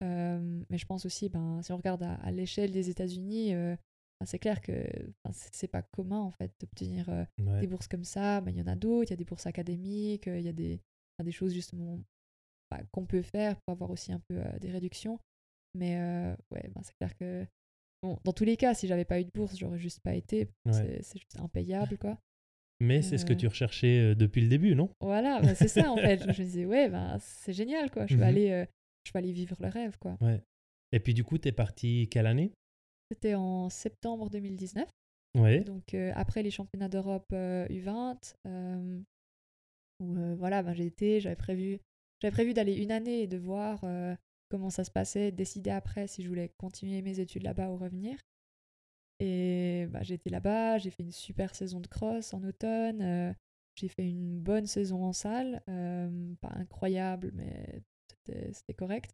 Euh, 0.02 0.62
mais 0.68 0.78
je 0.78 0.87
pense 0.87 1.06
aussi, 1.06 1.28
ben, 1.28 1.62
si 1.62 1.72
on 1.72 1.76
regarde 1.76 2.02
à, 2.02 2.14
à 2.14 2.30
l'échelle 2.32 2.72
des 2.72 2.90
États-Unis, 2.90 3.54
euh, 3.54 3.76
ben, 4.20 4.26
c'est 4.26 4.38
clair 4.38 4.61
que 4.61 4.85
c'est 5.32 5.68
pas 5.68 5.82
commun 5.82 6.20
en 6.20 6.30
fait 6.32 6.52
d'obtenir 6.61 7.08
euh, 7.08 7.24
Ouais. 7.40 7.61
des 7.61 7.66
bourses 7.68 7.88
comme 7.88 8.04
ça. 8.04 8.40
Ben, 8.40 8.50
Il 8.50 8.58
y 8.58 8.62
en 8.62 8.66
a 8.66 8.74
d'autres, 8.76 9.11
il 9.11 9.12
y 9.12 9.14
a 9.14 9.16
des 9.16 9.24
bourses 9.24 9.46
académiques, 9.46 10.26
euh, 10.28 10.38
il 10.38 10.44
y 10.44 10.48
a 10.48 10.52
des, 10.52 10.80
des 11.22 11.32
choses 11.32 11.52
justement 11.52 12.00
bah, 12.70 12.80
qu'on 12.90 13.06
peut 13.06 13.22
faire 13.22 13.54
pour 13.61 13.72
avoir 13.72 13.90
aussi 13.90 14.12
un 14.12 14.20
peu 14.28 14.40
des 14.61 14.70
réductions. 14.72 15.18
Mais 15.74 15.96
ouais, 16.50 16.68
ben, 16.74 16.82
c'est 16.82 16.94
clair 16.96 17.16
que 17.16 17.46
bon, 18.02 18.18
dans 18.24 18.32
tous 18.32 18.44
les 18.44 18.56
cas, 18.56 18.74
si 18.74 18.87
j'avais 18.88 19.04
pas 19.04 19.20
eu 19.20 19.24
de 19.24 19.30
bourse, 19.30 19.56
j'aurais 19.56 19.78
juste 19.78 20.00
pas 20.00 20.14
été. 20.14 20.48
Ouais. 20.66 20.72
C'est 20.72 21.02
c'est 21.02 21.18
juste 21.18 21.38
impayable 21.40 21.96
quoi. 21.96 22.18
Mais 22.83 23.01
c'est 23.03 23.16
ce 23.18 23.25
que 23.25 23.33
tu 23.33 23.47
recherchais 23.47 24.01
euh, 24.01 24.14
depuis 24.14 24.40
le 24.40 24.49
début, 24.49 24.75
non? 24.75 24.90
Voilà, 25.01 25.40
ben, 25.40 25.55
c'est 25.55 25.68
ça 25.68 25.90
en 25.92 25.97
fait. 25.97 26.23
Je 26.23 26.29
me 26.29 26.33
disais, 26.35 26.64
ouais, 26.66 26.88
ben, 26.88 27.16
c'est 27.21 27.53
génial 27.53 27.90
quoi. 27.90 28.07
Je 28.07 28.14
vais, 28.16 28.23
Mhm. 28.23 28.29
aller, 28.29 28.51
euh, 28.51 28.66
je 29.07 29.12
vais 29.12 29.18
aller 29.21 29.33
vivre 29.33 29.57
le 29.61 29.68
rêve 29.68 29.97
quoi. 29.99 30.18
Et 30.92 31.01
puis 31.01 31.14
du 31.14 31.25
coup, 31.25 31.38
tu 31.38 31.49
es 31.49 31.53
parti 31.53 32.09
quelle 32.11 32.27
année? 32.27 32.53
C'était 33.11 33.35
en 33.35 33.68
septembre 33.68 34.29
2019. 34.31 34.88
Ouais. 35.38 35.61
Donc 35.64 35.95
euh, 35.95 36.12
après 36.14 36.42
les 36.42 36.51
championnats 36.51 36.88
d'Europe 36.88 37.31
euh, 37.33 37.66
U20, 37.68 38.35
euh, 38.47 39.01
où 40.01 40.14
voilà, 40.37 40.62
ben, 40.62 40.75
j'ai 40.75 40.87
été, 40.87 41.21
j'avais 41.21 41.37
prévu, 41.37 41.79
j'avais 42.21 42.33
prévu 42.33 42.53
d'aller 42.55 42.75
une 42.75 42.90
année 42.92 43.23
et 43.23 43.27
de 43.27 43.38
voir 43.38 43.85
comment 44.51 44.71
ça 44.71 44.85
se 44.85 44.90
passait, 44.90 45.31
de 45.31 45.37
décider 45.37 45.71
après 45.71 46.07
si 46.09 46.23
je 46.23 46.29
voulais 46.29 46.51
continuer 46.59 47.01
mes 47.03 47.21
études 47.21 47.42
là-bas 47.45 47.71
ou 47.71 47.77
revenir. 47.77 48.18
Et 49.24 49.87
bah, 49.90 50.02
j'ai 50.02 50.14
été 50.14 50.30
là-bas, 50.30 50.78
j'ai 50.78 50.90
fait 50.90 51.04
une 51.04 51.12
super 51.12 51.54
saison 51.54 51.78
de 51.78 51.87
cross 51.87 52.35
en 52.35 52.42
automne, 52.42 53.00
euh, 53.02 53.32
j'ai 53.76 53.87
fait 53.87 54.08
une 54.08 54.40
bonne 54.40 54.66
saison 54.66 55.04
en 55.04 55.12
salle, 55.12 55.62
euh, 55.68 56.35
pas 56.40 56.50
incroyable, 56.56 57.30
mais 57.35 57.82
c'était 58.52 58.74
correct. 58.74 59.12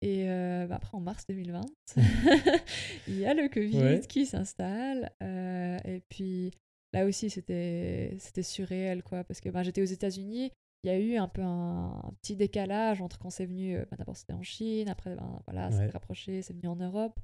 Et 0.00 0.30
euh, 0.30 0.66
bah, 0.66 0.76
après, 0.76 0.96
en 0.96 1.00
mars 1.00 1.26
2020, 1.26 1.60
il 3.08 3.18
y 3.18 3.26
a 3.26 3.34
le 3.34 3.48
Covid 3.50 3.78
Ouais. 3.82 4.00
qui 4.08 4.24
s'installe. 4.24 5.12
et 5.20 6.00
puis 6.08 6.50
là 6.94 7.04
aussi, 7.04 7.28
c'était 7.28 8.16
surréel, 8.42 9.02
quoi, 9.02 9.22
parce 9.24 9.40
que 9.42 9.50
bah, 9.50 9.62
j'étais 9.62 9.82
aux 9.82 9.84
États-Unis. 9.84 10.50
Il 10.84 10.88
y 10.88 10.90
a 10.92 10.98
eu 10.98 11.16
un 11.16 11.28
peu 11.28 11.42
un, 11.42 12.00
un 12.04 12.12
petit 12.22 12.36
décalage 12.36 13.02
entre 13.02 13.18
quand 13.18 13.28
c'est 13.30 13.44
venu. 13.46 13.76
bah, 13.90 13.96
D'abord, 13.98 14.16
c'était 14.16 14.32
en 14.34 14.42
Chine, 14.42 14.88
après, 14.88 15.14
ben, 15.14 15.42
voilà, 15.46 15.66
Ouais. 15.68 15.76
s'est 15.76 15.88
rapproché, 15.90 16.40
c'est 16.42 16.54
venu 16.54 16.68
en 16.68 16.76
Europe. 16.76 17.18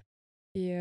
Et 0.55 0.75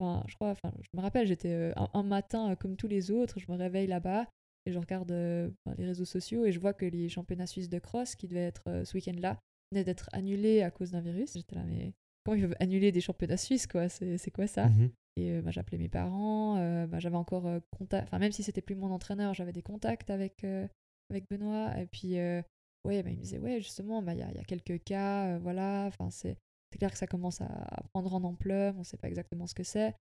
enfin, 0.00 0.24
je 0.26 0.34
crois, 0.34 0.50
enfin, 0.50 0.72
je 0.80 0.88
me 0.96 1.02
rappelle, 1.02 1.26
j'étais 1.26 1.52
euh, 1.52 1.72
un, 1.76 1.88
un 1.94 2.02
matin 2.02 2.50
euh, 2.50 2.56
comme 2.56 2.76
tous 2.76 2.88
les 2.88 3.10
autres, 3.10 3.38
je 3.38 3.50
me 3.50 3.56
réveille 3.56 3.86
là-bas 3.86 4.26
et 4.66 4.72
je 4.72 4.78
regarde 4.78 5.10
euh, 5.12 5.50
les 5.78 5.86
réseaux 5.86 6.04
sociaux 6.04 6.44
et 6.44 6.52
je 6.52 6.60
vois 6.60 6.72
que 6.72 6.84
les 6.84 7.08
championnats 7.08 7.46
suisses 7.46 7.68
de 7.68 7.78
cross 7.78 8.14
qui 8.14 8.28
devaient 8.28 8.46
être 8.46 8.82
ce 8.84 8.94
week-end-là 8.94 9.38
venaient 9.72 9.84
d'être 9.84 10.08
annulés 10.12 10.62
à 10.62 10.70
cause 10.70 10.90
d'un 10.90 11.00
virus. 11.00 11.34
J'étais 11.34 11.56
là, 11.56 11.64
mais 11.64 11.92
comment 12.24 12.36
ils 12.36 12.42
peuvent 12.42 12.56
annuler 12.60 12.92
des 12.92 13.00
championnats 13.00 13.36
suisses, 13.36 13.66
quoi? 13.66 13.88
C'est 13.88 14.30
quoi 14.30 14.46
ça? 14.46 14.66
Mhm. 14.68 14.90
Et 15.16 15.40
bah, 15.40 15.50
j'appelais 15.50 15.78
mes 15.78 15.88
parents, 15.88 16.56
euh, 16.58 16.86
bah, 16.86 16.98
j'avais 16.98 17.16
encore 17.16 17.46
euh, 17.46 17.58
contact, 17.76 18.06
enfin 18.08 18.18
même 18.18 18.32
si 18.32 18.42
c'était 18.42 18.62
plus 18.62 18.76
mon 18.76 18.90
entraîneur, 18.90 19.34
j'avais 19.34 19.52
des 19.52 19.62
contacts 19.62 20.08
avec, 20.08 20.44
euh, 20.44 20.66
avec 21.10 21.24
Benoît. 21.28 21.76
Et 21.78 21.86
puis, 21.86 22.14
ouais, 22.14 23.02
bah, 23.02 23.10
il 23.10 23.16
me 23.16 23.22
disait, 23.22 23.38
ouais, 23.38 23.60
justement, 23.60 24.02
bah, 24.02 24.14
il 24.14 24.20
y, 24.20 24.22
a, 24.22 24.32
y 24.32 24.38
a 24.38 24.44
quelques 24.44 24.82
cas, 24.84 25.38
voilà, 25.38 25.86
enfin 25.88 26.10
c'est 26.10 26.36
c'est 26.70 26.78
clair 26.78 26.90
que 26.90 26.98
ça 26.98 27.06
commence 27.06 27.40
à, 27.40 27.82
prendre 27.92 28.14
en 28.14 28.22
ampleur, 28.24 28.74
on 28.78 28.84
sait 28.84 28.96
pas 28.96 29.08
exactement 29.08 29.46
ce 29.46 29.54
que 29.54 29.64
c'est. 29.64 29.94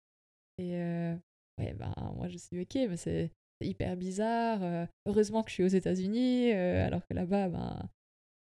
Et 0.57 0.75
euh, 0.75 1.15
ouais, 1.59 1.73
ben 1.73 1.93
moi 2.15 2.27
je 2.27 2.33
me 2.33 2.37
suis 2.37 2.49
dit, 2.51 2.61
ok, 2.61 2.89
mais 2.89 2.97
c'est 2.97 3.31
hyper 3.61 3.95
bizarre. 3.97 4.63
euh, 4.63 4.85
heureusement 5.05 5.43
que 5.43 5.49
je 5.49 5.55
suis 5.55 5.63
aux 5.63 5.67
États-Unis, 5.67 6.51
euh, 6.53 6.85
alors 6.85 7.05
que 7.05 7.13
là-bas, 7.13 7.49
ben, 7.49 7.89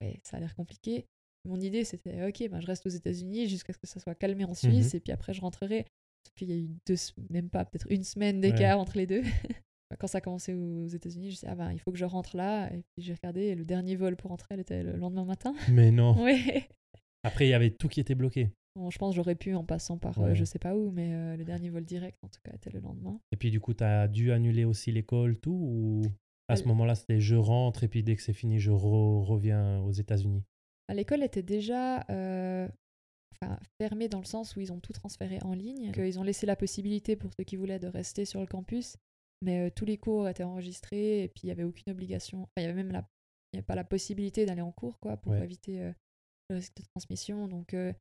ouais, 0.00 0.20
ça 0.22 0.38
a 0.38 0.40
l'air 0.40 0.54
compliqué. 0.54 1.06
Mon 1.46 1.60
idée, 1.60 1.84
c'était, 1.84 2.26
ok, 2.26 2.48
ben, 2.48 2.60
je 2.60 2.66
reste 2.66 2.86
aux 2.86 2.90
États-Unis 2.90 3.48
jusqu'à 3.48 3.72
ce 3.72 3.78
que 3.78 3.86
ça 3.86 4.00
soit 4.00 4.14
calmé 4.14 4.44
en 4.44 4.54
Suisse, 4.54 4.94
et 4.94 5.00
puis 5.00 5.12
après, 5.12 5.34
je 5.34 5.40
rentrerai. 5.40 5.86
Sauf 6.26 6.34
qu'il 6.36 6.50
y 6.50 6.54
a 6.54 6.56
eu 6.56 6.70
deux, 6.86 6.96
même 7.28 7.50
pas, 7.50 7.66
peut-être 7.66 7.86
une 7.90 8.04
semaine 8.04 8.40
d'écart 8.40 8.78
entre 8.78 8.96
les 8.96 9.06
deux. 9.06 9.22
Quand 10.00 10.06
ça 10.06 10.18
a 10.18 10.20
commencé 10.20 10.54
aux 10.54 10.86
États-Unis, 10.86 11.26
je 11.26 11.30
me 11.30 11.36
suis 11.36 11.46
dit, 11.46 11.52
ah 11.52 11.54
ben, 11.54 11.70
il 11.70 11.78
faut 11.78 11.92
que 11.92 11.98
je 11.98 12.04
rentre 12.04 12.36
là. 12.36 12.72
Et 12.72 12.82
puis 12.82 13.04
j'ai 13.04 13.12
regardé, 13.12 13.42
et 13.42 13.54
le 13.54 13.64
dernier 13.64 13.94
vol 13.94 14.16
pour 14.16 14.30
rentrer, 14.30 14.54
elle 14.54 14.60
était 14.60 14.82
le 14.82 14.96
lendemain 14.96 15.24
matin. 15.24 15.54
Mais 15.70 15.90
non. 15.90 16.20
ouais. 16.24 16.68
Après, 17.24 17.46
il 17.46 17.50
y 17.50 17.54
avait 17.54 17.70
tout 17.70 17.88
qui 17.88 18.00
était 18.00 18.14
bloqué. 18.14 18.50
Bon, 18.76 18.90
je 18.90 18.98
pense 18.98 19.14
j'aurais 19.14 19.34
pu 19.36 19.54
en 19.54 19.64
passant 19.64 19.98
par 19.98 20.18
euh, 20.18 20.28
Ouais. 20.28 20.34
je 20.34 20.44
sais 20.44 20.58
pas 20.58 20.76
où, 20.76 20.90
mais 20.90 21.12
euh, 21.14 21.36
le 21.36 21.44
dernier 21.44 21.70
vol 21.70 21.84
direct, 21.84 22.18
en 22.22 22.28
tout 22.28 22.40
cas, 22.44 22.52
était 22.54 22.70
le 22.70 22.80
lendemain. 22.80 23.20
Et 23.32 23.36
puis 23.36 23.50
du 23.50 23.60
coup, 23.60 23.72
tu 23.74 23.84
as 23.84 24.08
dû 24.08 24.32
annuler 24.32 24.64
aussi 24.64 24.90
l'école, 24.92 25.38
tout 25.38 25.52
Ou 25.52 26.02
à 26.48 26.56
ce 26.56 26.64
moment-là, 26.64 26.94
c'était 26.94 27.20
je 27.20 27.36
rentre 27.36 27.84
et 27.84 27.88
puis 27.88 28.02
dès 28.02 28.16
que 28.16 28.22
c'est 28.22 28.32
fini, 28.32 28.58
je 28.58 28.70
re- 28.70 29.24
reviens 29.24 29.80
aux 29.80 29.92
États-Unis? 29.92 30.42
À 30.88 30.94
L'école 30.94 31.22
était 31.22 31.42
déjà 31.42 32.04
euh, 32.10 32.68
enfin, 33.32 33.58
fermée 33.80 34.08
dans 34.08 34.18
le 34.18 34.24
sens 34.26 34.54
où 34.56 34.60
ils 34.60 34.72
ont 34.72 34.80
tout 34.80 34.92
transféré 34.92 35.38
en 35.42 35.54
ligne. 35.54 35.92
Ils 35.96 36.18
ont 36.18 36.24
laissé 36.24 36.44
la 36.44 36.56
possibilité 36.56 37.16
pour 37.16 37.30
ceux 37.38 37.44
qui 37.44 37.56
voulaient 37.56 37.78
de 37.78 37.86
rester 37.88 38.24
sur 38.26 38.40
le 38.40 38.46
campus, 38.46 38.96
mais 39.40 39.60
euh, 39.68 39.70
tous 39.74 39.84
les 39.86 39.96
cours 39.96 40.28
étaient 40.28 40.42
enregistrés 40.42 41.22
et 41.22 41.28
puis 41.28 41.42
il 41.44 41.46
n'y 41.46 41.52
avait 41.52 41.64
aucune 41.64 41.90
obligation. 41.92 42.42
Enfin, 42.42 42.50
il 42.58 42.62
y 42.62 42.66
avait 42.66 42.74
même 42.82 42.92
la, 42.92 43.08
il 43.52 43.56
y 43.56 43.58
avait 43.58 43.64
pas 43.66 43.76
la 43.76 43.84
possibilité 43.84 44.44
d'aller 44.46 44.60
en 44.62 44.72
cours 44.72 44.98
quoi, 44.98 45.16
pour 45.16 45.32
Ouais. 45.32 45.42
éviter 45.44 45.80
euh, 45.80 45.92
le 46.50 46.56
risque 46.56 46.76
de 46.76 46.82
transmission. 46.94 47.48
Donc 47.48 47.74
euh, 47.74 47.92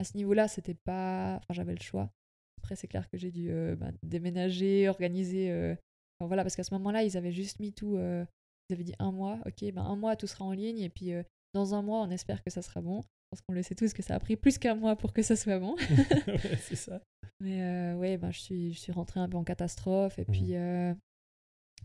à 0.00 0.04
ce 0.04 0.16
niveau-là, 0.16 0.48
c'était 0.48 0.74
pas. 0.74 1.36
Enfin, 1.36 1.54
j'avais 1.54 1.74
le 1.74 1.82
choix. 1.82 2.10
Après, 2.58 2.76
c'est 2.76 2.88
clair 2.88 3.08
que 3.08 3.16
j'ai 3.16 3.30
dû 3.30 3.50
euh, 3.50 3.76
bah, 3.76 3.90
déménager, 4.02 4.88
organiser. 4.88 5.50
euh, 5.50 5.72
enfin, 6.18 6.26
voilà, 6.28 6.42
parce 6.42 6.56
qu'à 6.56 6.64
ce 6.64 6.74
moment-là, 6.74 7.02
ils 7.02 7.16
avaient 7.16 7.32
juste 7.32 7.60
mis 7.60 7.72
tout. 7.72 7.96
ils 7.96 8.72
avaient 8.72 8.84
dit 8.84 8.94
un 8.98 9.12
mois, 9.12 9.38
ok, 9.46 9.72
ben 9.72 9.82
un 9.82 9.96
mois 9.96 10.16
tout 10.16 10.26
sera 10.26 10.44
en 10.44 10.52
ligne 10.52 10.80
et 10.80 10.90
puis 10.90 11.12
dans 11.54 11.74
un 11.74 11.82
mois, 11.82 12.02
on 12.02 12.10
espère 12.10 12.42
que 12.42 12.50
ça 12.50 12.62
sera 12.62 12.80
bon. 12.80 13.02
Parce 13.30 13.42
qu'on 13.42 13.54
le 13.54 13.62
sait 13.62 13.76
tous 13.76 13.92
que 13.92 14.02
ça 14.02 14.16
a 14.16 14.18
pris 14.18 14.36
plus 14.36 14.58
qu'un 14.58 14.74
mois 14.74 14.96
pour 14.96 15.12
que 15.12 15.22
ça 15.22 15.36
soit 15.36 15.58
bon. 15.58 15.76
Ouais, 16.26 16.56
c'est 16.60 16.76
ça. 16.76 17.00
Mais 17.40 17.94
ouais, 17.94 18.18
ben, 18.18 18.30
je, 18.32 18.40
suis, 18.40 18.72
je 18.72 18.78
suis 18.78 18.92
rentrée 18.92 19.20
un 19.20 19.28
peu 19.28 19.36
en 19.36 19.44
catastrophe. 19.44 20.18
Et 20.18 20.24
puis 20.24 20.56
euh, 20.56 20.92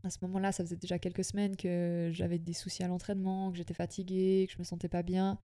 à 0.04 0.10
ce 0.10 0.18
moment-là, 0.24 0.52
ça 0.52 0.64
faisait 0.64 0.76
déjà 0.76 1.00
quelques 1.00 1.24
semaines 1.24 1.56
que 1.56 2.10
j'avais 2.14 2.40
des 2.40 2.54
soucis 2.54 2.84
à 2.84 2.88
l'entraînement, 2.88 3.52
que 3.52 3.58
j'étais 3.58 3.74
fatiguée, 3.74 4.46
que 4.48 4.54
je 4.54 4.60
me 4.60 4.64
sentais 4.64 4.90
pas 4.90 5.04
bien. 5.04 5.40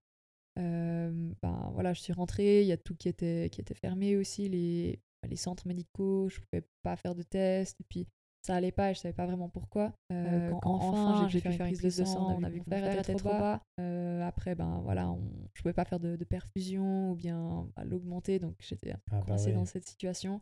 Euh, 0.58 1.32
ben 1.42 1.70
voilà, 1.72 1.92
je 1.92 2.00
suis 2.00 2.12
rentrée, 2.12 2.62
il 2.62 2.66
y 2.66 2.72
a 2.72 2.76
tout 2.76 2.94
qui 2.94 3.08
était, 3.08 3.48
qui 3.50 3.60
était 3.60 3.74
fermé 3.74 4.16
aussi, 4.16 4.48
les, 4.48 5.00
les 5.28 5.36
centres 5.36 5.66
médicaux, 5.66 6.28
je 6.28 6.40
pouvais 6.40 6.64
pas 6.82 6.96
faire 6.96 7.14
de 7.14 7.22
tests. 7.22 7.80
Et 7.80 7.84
puis 7.88 8.06
ça 8.42 8.56
allait 8.56 8.72
pas 8.72 8.90
et 8.90 8.94
je 8.94 9.00
savais 9.00 9.14
pas 9.14 9.26
vraiment 9.26 9.48
pourquoi. 9.48 9.92
Euh, 10.12 10.50
quand, 10.62 10.74
enfin 10.74 11.28
j'ai 11.28 11.40
pu 11.40 11.52
faire 11.52 11.66
une 11.66 11.76
prise 11.76 11.96
de 11.96 12.04
sang, 12.04 12.38
on 12.38 12.42
a 12.42 12.50
vu 12.50 12.60
que 12.60 12.68
mon 12.68 12.76
fer 12.76 12.98
était 12.98 13.14
trop 13.14 13.30
bas. 13.30 13.62
Euh, 13.80 14.20
après, 14.22 14.54
ben 14.54 14.80
voilà, 14.82 15.10
on, 15.10 15.48
je 15.54 15.62
pouvais 15.62 15.74
pas 15.74 15.84
faire 15.84 16.00
de, 16.00 16.16
de 16.16 16.24
perfusion 16.24 17.12
ou 17.12 17.14
bien 17.14 17.68
bah, 17.76 17.84
l'augmenter, 17.84 18.38
donc 18.38 18.56
j'étais 18.60 18.92
Ah 18.92 18.98
bah 19.06 19.22
coincée 19.26 19.52
dans 19.52 19.64
cette 19.64 19.88
situation. 19.88 20.40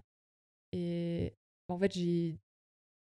Et 0.72 1.34
en 1.68 1.78
fait, 1.78 1.92
j'ai 1.92 2.38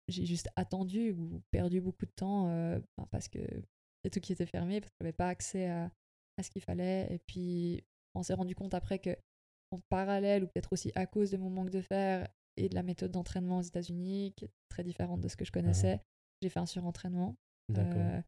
j'ai 0.07 0.25
juste 0.25 0.49
attendu 0.55 1.13
ou 1.13 1.41
perdu 1.49 1.81
beaucoup 1.81 2.05
de 2.05 2.11
temps 2.11 2.47
euh, 2.49 2.79
ben, 2.95 3.07
parce 3.09 3.27
que 3.27 3.39
tout 4.11 4.19
qui 4.19 4.33
était 4.33 4.45
fermé, 4.45 4.81
parce 4.81 4.91
que 4.91 4.97
j'avais 5.01 5.13
pas 5.13 5.29
accès 5.29 5.67
à, 5.67 5.89
à 6.37 6.43
ce 6.43 6.49
qu'il 6.49 6.61
fallait. 6.61 7.07
Et 7.13 7.19
puis, 7.19 7.83
on 8.13 8.23
s'est 8.23 8.33
rendu 8.33 8.55
compte 8.55 8.73
après 8.73 8.99
que 8.99 9.15
en 9.71 9.79
parallèle, 9.89 10.43
ou 10.43 10.47
peut-être 10.47 10.73
aussi 10.73 10.91
à 10.95 11.05
cause 11.05 11.31
de 11.31 11.37
mon 11.37 11.49
manque 11.49 11.69
de 11.69 11.81
fer 11.81 12.27
et 12.57 12.69
de 12.69 12.75
la 12.75 12.83
méthode 12.83 13.11
d'entraînement 13.11 13.59
aux 13.59 13.63
États-Unis, 13.63 14.33
qui 14.35 14.45
est 14.45 14.51
très 14.69 14.83
différente 14.83 15.21
de 15.21 15.27
ce 15.27 15.35
que 15.35 15.45
je 15.45 15.51
connaissais, 15.51 15.99
j'ai 16.41 16.49
fait 16.49 16.59
un 16.59 16.65
surentraînement. 16.65 17.35
Euh, 17.77 18.21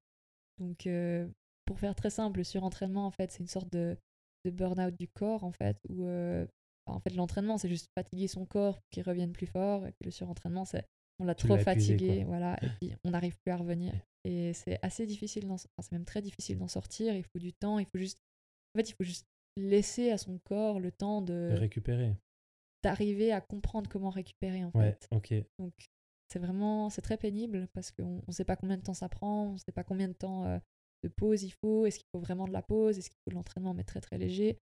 donc, 0.58 0.88
euh, 0.88 1.28
pour 1.65 1.80
faire 1.80 1.96
très 1.96 2.10
simple, 2.10 2.39
le 2.39 2.43
surentraînement, 2.43 3.06
en 3.06 3.12
fait, 3.12 3.32
c'est 3.32 3.39
une 3.39 3.48
sorte 3.48 3.72
de, 3.72 3.98
de 4.46 4.52
burn-out 4.52 4.96
du 4.96 5.08
corps, 5.08 5.43
en 5.43 5.52
fait, 5.52 5.78
où 5.89 6.06
euh, 6.06 6.46
en 6.88 7.00
fait, 7.00 7.13
l'entraînement, 7.15 7.58
c'est 7.58 7.70
juste 7.70 7.89
fatiguer 7.98 8.28
son 8.28 8.46
corps 8.46 8.80
pour 8.80 8.89
qu'il 8.89 9.04
revienne 9.04 9.32
plus 9.32 9.48
fort. 9.48 9.86
Et 9.86 9.91
puis 9.91 10.06
le 10.06 10.12
surentraînement, 10.12 10.65
c'est 10.65 10.86
on 11.19 11.25
l'a 11.25 11.36
trop 11.36 11.58
fatigué, 11.58 12.23
voilà, 12.25 12.58
et 12.63 12.69
puis 12.80 12.94
on 13.04 13.12
n'arrive 13.12 13.35
plus 13.39 13.52
à 13.52 13.58
revenir. 13.58 13.94
Et 14.23 14.54
c'est 14.54 14.77
assez 14.83 15.06
difficile, 15.06 15.46
enfin, 15.50 15.67
c'est 15.79 15.92
même 15.94 16.06
très 16.06 16.21
difficile 16.21 16.58
d'en 16.58 16.67
sortir. 16.67 17.15
Il 17.15 17.23
faut 17.23 17.39
du 17.39 17.54
temps, 17.54 17.79
il 17.79 17.85
faut 17.85 17.98
juste, 17.98 18.19
en 18.75 18.79
fait, 18.79 18.89
il 18.89 18.94
faut 18.94 19.04
juste 19.04 19.25
laisser 19.56 20.12
à 20.12 20.17
son 20.17 20.37
corps 20.39 20.79
le 20.79 20.92
temps 20.92 21.21
De 21.21 21.50
de 21.52 21.56
récupérer. 21.58 22.13
d'arriver 22.83 23.31
à 23.31 23.42
comprendre 23.42 23.89
comment 23.89 24.10
récupérer, 24.10 24.63
en 24.63 24.71
Ouais, 24.75 24.92
fait. 24.92 25.08
ok. 25.12 25.33
Donc 25.60 25.73
c'est 26.31 26.39
vraiment, 26.39 26.89
c'est 26.89 27.02
très 27.02 27.17
pénible 27.17 27.67
parce 27.73 27.92
qu'on 27.92 28.21
ne 28.27 28.31
sait 28.33 28.44
pas 28.46 28.56
combien 28.56 28.77
de 28.77 28.83
temps 28.83 28.94
ça 28.94 29.10
prend, 29.10 29.48
on 29.48 29.54
ne 29.54 29.58
sait 29.58 29.71
pas 29.71 29.83
combien 29.83 30.08
de 30.10 30.13
temps 30.13 30.46
euh, 30.46 30.60
de 31.04 31.10
pause 31.10 31.44
il 31.44 31.52
faut, 31.52 31.85
est-ce 31.85 32.00
qu'il 32.00 32.08
faut 32.13 32.19
vraiment 32.19 32.48
de 32.48 32.54
la 32.54 32.62
pause, 32.62 32.98
est-ce 32.98 33.10
qu'il 33.10 33.17
faut 33.23 33.31
de 33.31 33.35
l'entraînement 33.35 33.73
mais 33.73 33.83
très 33.85 34.02
très 34.02 34.17
léger. 34.17 34.60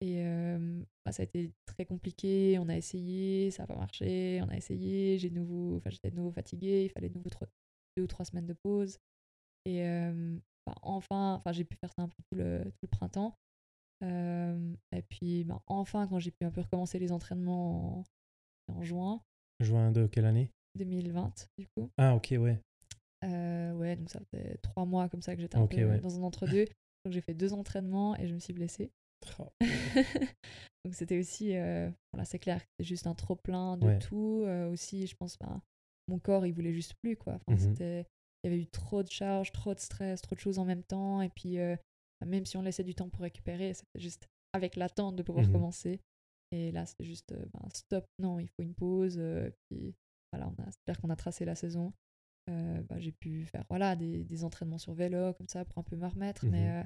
Et 0.00 0.22
euh, 0.24 0.82
bah, 1.04 1.12
ça 1.12 1.22
a 1.22 1.24
été 1.24 1.52
très 1.64 1.86
compliqué, 1.86 2.58
on 2.58 2.68
a 2.68 2.76
essayé, 2.76 3.50
ça 3.50 3.62
n'a 3.62 3.66
pas 3.66 3.76
marché, 3.76 4.40
on 4.42 4.48
a 4.48 4.56
essayé, 4.56 5.18
j'ai 5.18 5.30
nouveau, 5.30 5.76
enfin, 5.76 5.90
j'étais 5.90 6.10
de 6.10 6.16
nouveau 6.16 6.30
fatiguée, 6.30 6.84
il 6.84 6.90
fallait 6.90 7.08
de 7.08 7.14
nouveau 7.14 7.30
trois- 7.30 7.48
deux 7.96 8.02
ou 8.04 8.06
trois 8.06 8.24
semaines 8.26 8.46
de 8.46 8.52
pause. 8.52 8.98
Et 9.64 9.86
euh, 9.86 10.36
bah, 10.66 10.74
enfin, 10.82 11.34
enfin 11.34 11.52
j'ai 11.52 11.64
pu 11.64 11.76
faire 11.76 11.92
ça 11.92 12.02
un 12.02 12.08
peu 12.08 12.22
tout 12.30 12.36
le, 12.36 12.62
tout 12.64 12.78
le 12.82 12.88
printemps. 12.88 13.38
Euh, 14.04 14.74
et 14.92 15.02
puis 15.02 15.44
ben, 15.44 15.60
enfin, 15.66 16.06
quand 16.06 16.18
j'ai 16.18 16.30
pu 16.30 16.44
un 16.44 16.50
peu 16.50 16.60
recommencer 16.60 16.98
les 16.98 17.12
entraînements 17.12 18.00
en, 18.68 18.74
en 18.74 18.82
juin 18.82 19.22
Juin 19.60 19.90
de 19.90 20.06
quelle 20.06 20.26
année? 20.26 20.50
2020, 20.74 21.48
du 21.56 21.66
coup. 21.68 21.90
Ah, 21.96 22.14
ok, 22.14 22.34
ouais. 22.38 22.60
Ouais, 23.22 23.96
donc 23.96 24.10
ça 24.10 24.20
fait 24.30 24.58
trois 24.58 24.84
mois 24.84 25.08
comme 25.08 25.22
ça 25.22 25.34
que 25.34 25.40
j'étais 25.40 25.56
un 25.56 25.66
peu 25.66 25.76
ouais. 25.76 26.00
dans 26.00 26.18
un 26.18 26.22
entre-deux. 26.22 26.66
Donc 27.04 27.12
j'ai 27.12 27.20
fait 27.20 27.34
deux 27.34 27.52
entraînements 27.52 28.16
et 28.16 28.26
je 28.26 28.34
me 28.34 28.38
suis 28.38 28.52
blessée. 28.52 28.90
Oh, 29.38 29.48
donc 30.84 30.94
c'était 30.94 31.18
aussi, 31.18 31.56
euh, 31.56 31.90
voilà, 32.12 32.24
c'est 32.24 32.38
clair, 32.38 32.60
c'était 32.60 32.88
juste 32.88 33.06
un 33.06 33.14
trop 33.14 33.36
plein 33.36 33.76
de 33.76 33.86
Ouais. 33.86 33.98
tout. 33.98 34.42
Euh, 34.46 34.70
aussi, 34.70 35.06
je 35.06 35.16
pense, 35.16 35.38
ben, 35.38 35.60
mon 36.08 36.18
corps, 36.18 36.46
il 36.46 36.52
voulait 36.52 36.72
juste 36.72 36.94
plus, 37.02 37.16
quoi. 37.16 37.34
Enfin, 37.34 37.52
Mhm. 37.52 37.58
c'était, 37.58 38.06
il 38.44 38.50
y 38.50 38.52
avait 38.54 38.62
eu 38.62 38.66
trop 38.66 39.02
de 39.02 39.10
charges, 39.10 39.52
trop 39.52 39.74
de 39.74 39.80
stress, 39.80 40.22
trop 40.22 40.34
de 40.34 40.40
choses 40.40 40.58
en 40.58 40.64
même 40.64 40.82
temps. 40.84 41.20
Et 41.22 41.28
puis, 41.28 41.58
euh, 41.58 41.76
ben, 42.20 42.28
même 42.28 42.46
si 42.46 42.56
on 42.56 42.62
laissait 42.62 42.84
du 42.84 42.94
temps 42.94 43.08
pour 43.08 43.22
récupérer, 43.22 43.74
c'était 43.74 44.00
juste 44.00 44.28
avec 44.52 44.76
l'attente 44.76 45.16
de 45.16 45.22
pouvoir 45.22 45.44
Mhm. 45.44 45.50
recommencer. 45.52 46.00
Et 46.52 46.70
là, 46.72 46.86
c'était 46.86 47.04
juste, 47.04 47.34
ben, 47.34 47.68
stop, 47.74 48.04
non, 48.20 48.38
il 48.38 48.46
faut 48.48 48.62
une 48.62 48.74
pause. 48.74 49.20
puis 49.68 49.94
voilà, 50.32 50.48
on 50.48 50.62
a, 50.62 50.70
c'est 50.70 50.82
clair 50.84 51.00
qu'on 51.00 51.10
a 51.10 51.16
tracé 51.16 51.44
la 51.44 51.54
saison. 51.56 51.92
Bah, 52.48 53.00
j'ai 53.00 53.10
pu 53.10 53.44
faire 53.46 53.64
voilà, 53.68 53.96
des, 53.96 54.22
des 54.22 54.44
entraînements 54.44 54.78
sur 54.78 54.94
vélo, 54.94 55.34
comme 55.34 55.48
ça, 55.48 55.64
pour 55.64 55.78
un 55.78 55.82
peu 55.82 55.96
me 55.96 56.06
remettre. 56.06 56.44
Mhm. 56.44 56.52
Mais 56.52 56.84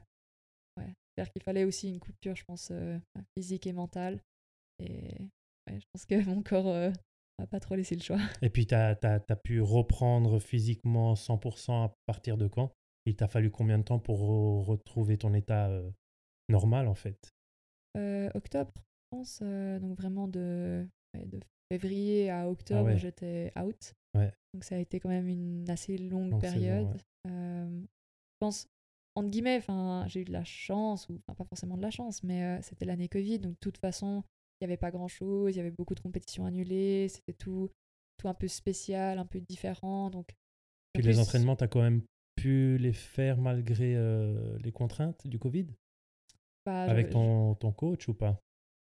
ouais, 0.79 0.95
qu'il 1.29 1.43
fallait 1.43 1.65
aussi 1.65 1.89
une 1.89 2.01
coupure, 2.01 2.35
je 2.35 2.45
pense, 2.45 2.71
euh, 2.71 2.99
physique 3.37 3.67
et 3.67 3.73
mentale. 3.73 4.23
Et 4.79 5.19
ouais, 5.69 5.79
je 5.79 5.87
pense 5.93 6.07
que 6.07 6.15
mon 6.29 6.43
corps 6.43 6.69
euh, 6.69 6.91
m'a 7.39 7.47
pas 7.47 7.61
trop 7.61 7.75
laissé 7.75 7.95
le 7.95 8.03
choix. 8.03 8.21
Et 8.43 8.51
puis, 8.51 8.67
tu 8.67 8.75
as, 8.75 8.97
pu 9.45 9.61
reprendre 9.61 10.39
physiquement 10.39 11.15
100% 11.15 11.85
à 11.85 11.95
partir 12.07 12.37
de 12.37 12.49
quand? 12.49 12.73
Il 13.07 13.17
t'a 13.17 13.29
fallu 13.29 13.51
combien 13.51 13.79
de 13.79 13.85
temps 13.85 13.99
pour 13.99 14.21
re- 14.21 14.65
retrouver 14.65 15.19
ton 15.19 15.35
état 15.35 15.69
euh, 15.69 15.91
normal, 16.49 16.89
en 16.89 16.95
fait? 16.95 17.31
Euh, 17.97 18.31
octobre, 18.35 18.73
je 18.77 18.83
pense, 19.11 19.43
donc 19.43 19.97
vraiment 19.97 20.29
de, 20.29 20.87
ouais, 21.15 21.27
de 21.27 21.41
février 21.73 22.31
à 22.31 22.49
octobre, 22.49 22.81
Ah 22.81 22.85
ouais. 22.93 22.99
j'étais 22.99 23.53
out. 23.59 23.95
Donc 24.53 24.65
ça 24.65 24.77
a 24.77 24.79
été 24.79 24.99
quand 25.01 25.09
même 25.09 25.29
une 25.29 25.69
assez 25.71 25.97
longue, 25.97 26.41
période. 26.41 26.97
je 27.27 27.79
pense, 28.39 28.69
entre 29.21 29.31
guillemets, 29.31 29.57
enfin, 29.59 30.05
j'ai 30.09 30.21
eu 30.23 30.25
de 30.25 30.33
la 30.33 30.45
chance, 30.45 31.09
ou 31.09 31.15
enfin, 31.27 31.35
pas 31.35 31.45
forcément 31.45 31.77
de 31.77 31.83
la 31.83 31.91
chance, 31.91 32.23
mais 32.23 32.43
euh, 32.45 32.59
c'était 32.63 32.85
l'année 32.85 33.09
Covid, 33.09 33.39
donc 33.39 33.53
de 33.53 33.59
toute 33.61 33.79
façon, 33.79 34.23
il 34.61 34.65
n'y 34.65 34.73
avait 34.73 34.77
pas 34.77 34.91
grand-chose, 34.91 35.55
il 35.55 35.59
y 35.59 35.61
avait 35.61 35.71
beaucoup 35.71 35.95
de 35.95 36.01
compétitions 36.01 36.45
annulées, 36.47 37.09
c'était 37.09 37.33
tout, 37.33 37.71
tout 38.19 38.29
un 38.29 38.35
peu 38.35 38.49
spécial, 38.49 39.19
un 39.19 39.27
peu 39.27 39.41
différent. 39.41 40.11
Donc, 40.11 40.29
Puis 40.93 41.03
en 41.03 41.07
les 41.07 41.13
plus, 41.15 41.21
entraînements, 41.21 41.57
tu 41.57 41.65
as 41.65 41.69
quand 41.69 41.83
même 41.83 42.03
pu 42.37 42.77
les 42.79 42.93
faire 42.93 43.39
malgré 43.39 43.95
euh, 43.97 44.59
les 44.59 44.73
contraintes 44.73 45.27
du 45.27 45.39
Covid? 45.39 45.67
Bah, 46.67 46.89
Avec 46.89 47.07
je- 47.09 47.13
ton, 47.13 47.55
ton 47.55 47.73
coach 47.73 48.09
ou 48.09 48.15
pas? 48.15 48.41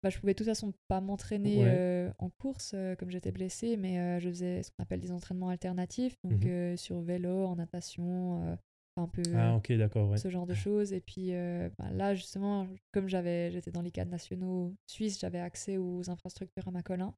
Bah, 0.03 0.11
je 0.11 0.19
pouvais 0.19 0.33
de 0.35 0.39
toute 0.39 0.47
façon 0.49 0.75
pas 0.89 1.01
m'entraîner 1.01 1.63
Ouais. 1.63 1.69
euh, 1.71 2.13
en 2.19 2.29
course 2.29 2.73
euh, 2.75 2.97
comme 2.97 3.11
j'étais 3.11 3.31
blessée, 3.31 3.77
mais 3.77 4.01
euh, 4.01 4.19
je 4.21 4.29
faisais 4.31 4.63
ce 4.65 4.71
qu'on 4.73 4.83
appelle 4.83 5.01
des 5.01 5.13
entraînements 5.13 5.49
alternatifs, 5.49 6.17
donc 6.25 6.45
euh, 6.47 6.77
sur 6.77 7.01
vélo, 7.03 7.45
en 7.47 7.55
natation, 7.57 8.59
un 8.97 9.09
peu 9.09 9.23
Ah, 9.35 9.59
d'accord, 9.71 10.11
ouais. 10.11 10.19
ce 10.19 10.29
genre 10.31 10.47
de 10.47 10.55
choses. 10.55 10.93
Et 10.93 11.01
puis 11.01 11.35
euh, 11.35 11.69
bah, 11.79 11.91
là, 11.91 12.15
justement, 12.15 12.67
comme 12.93 13.09
j'avais, 13.09 13.51
j'étais 13.51 13.71
dans 13.71 13.83
les 13.83 13.91
cadres 13.91 14.11
nationaux 14.11 14.75
suisses, 14.87 15.19
j'avais 15.21 15.41
accès 15.41 15.77
aux 15.79 16.09
infrastructures 16.11 16.69
à 16.69 16.71
Macolin. 16.71 17.15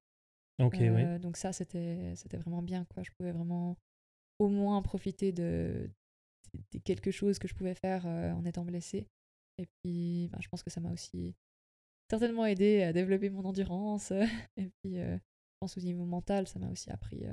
Ok, 0.60 0.76
oui. 0.78 0.86
Euh, 0.88 1.18
Donc 1.18 1.36
ça, 1.36 1.52
c'était, 1.52 2.14
c'était 2.16 2.36
vraiment 2.36 2.62
bien. 2.62 2.84
Quoi. 2.94 3.02
Je 3.02 3.10
pouvais 3.18 3.32
vraiment 3.32 3.76
au 4.38 4.48
moins 4.48 4.80
profiter 4.82 5.32
de, 5.32 5.90
de- 6.52 6.60
de 6.72 6.78
quelque 6.78 7.10
chose 7.10 7.38
que 7.38 7.48
je 7.48 7.54
pouvais 7.54 7.74
faire 7.74 8.06
euh, 8.06 8.32
en 8.32 8.44
étant 8.44 8.64
blessée. 8.64 9.08
Et 9.58 9.66
puis, 9.82 10.28
bah, 10.32 10.38
je 10.40 10.48
pense 10.48 10.62
que 10.62 10.70
ça 10.70 10.80
m'a 10.80 10.92
aussi 10.92 11.34
certainement 12.10 12.46
aidé 12.46 12.82
à 12.82 12.92
développer 12.92 13.30
mon 13.30 13.44
endurance. 13.44 14.12
et 14.56 14.70
puis, 14.82 14.98
euh, 14.98 15.16
je 15.16 15.56
pense 15.60 15.76
au 15.76 15.80
niveau 15.80 16.04
mental, 16.04 16.46
ça 16.46 16.58
m'a 16.60 16.68
aussi 16.68 16.90
appris 16.90 17.24
euh, 17.26 17.32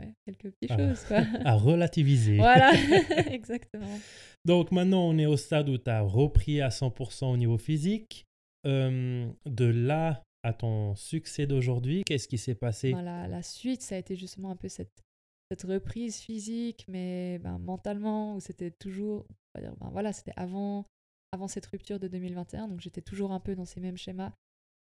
ouais, 0.00 0.12
quelques 0.26 0.50
petites 0.54 0.70
Ah. 0.70 0.76
choses. 0.78 1.04
Quoi. 1.04 1.18
À 1.44 1.54
relativiser. 1.54 2.36
voilà, 2.36 2.72
exactement. 3.32 3.98
Donc 4.44 4.72
maintenant, 4.72 5.08
on 5.08 5.18
est 5.18 5.26
au 5.26 5.36
stade 5.36 5.68
où 5.68 5.78
tu 5.78 5.90
as 5.90 6.00
repris 6.00 6.60
à 6.60 6.68
100% 6.70 7.26
au 7.26 7.36
niveau 7.36 7.58
physique. 7.58 8.26
Euh, 8.66 9.26
de 9.46 9.64
là 9.64 10.22
à 10.42 10.52
ton 10.52 10.94
succès 10.94 11.46
d'aujourd'hui, 11.46 12.02
qu'est-ce 12.04 12.28
qui 12.28 12.36
s'est 12.38 12.54
passé? 12.54 12.92
La, 12.92 13.42
suite, 13.42 13.80
ça 13.82 13.94
a 13.94 13.98
été 13.98 14.16
justement 14.16 14.50
un 14.50 14.56
peu 14.56 14.68
cette, 14.68 15.02
cette 15.50 15.62
reprise 15.62 16.18
physique, 16.18 16.84
mais 16.88 17.38
ben, 17.38 17.58
mentalement, 17.58 18.34
où 18.36 18.40
c'était 18.40 18.70
toujours, 18.70 19.26
on 19.54 19.60
va 19.60 19.66
dire, 19.66 19.76
ben, 19.80 19.88
voilà, 19.90 20.12
c'était 20.12 20.32
avant, 20.36 20.84
avant 21.32 21.48
cette 21.48 21.66
rupture 21.66 21.98
de 21.98 22.06
2021, 22.08 22.68
donc 22.68 22.80
j'étais 22.80 23.00
toujours 23.02 23.32
un 23.32 23.40
peu 23.40 23.54
dans 23.54 23.64
ces 23.64 23.80
mêmes 23.80 23.96
schémas. 23.96 24.32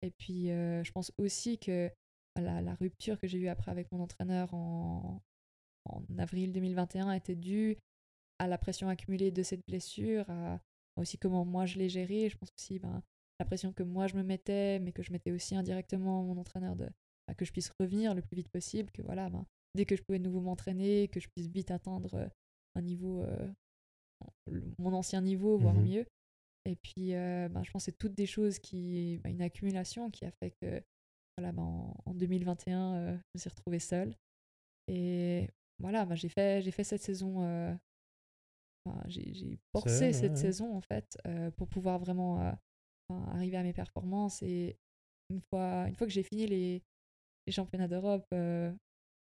Et 0.02 0.10
puis, 0.10 0.50
euh, 0.50 0.82
je 0.84 0.90
pense 0.92 1.12
aussi 1.18 1.58
que 1.58 1.90
la, 2.40 2.60
la 2.60 2.74
rupture 2.74 3.18
que 3.18 3.26
j'ai 3.26 3.38
eue 3.38 3.48
après 3.48 3.70
avec 3.70 3.90
mon 3.92 4.00
entraîneur 4.00 4.52
en, 4.54 5.20
en 5.86 6.02
avril 6.18 6.52
2021 6.52 7.12
était 7.12 7.36
due 7.36 7.76
à 8.38 8.46
la 8.46 8.58
pression 8.58 8.88
accumulée 8.88 9.30
de 9.30 9.42
cette 9.42 9.66
blessure, 9.66 10.28
à 10.30 10.60
aussi 10.96 11.18
comment 11.18 11.44
moi 11.44 11.66
je 11.66 11.78
l'ai 11.78 11.88
gérée. 11.88 12.28
Je 12.28 12.36
pense 12.36 12.50
aussi 12.58 12.78
ben, 12.78 13.02
la 13.38 13.46
pression 13.46 13.72
que 13.72 13.82
moi 13.82 14.06
je 14.06 14.16
me 14.16 14.22
mettais, 14.22 14.78
mais 14.80 14.92
que 14.92 15.02
je 15.02 15.12
mettais 15.12 15.32
aussi 15.32 15.54
indirectement 15.56 16.20
à 16.20 16.22
mon 16.24 16.38
entraîneur 16.38 16.76
de 16.76 16.88
que 17.36 17.44
je 17.44 17.52
puisse 17.52 17.70
revenir 17.78 18.14
le 18.14 18.22
plus 18.22 18.36
vite 18.36 18.48
possible, 18.48 18.90
que 18.90 19.02
voilà, 19.02 19.28
ben, 19.28 19.44
dès 19.74 19.84
que 19.84 19.94
je 19.94 20.02
pouvais 20.02 20.18
de 20.18 20.24
nouveau 20.24 20.40
m'entraîner, 20.40 21.08
que 21.08 21.20
je 21.20 21.28
puisse 21.28 21.48
vite 21.48 21.70
atteindre 21.70 22.14
euh, 22.14 22.28
un 22.74 22.80
niveau, 22.80 23.20
euh, 23.22 23.52
mon 24.78 24.94
ancien 24.94 25.20
niveau, 25.20 25.58
voire 25.58 25.74
Mhm. 25.74 25.84
mieux. 25.88 26.06
Et 26.64 26.76
puis, 26.76 27.14
euh, 27.14 27.48
ben, 27.50 27.62
je 27.62 27.70
pense 27.70 27.82
que 27.82 27.90
c'est 27.90 27.98
toutes 27.98 28.14
des 28.14 28.26
choses 28.26 28.58
qui, 28.58 29.18
ben, 29.22 29.30
une 29.30 29.42
accumulation 29.42 30.10
qui 30.10 30.24
a 30.24 30.30
fait 30.30 30.52
que, 30.62 30.82
voilà, 31.38 31.52
ben, 31.52 31.62
en, 31.62 31.94
en 32.04 32.14
2021, 32.14 32.94
euh, 32.94 33.12
je 33.12 33.22
me 33.34 33.38
suis 33.40 33.48
retrouvée 33.48 33.78
seule. 33.78 34.16
Et 34.88 35.48
voilà, 35.78 36.04
ben, 36.04 36.16
j'ai 36.16 36.28
fait, 36.28 36.68
fait 36.70 36.84
cette 36.84 37.02
saison, 37.02 37.42
euh, 37.42 37.72
j'ai 39.06 39.58
forcé 39.72 40.12
cette 40.12 40.32
ouais. 40.32 40.36
saison 40.36 40.74
en 40.74 40.80
fait 40.80 41.18
euh, 41.26 41.50
pour 41.52 41.68
pouvoir 41.68 41.98
vraiment 41.98 42.40
euh, 42.40 42.52
enfin, 43.08 43.22
arriver 43.32 43.56
à 43.56 43.62
mes 43.62 43.72
performances. 43.72 44.42
Et 44.42 44.76
une 45.30 45.40
fois, 45.50 45.86
une 45.88 45.94
fois 45.94 46.06
que 46.06 46.12
j'ai 46.12 46.22
fini 46.22 46.46
les, 46.46 46.82
les 47.46 47.52
championnats 47.52 47.86
d'Europe, 47.88 48.26
euh, 48.34 48.72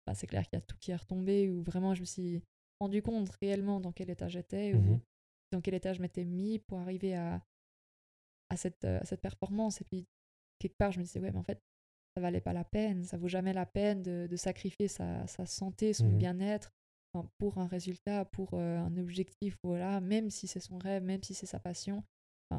bah, 0.05 0.13
c'est 0.13 0.27
clair 0.27 0.43
qu'il 0.47 0.59
y 0.59 0.61
a 0.61 0.65
tout 0.65 0.77
qui 0.77 0.91
est 0.91 0.95
retombé, 0.95 1.49
où 1.49 1.63
vraiment 1.63 1.95
je 1.95 2.01
me 2.01 2.05
suis 2.05 2.43
rendu 2.79 3.01
compte 3.01 3.29
réellement 3.41 3.79
dans 3.79 3.93
quel 3.93 4.09
état 4.09 4.27
j'étais, 4.27 4.73
ou 4.73 4.79
Mhm. 4.81 4.99
dans 5.53 5.61
quel 5.61 5.73
état 5.73 5.93
je 5.93 6.01
m'étais 6.01 6.25
mis 6.25 6.59
pour 6.59 6.79
arriver 6.79 7.15
à, 7.15 7.41
à, 8.49 8.57
cette, 8.57 8.83
à 8.85 9.05
cette 9.05 9.21
performance. 9.21 9.81
Et 9.81 9.85
puis, 9.85 10.05
quelque 10.59 10.75
part, 10.77 10.91
je 10.91 10.99
me 10.99 11.03
disais, 11.05 11.19
ouais, 11.21 11.31
mais 11.31 11.39
en 11.39 11.43
fait, 11.43 11.61
ça 12.15 12.21
valait 12.21 12.41
pas 12.41 12.53
la 12.53 12.63
peine, 12.63 13.03
ça 13.03 13.17
vaut 13.17 13.27
jamais 13.27 13.53
la 13.53 13.65
peine 13.65 14.01
de, 14.01 14.27
de 14.29 14.35
sacrifier 14.37 14.87
sa, 14.87 15.27
sa 15.27 15.45
santé, 15.45 15.93
son 15.93 16.07
Mhm. 16.07 16.17
bien-être 16.17 16.71
enfin, 17.13 17.29
pour 17.37 17.57
un 17.57 17.67
résultat, 17.67 18.25
pour 18.25 18.53
euh, 18.53 18.77
un 18.77 18.95
objectif, 18.97 19.57
voilà, 19.63 19.99
même 20.01 20.29
si 20.29 20.47
c'est 20.47 20.59
son 20.59 20.77
rêve, 20.77 21.03
même 21.03 21.23
si 21.23 21.33
c'est 21.33 21.45
sa 21.45 21.59
passion. 21.59 22.03
Il 22.51 22.57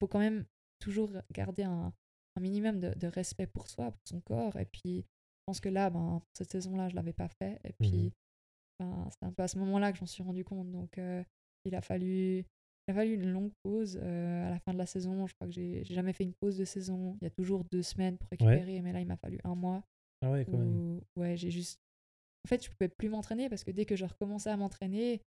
faut 0.00 0.08
quand 0.08 0.18
même 0.18 0.44
toujours 0.80 1.10
garder 1.32 1.62
un, 1.62 1.92
un 2.36 2.40
minimum 2.40 2.80
de, 2.80 2.92
de 2.94 3.06
respect 3.06 3.46
pour 3.46 3.68
soi, 3.68 3.92
pour 3.92 4.02
son 4.08 4.20
corps. 4.20 4.56
Et 4.56 4.64
puis, 4.66 5.02
je 5.02 5.42
pense 5.46 5.60
que 5.60 5.68
là, 5.68 5.90
ben, 5.90 6.20
cette 6.32 6.50
saison-là, 6.50 6.88
je 6.88 6.96
l'avais 6.96 7.12
pas 7.12 7.28
fait. 7.28 7.60
Et 7.64 7.72
puis, 7.74 8.04
Mhm. 8.04 8.10
ben, 8.80 9.08
c'est 9.10 9.24
un 9.26 9.32
peu 9.32 9.42
à 9.44 9.48
ce 9.48 9.58
moment-là 9.58 9.92
que 9.92 9.98
j'en 9.98 10.06
suis 10.06 10.22
rendu 10.24 10.44
compte. 10.44 10.70
Donc, 10.72 10.98
euh, 10.98 11.22
il, 11.64 11.74
a 11.76 11.80
fallu, 11.80 12.44
il 12.88 12.90
a 12.90 12.94
fallu 12.94 13.14
une 13.14 13.30
longue 13.30 13.52
pause 13.62 13.98
euh, 14.02 14.46
à 14.46 14.50
la 14.50 14.58
fin 14.60 14.72
de 14.72 14.78
la 14.78 14.86
saison. 14.86 15.26
Je 15.26 15.34
crois 15.34 15.46
que 15.46 15.52
j'ai 15.52 15.84
jamais 15.84 16.12
fait 16.12 16.24
une 16.24 16.34
pause 16.34 16.56
de 16.58 16.64
saison. 16.64 17.16
Il 17.20 17.24
y 17.24 17.26
a 17.26 17.30
toujours 17.30 17.64
deux 17.70 17.82
semaines 17.82 18.18
pour 18.18 18.28
récupérer, 18.30 18.80
mais 18.82 18.92
là, 18.92 19.00
il 19.00 19.06
m'a 19.06 19.16
fallu 19.16 19.38
un 19.44 19.54
mois. 19.54 19.84
Ah 20.24 20.30
ouais, 20.30 20.44
quand 20.44 20.58
même. 20.58 21.00
ouais, 21.16 21.36
j'ai 21.36 21.50
juste. 21.50 21.80
En 22.44 22.48
fait, 22.48 22.64
je 22.64 22.70
pouvais 22.70 22.88
plus 22.88 23.08
m'entraîner 23.08 23.48
parce 23.48 23.62
que 23.62 23.70
dès 23.70 23.84
que 23.84 23.94
je 23.94 24.04
recommençais 24.04 24.50
à 24.50 24.56
m'entraîner, 24.56 25.22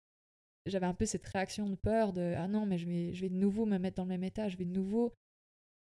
j'avais 0.67 0.87
un 0.87 0.95
peu 0.95 1.07
cette 1.07 1.27
réaction 1.27 1.69
de 1.69 1.77
peur 1.77 2.13
de 2.13 2.35
ah 2.37 2.49
non, 2.49 2.67
mais 2.67 2.79
je 2.79 2.87
vais, 2.87 3.15
je 3.15 3.21
vais 3.21 3.29
de 3.29 3.37
nouveau 3.37 3.67
me 3.67 3.79
mettre 3.79 3.97
dans 3.97 4.05
le 4.05 4.09
même 4.09 4.25
état, 4.25 4.49
je 4.49 4.57
vais 4.57 4.65
de 4.65 4.73
nouveau 4.73 5.13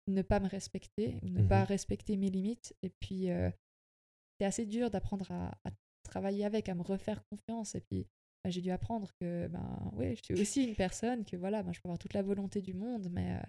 ne 0.08 0.22
pas 0.22 0.38
me 0.38 0.46
respecter 0.48 1.18
ou 1.22 1.28
ne 1.30 1.42
pas 1.48 1.64
respecter 1.64 2.16
mes 2.16 2.30
limites. 2.30 2.76
Et 2.82 2.90
puis, 3.00 3.30
euh, 3.30 3.50
c'est 4.38 4.46
assez 4.46 4.66
dur 4.66 4.88
d'apprendre 4.90 5.30
à, 5.32 5.48
à 5.64 5.70
travailler 6.04 6.44
avec, 6.44 6.68
à 6.68 6.74
me 6.76 6.82
refaire 6.82 7.22
confiance. 7.30 7.74
Et 7.74 7.80
puis, 7.80 8.06
bah, 8.47 8.51
j'ai 8.51 8.61
dû 8.61 8.70
apprendre 8.70 9.11
que 9.20 9.49
ben 9.49 9.90
ouais, 9.94 10.14
je 10.14 10.22
suis 10.22 10.40
aussi 10.40 10.62
une 10.62 10.76
personne, 10.76 11.24
que 11.24 11.36
voilà, 11.36 11.64
ben, 11.64 11.72
je 11.72 11.80
peux 11.80 11.88
avoir 11.88 11.99
toute 11.99 12.14
la 12.14 12.22
volonté 12.22 12.62
du 12.62 12.74
monde, 12.74 13.09
mais 13.11 13.40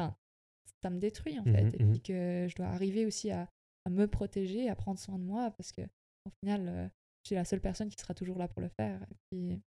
euh, 0.00 0.08
ça 0.82 0.88
me 0.88 0.98
détruit 0.98 1.38
en 1.38 1.44
fait. 1.44 1.64
Mhm, 1.64 1.74
et 1.74 1.84
puis 1.84 2.00
que 2.00 2.46
je 2.48 2.54
dois 2.56 2.68
arriver 2.68 3.04
aussi 3.04 3.30
à, 3.30 3.50
à 3.84 3.90
me 3.90 4.06
protéger, 4.06 4.70
à 4.70 4.74
prendre 4.74 4.98
soin 4.98 5.18
de 5.18 5.24
moi, 5.24 5.50
parce 5.58 5.72
que 5.72 5.82
au 5.82 6.30
final, 6.42 6.68
euh, 6.68 6.88
je 7.22 7.28
suis 7.28 7.34
la 7.34 7.44
seule 7.44 7.60
personne 7.60 7.90
qui 7.90 7.98
sera 7.98 8.14
toujours 8.14 8.38
là 8.38 8.48
pour 8.48 8.62
le 8.62 8.70
faire. 8.70 9.02
Et 9.02 9.16
puis. 9.30 9.60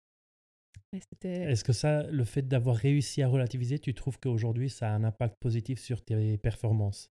Est-ce 0.93 1.65
que 1.65 1.73
ça, 1.73 2.05
le 2.05 2.25
fait 2.25 2.43
d'avoir 2.43 2.77
réussi 2.77 3.23
à 3.23 3.29
relativiser, 3.29 3.81
tu 3.81 3.93
trouves 3.93 4.21
qu'aujourd'hui, 4.21 4.71
ça 4.71 4.89
a 4.89 4.95
un 4.95 5.03
impact 5.03 5.35
positif 5.41 5.81
sur 5.81 6.05
tes 6.05 6.39
performances? 6.39 7.11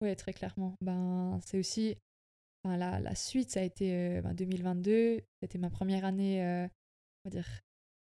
Oui, 0.00 0.14
très 0.14 0.32
clairement. 0.32 0.76
Ben, 0.80 1.40
c'est 1.44 1.58
aussi 1.58 1.96
enfin, 2.64 2.76
la, 2.76 3.00
la 3.00 3.14
suite, 3.14 3.50
ça 3.50 3.60
a 3.60 3.62
été 3.62 3.94
euh, 3.94 4.22
ben, 4.22 4.34
2022. 4.34 5.20
C'était 5.40 5.58
ma 5.58 5.70
première 5.70 6.04
année, 6.04 6.44
euh, 6.44 6.66
on 7.24 7.28
va 7.28 7.30
dire, 7.30 7.46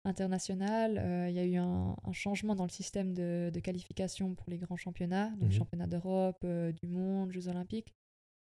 international, 0.06 1.28
il 1.30 1.36
y 1.36 1.40
a 1.40 1.46
eu 1.46 1.58
un, 1.58 1.96
changement 2.14 2.56
dans 2.56 2.64
le 2.64 2.70
système 2.70 3.14
de, 3.14 3.52
qualification 3.62 4.34
pour 4.34 4.50
les 4.50 4.58
grands 4.58 4.78
championnats, 4.78 5.30
donc 5.32 5.50
Mhm. 5.50 5.52
championnats 5.52 5.88
d'Europe, 5.88 6.46
du 6.46 6.88
monde, 6.88 7.32
Jeux 7.32 7.50
olympiques, 7.50 7.94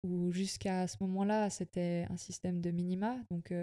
où 0.03 0.31
jusqu'à 0.31 0.87
ce 0.87 0.97
moment-là, 1.01 1.49
c'était 1.51 2.07
un 2.09 2.17
système 2.17 2.59
de 2.59 2.71
minima. 2.71 3.17
Donc, 3.29 3.53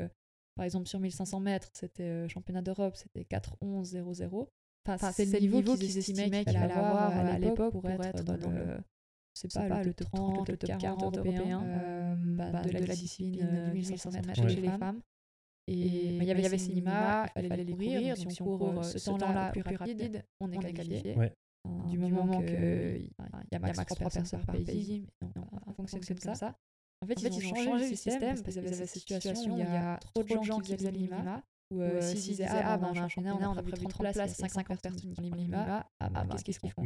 par 0.55 0.65
exemple, 0.65 0.89
sur 0.89 1.01
1500 1.01 1.41
mètres, 1.41 1.69
c'était 1.73 2.29
championnat 2.29 2.63
d'Europe, 2.63 2.97
c'était 2.97 3.25
4-11-0-0. 3.25 4.49
Enfin, 4.89 5.13
c'est 5.13 5.27
le 5.27 5.39
niveau 5.41 5.63
qu'ils 5.77 5.99
estimaient 5.99 6.45
qu'il 6.45 6.57
allait 6.57 6.73
avoir 6.73 7.17
à 7.17 7.39
l'époque 7.39 7.73
pour 7.73 7.91
être 7.91 8.23
dans 8.25 8.37
le, 8.51 8.79
c'est 9.49 9.69
pas, 9.69 9.83
le 9.83 9.95
top 9.95 10.11
30, 10.13 10.49
le 10.49 10.57
top 10.57 10.79
40 10.79 11.17
européen 11.19 12.17
bah, 12.19 12.63
de, 12.63 12.71
la 12.71 12.95
discipline 12.95 13.65
du 13.67 13.73
1500 13.73 14.11
mètres 14.27 14.49
chez 14.49 14.61
les 14.61 14.69
femmes. 14.69 15.01
Et 15.67 16.17
il 16.17 16.25
y 16.25 16.31
avait, 16.31 16.59
ces 16.59 16.69
minima, 16.69 17.27
il 17.37 17.47
fallait 17.47 17.65
les 17.65 17.73
courir. 17.73 18.17
Donc, 18.17 18.33
si 18.33 18.43
on 18.43 18.59
court 18.59 18.85
ce 18.85 19.11
temps-là 19.11 19.53
plus 19.53 19.63
rapide, 19.63 20.25
on 20.41 20.51
est 20.51 20.73
qualifié. 20.73 21.17
Du 21.89 21.99
moment 21.99 22.43
qu'il 22.43 23.11
y 23.53 23.55
a 23.55 23.59
max 23.59 23.85
3 23.85 24.11
personnes 24.11 24.45
par 24.45 24.57
pays, 24.57 25.07
on 25.67 25.73
fonctionne 25.73 26.05
comme 26.05 26.35
ça. 26.35 26.57
En 27.03 27.07
fait, 27.07 27.15
ils 27.23 27.33
ont 27.33 27.41
changé 27.41 27.89
le 27.89 27.97
système 27.97 28.21
parce 28.21 28.43
qu'ils 28.43 28.59
avaient 28.59 28.73
cette 28.73 28.91
situation 28.91 29.55
où 29.55 29.59
il 29.59 29.65
y 29.65 29.77
a 29.77 29.99
trop 29.99 30.23
de 30.23 30.43
gens 30.45 30.61
qui 30.61 30.75
faisaient 30.77 30.91
les 30.91 30.99
minima. 30.99 31.43
Ou 31.73 31.83
s'ils 32.01 32.21
disaient, 32.21 32.47
ah, 32.49 32.77
ben, 32.77 32.89
un 32.89 33.09
championnat, 33.09 33.49
on 33.51 33.57
a 33.57 33.63
prévu 33.63 33.87
30 33.87 34.01
places, 34.01 34.17
il 34.17 34.43
y 34.43 34.45
a 34.45 34.49
50 34.49 34.67
personnes 34.67 35.01
qui 35.01 35.15
font 35.15 35.23
les 35.23 35.31
minima, 35.31 35.87
ah, 36.01 36.09
bah, 36.11 36.27
qu'est-ce 36.45 36.59
qu'ils 36.59 36.73
font 36.73 36.85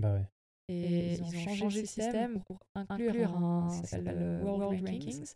Et 0.69 1.15
ils 1.15 1.23
ont 1.23 1.31
changé 1.31 1.81
le 1.81 1.87
système 1.87 2.43
pour 2.43 2.59
inclure 2.75 3.37
un, 3.37 3.69
ça 3.71 3.85
s'appelle 3.85 4.41
World 4.43 4.87
Rankings, 4.87 5.35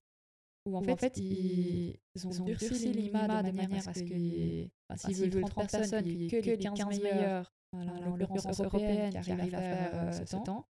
où 0.66 0.76
en 0.76 0.82
fait, 0.82 1.16
ils 1.18 1.98
ont 2.26 2.44
durci 2.44 2.88
minima 2.88 3.42
de 3.42 3.50
manière 3.52 3.88
à 3.88 3.94
ce 3.94 4.02
que, 4.02 4.68
s'ils 4.96 5.30
veulent 5.30 5.44
30 5.44 5.70
personnes, 5.70 6.06
il 6.06 6.18
n'y 6.18 6.26
ait 6.26 6.28
que 6.28 6.50
les 6.50 6.58
15 6.58 7.00
meilleurs, 7.00 7.52
en 7.72 8.16
l'occurrence 8.16 8.60
européennes, 8.60 9.20
qui 9.22 9.30
arrivent 9.30 9.54
à 9.54 9.60
faire 9.60 10.26
ce 10.26 10.36
temps. 10.36 10.66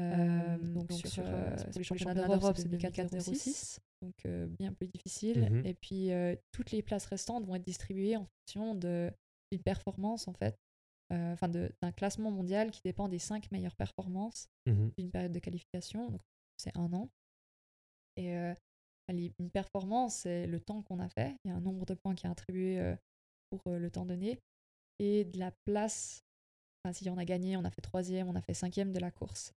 Euh, 0.00 0.58
donc, 0.58 0.90
sur, 0.92 1.22
euh, 1.24 1.54
pour 1.56 1.78
les 1.78 1.84
championnats 1.84 2.26
d'Europe, 2.26 2.56
c'est 2.56 2.68
4-0-6, 2.68 3.78
donc 4.02 4.14
euh, 4.26 4.46
bien 4.46 4.72
plus 4.72 4.88
difficile. 4.88 5.48
Mhm. 5.50 5.66
Et 5.66 5.74
puis, 5.74 6.10
toutes 6.52 6.70
les 6.72 6.82
places 6.82 7.06
restantes 7.06 7.46
vont 7.46 7.54
être 7.54 7.64
distribuées 7.64 8.16
en 8.16 8.26
fonction 8.26 8.74
d'une 8.74 9.62
performance, 9.64 10.26
en 10.28 10.34
fait, 10.34 10.58
enfin 11.10 11.48
d'un 11.48 11.92
classement 11.92 12.30
mondial 12.30 12.70
qui 12.70 12.80
dépend 12.84 13.08
des 13.08 13.18
5 13.18 13.50
meilleures 13.52 13.76
performances 13.76 14.48
Mhm. 14.66 14.90
d'une 14.98 15.10
période 15.10 15.32
de 15.32 15.38
qualification, 15.38 16.10
donc 16.10 16.20
c'est 16.56 16.76
un 16.76 16.92
an. 16.92 17.08
Et 18.16 18.34
une 19.38 19.50
performance, 19.50 20.14
c'est 20.16 20.46
le 20.46 20.60
temps 20.60 20.82
qu'on 20.82 21.00
a 21.00 21.08
fait. 21.08 21.36
Il 21.44 21.50
y 21.50 21.50
a 21.52 21.56
un 21.56 21.60
nombre 21.60 21.84
de 21.84 21.94
points 21.94 22.14
qui 22.14 22.26
est 22.26 22.30
attribué 22.30 22.94
pour 23.50 23.60
le 23.72 23.90
temps 23.90 24.06
donné. 24.06 24.38
Et 25.00 25.24
de 25.24 25.38
la 25.38 25.50
place, 25.66 26.22
enfin, 26.84 26.92
si 26.92 27.08
on 27.10 27.18
a 27.18 27.24
gagné, 27.24 27.56
on 27.56 27.64
a 27.64 27.70
fait 27.70 27.82
troisième, 27.82 28.28
on 28.28 28.34
a 28.36 28.40
fait 28.42 28.54
cinquième 28.54 28.92
de 28.92 29.00
la 29.00 29.10
course. 29.10 29.52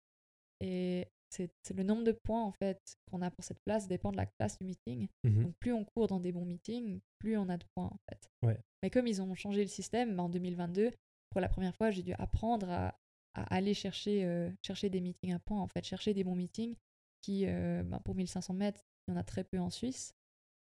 Et 0.60 1.06
c'est 1.30 1.50
le 1.76 1.82
nombre 1.84 2.04
de 2.04 2.12
points 2.12 2.42
en 2.42 2.52
fait 2.52 2.80
qu'on 3.10 3.22
a 3.22 3.30
pour 3.30 3.44
cette 3.44 3.60
place 3.64 3.86
dépend 3.86 4.10
de 4.10 4.16
la 4.16 4.26
classe 4.26 4.58
du 4.58 4.64
meeting. 4.66 5.08
Mhm. 5.24 5.42
Donc 5.44 5.54
plus 5.60 5.72
on 5.72 5.84
court 5.84 6.08
dans 6.08 6.18
des 6.20 6.32
bons 6.32 6.44
meetings, 6.46 7.00
plus 7.20 7.36
on 7.36 7.48
a 7.48 7.56
de 7.58 7.64
points 7.76 7.86
en 7.86 7.98
fait. 8.10 8.28
Ouais. 8.42 8.58
Mais 8.82 8.90
comme 8.90 9.06
ils 9.06 9.22
ont 9.22 9.34
changé 9.34 9.62
le 9.62 9.68
système, 9.68 10.16
bah, 10.16 10.24
en 10.24 10.28
2022, 10.28 10.90
pour 11.30 11.40
la 11.40 11.48
première 11.48 11.74
fois, 11.74 11.90
j'ai 11.90 12.02
dû 12.02 12.12
apprendre 12.14 12.70
à, 12.70 12.98
aller 13.34 13.74
chercher, 13.74 14.24
euh, 14.24 14.50
chercher 14.62 14.90
des 14.90 15.00
meetings 15.00 15.32
à 15.32 15.38
points, 15.38 15.60
en 15.60 15.68
fait, 15.68 15.84
chercher 15.84 16.12
des 16.12 16.24
bons 16.24 16.34
meetings 16.34 16.74
qui, 17.20 17.46
euh, 17.46 17.82
bah, 17.84 18.00
pour 18.04 18.14
1500 18.14 18.54
mètres, 18.54 18.84
il 19.06 19.12
y 19.12 19.14
en 19.14 19.16
a 19.16 19.22
très 19.22 19.44
peu 19.44 19.58
en 19.58 19.70
Suisse. 19.70 20.14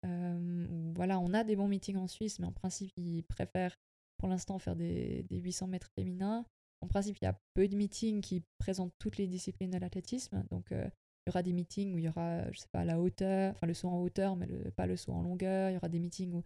Euh, 0.06 0.92
voilà, 0.94 1.18
on 1.18 1.32
a 1.34 1.44
des 1.44 1.56
bons 1.56 1.68
meetings 1.68 1.96
en 1.96 2.06
Suisse, 2.06 2.38
mais 2.38 2.46
en 2.46 2.52
principe, 2.52 2.92
ils 2.96 3.22
préfèrent 3.22 3.76
pour 4.18 4.28
l'instant 4.28 4.58
faire 4.58 4.76
des, 4.76 5.24
des 5.24 5.38
800 5.38 5.68
mètres 5.68 5.90
féminins. 5.94 6.44
En 6.82 6.86
principe, 6.86 7.18
il 7.20 7.24
y 7.24 7.28
a 7.28 7.38
peu 7.54 7.68
de 7.68 7.76
meetings 7.76 8.20
qui 8.20 8.42
présentent 8.58 8.94
toutes 8.98 9.18
les 9.18 9.26
disciplines 9.26 9.70
de 9.70 9.78
l'athlétisme. 9.78 10.42
Donc, 10.50 10.72
euh, 10.72 10.88
il 11.26 11.30
y 11.30 11.30
aura 11.30 11.42
des 11.42 11.52
meetings 11.52 11.94
où 11.94 11.98
il 11.98 12.04
y 12.04 12.08
aura, 12.08 12.50
je 12.50 12.58
sais 12.58 12.68
pas, 12.72 12.84
la 12.84 12.98
hauteur, 12.98 13.52
enfin 13.54 13.66
le 13.66 13.74
saut 13.74 13.88
en 13.88 14.00
hauteur, 14.00 14.36
mais 14.36 14.46
pas 14.76 14.86
le 14.86 14.96
saut 14.96 15.12
en 15.12 15.22
longueur. 15.22 15.70
Il 15.70 15.74
y 15.74 15.76
aura 15.76 15.90
des 15.90 15.98
meetings 15.98 16.32
où, 16.32 16.42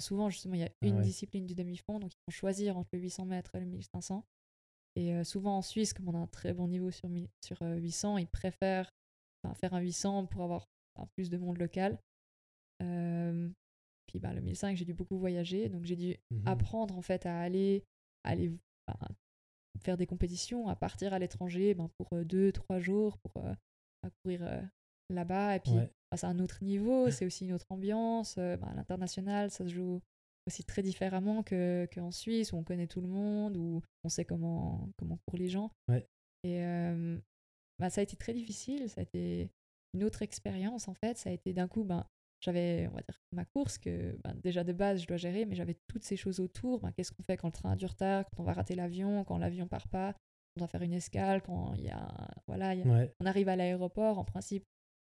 souvent, 0.00 0.30
justement, 0.30 0.54
il 0.54 0.60
y 0.60 0.64
a 0.64 0.70
Ah 0.82 0.86
une 0.86 0.96
ouais. 0.96 1.02
discipline 1.02 1.46
du 1.46 1.54
demi-fond. 1.54 1.98
Donc, 1.98 2.12
ils 2.14 2.20
vont 2.26 2.32
choisir 2.32 2.76
entre 2.78 2.90
le 2.94 3.00
800 3.00 3.26
mètres 3.26 3.54
et 3.54 3.60
le 3.60 3.66
1500. 3.66 4.24
Et 4.96 5.14
euh, 5.14 5.24
souvent 5.24 5.56
en 5.58 5.62
Suisse, 5.62 5.92
comme 5.94 6.08
on 6.08 6.14
a 6.14 6.18
un 6.18 6.26
très 6.26 6.52
bon 6.52 6.68
niveau 6.68 6.90
sur, 6.90 7.08
sur 7.44 7.60
euh, 7.62 7.76
800, 7.76 8.18
ils 8.18 8.26
préfèrent 8.28 8.90
faire 9.54 9.74
un 9.74 9.80
800 9.80 10.26
pour 10.26 10.42
avoir 10.42 10.66
enfin, 10.94 11.08
plus 11.16 11.30
de 11.30 11.36
monde 11.38 11.58
local. 11.58 11.98
Euh, 12.82 13.48
puis 14.06 14.18
bah, 14.18 14.32
le 14.34 14.40
1005, 14.40 14.76
j'ai 14.76 14.84
dû 14.84 14.94
beaucoup 14.94 15.16
voyager, 15.18 15.68
donc 15.68 15.84
j'ai 15.84 15.96
dû 15.96 16.16
Mhm. 16.30 16.46
apprendre 16.46 16.96
en 16.98 17.02
fait 17.02 17.26
à 17.26 17.40
aller, 17.40 17.84
aller 18.24 18.52
enfin, 18.88 19.08
faire 19.80 19.96
des 19.96 20.06
compétitions, 20.06 20.68
à 20.68 20.76
partir 20.76 21.12
à 21.14 21.18
l'étranger 21.18 21.74
ben, 21.74 21.88
pour 21.98 22.08
euh, 22.12 22.24
deux, 22.24 22.52
trois 22.52 22.78
jours, 22.78 23.18
pour 23.18 23.44
à 23.46 24.10
courir 24.22 24.42
là-bas. 25.10 25.56
Et 25.56 25.60
puis 25.60 25.72
Ouais. 25.72 25.90
Bah, 26.12 26.18
c'est 26.18 26.26
un 26.26 26.38
autre 26.40 26.62
niveau, 26.62 27.10
c'est 27.10 27.24
aussi 27.24 27.46
une 27.46 27.54
autre 27.54 27.64
ambiance. 27.70 28.36
euh, 28.36 28.58
ben, 28.58 28.68
à 28.68 28.74
l'international, 28.74 29.50
ça 29.50 29.64
se 29.64 29.70
joue 29.70 30.00
aussi 30.46 30.62
très 30.62 30.82
différemment 30.82 31.42
que 31.42 31.88
qu'en 31.94 32.10
Suisse, 32.10 32.52
où 32.52 32.56
on 32.56 32.64
connaît 32.64 32.86
tout 32.86 33.00
le 33.00 33.08
monde, 33.08 33.56
où 33.56 33.80
on 34.04 34.08
sait 34.10 34.26
comment, 34.26 34.88
comment 34.98 35.18
courent 35.26 35.38
les 35.38 35.48
gens. 35.48 35.70
Ouais. 35.88 36.06
Et 36.44 36.62
euh, 36.64 37.18
bah, 37.78 37.88
ça 37.88 38.02
a 38.02 38.04
été 38.04 38.16
très 38.16 38.34
difficile, 38.34 38.90
ça 38.90 39.00
a 39.00 39.04
été 39.04 39.48
une 39.94 40.04
autre 40.04 40.20
expérience 40.22 40.86
en 40.86 40.94
fait. 40.94 41.16
Ça 41.16 41.30
a 41.30 41.32
été 41.32 41.52
d'un 41.54 41.66
coup, 41.68 41.82
ben, 41.84 42.04
j'avais, 42.40 42.88
on 42.88 42.94
va 42.94 43.00
dire, 43.00 43.18
ma 43.32 43.44
course 43.46 43.78
que 43.78 44.14
ben, 44.24 44.34
déjà 44.42 44.64
de 44.64 44.72
base 44.74 45.00
je 45.00 45.06
dois 45.06 45.16
gérer, 45.16 45.46
mais 45.46 45.54
j'avais 45.54 45.78
toutes 45.88 46.04
ces 46.04 46.16
choses 46.16 46.40
autour. 46.40 46.80
Ben, 46.80 46.92
Qu'est-ce 46.92 47.12
qu'on 47.12 47.22
fait 47.22 47.38
quand 47.38 47.48
le 47.48 47.52
train 47.52 47.72
a 47.72 47.76
du 47.76 47.86
retard, 47.86 48.24
quand 48.36 48.42
on 48.42 48.46
va 48.46 48.52
rater 48.52 48.74
l'avion, 48.74 49.24
quand 49.24 49.38
l'avion 49.38 49.66
part 49.68 49.88
pas, 49.88 50.14
on 50.56 50.60
doit 50.60 50.68
faire 50.68 50.82
une 50.82 50.92
escale, 50.92 51.40
quand 51.40 51.72
il 51.74 51.84
y 51.84 51.90
a, 51.90 52.06
voilà, 52.48 52.74
il 52.74 52.80
y 52.80 52.82
a- 52.82 52.86
Ouais. 52.92 53.12
on 53.20 53.26
arrive 53.26 53.48
à 53.48 53.56
l'aéroport, 53.56 54.18
en 54.18 54.24
principe, 54.24 54.64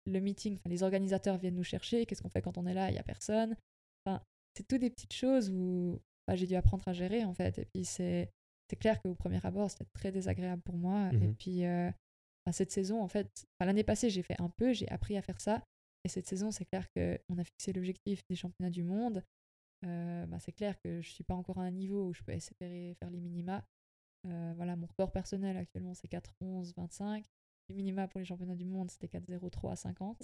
le 0.06 0.20
meeting, 0.20 0.54
enfin, 0.54 0.68
les 0.70 0.82
organisateurs 0.82 1.38
viennent 1.38 1.54
nous 1.54 1.62
chercher, 1.64 2.06
qu'est-ce 2.06 2.22
qu'on 2.22 2.28
fait 2.28 2.42
quand 2.42 2.58
on 2.58 2.66
est 2.66 2.74
là, 2.74 2.88
il 2.90 2.94
n'y 2.94 2.98
a 2.98 3.02
personne. 3.04 3.56
Enfin, 4.04 4.22
c'est 4.56 4.66
tout 4.66 4.78
des 4.78 4.90
petites 4.90 5.12
choses 5.14 5.50
où 5.50 6.00
j'ai 6.34 6.46
dû 6.46 6.54
apprendre 6.54 6.86
à 6.88 6.92
gérer, 6.92 7.24
en 7.24 7.34
fait. 7.34 7.58
Et 7.58 7.64
puis, 7.66 7.84
c'est 7.84 8.30
clair 8.80 9.00
qu'au 9.02 9.14
premier 9.14 9.38
abord, 9.44 9.70
c'était 9.70 9.84
très 9.92 10.10
désagréable 10.12 10.62
pour 10.62 10.76
moi. 10.76 11.10
Et 11.12 11.16
Mhm. 11.28 11.34
puis, 11.36 11.64
euh, 11.66 11.90
cette 12.50 12.72
saison, 12.72 13.02
en 13.02 13.08
fait, 13.08 13.28
enfin, 13.60 13.66
l'année 13.66 13.84
passée, 13.84 14.10
j'ai 14.10 14.22
fait 14.22 14.40
un 14.40 14.48
peu, 14.48 14.72
j'ai 14.72 14.88
appris 14.88 15.16
à 15.16 15.22
faire 15.22 15.40
ça. 15.40 15.62
Et 16.04 16.08
cette 16.08 16.26
saison, 16.26 16.50
c'est 16.50 16.64
clair 16.64 16.86
qu'on 16.96 17.38
a 17.38 17.44
fixé 17.44 17.72
l'objectif 17.72 18.22
des 18.28 18.34
championnats 18.34 18.70
du 18.70 18.82
monde. 18.82 19.22
Euh, 19.84 20.26
bah, 20.26 20.38
c'est 20.40 20.52
clair 20.52 20.76
que 20.82 21.00
je 21.00 21.10
suis 21.10 21.22
pas 21.24 21.34
encore 21.34 21.58
à 21.58 21.62
un 21.62 21.70
niveau 21.70 22.08
où 22.08 22.14
je 22.14 22.22
peux 22.22 22.32
espérer 22.32 22.94
faire 22.98 23.10
les 23.10 23.20
minima. 23.20 23.64
Euh, 24.26 24.52
voilà, 24.56 24.74
mon 24.76 24.86
record 24.86 25.12
personnel 25.12 25.56
actuellement, 25.56 25.94
c'est 25.94 26.08
4-11-25. 26.08 27.24
Les 27.72 27.76
minima 27.82 28.06
pour 28.06 28.20
les 28.20 28.26
championnats 28.26 28.54
du 28.54 28.66
monde, 28.66 28.90
c'était 28.90 29.06
4-0-3-50. 29.06 30.16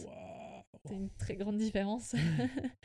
C'est 0.84 0.94
une 0.94 1.10
très 1.10 1.36
grande 1.36 1.56
différence. 1.56 2.14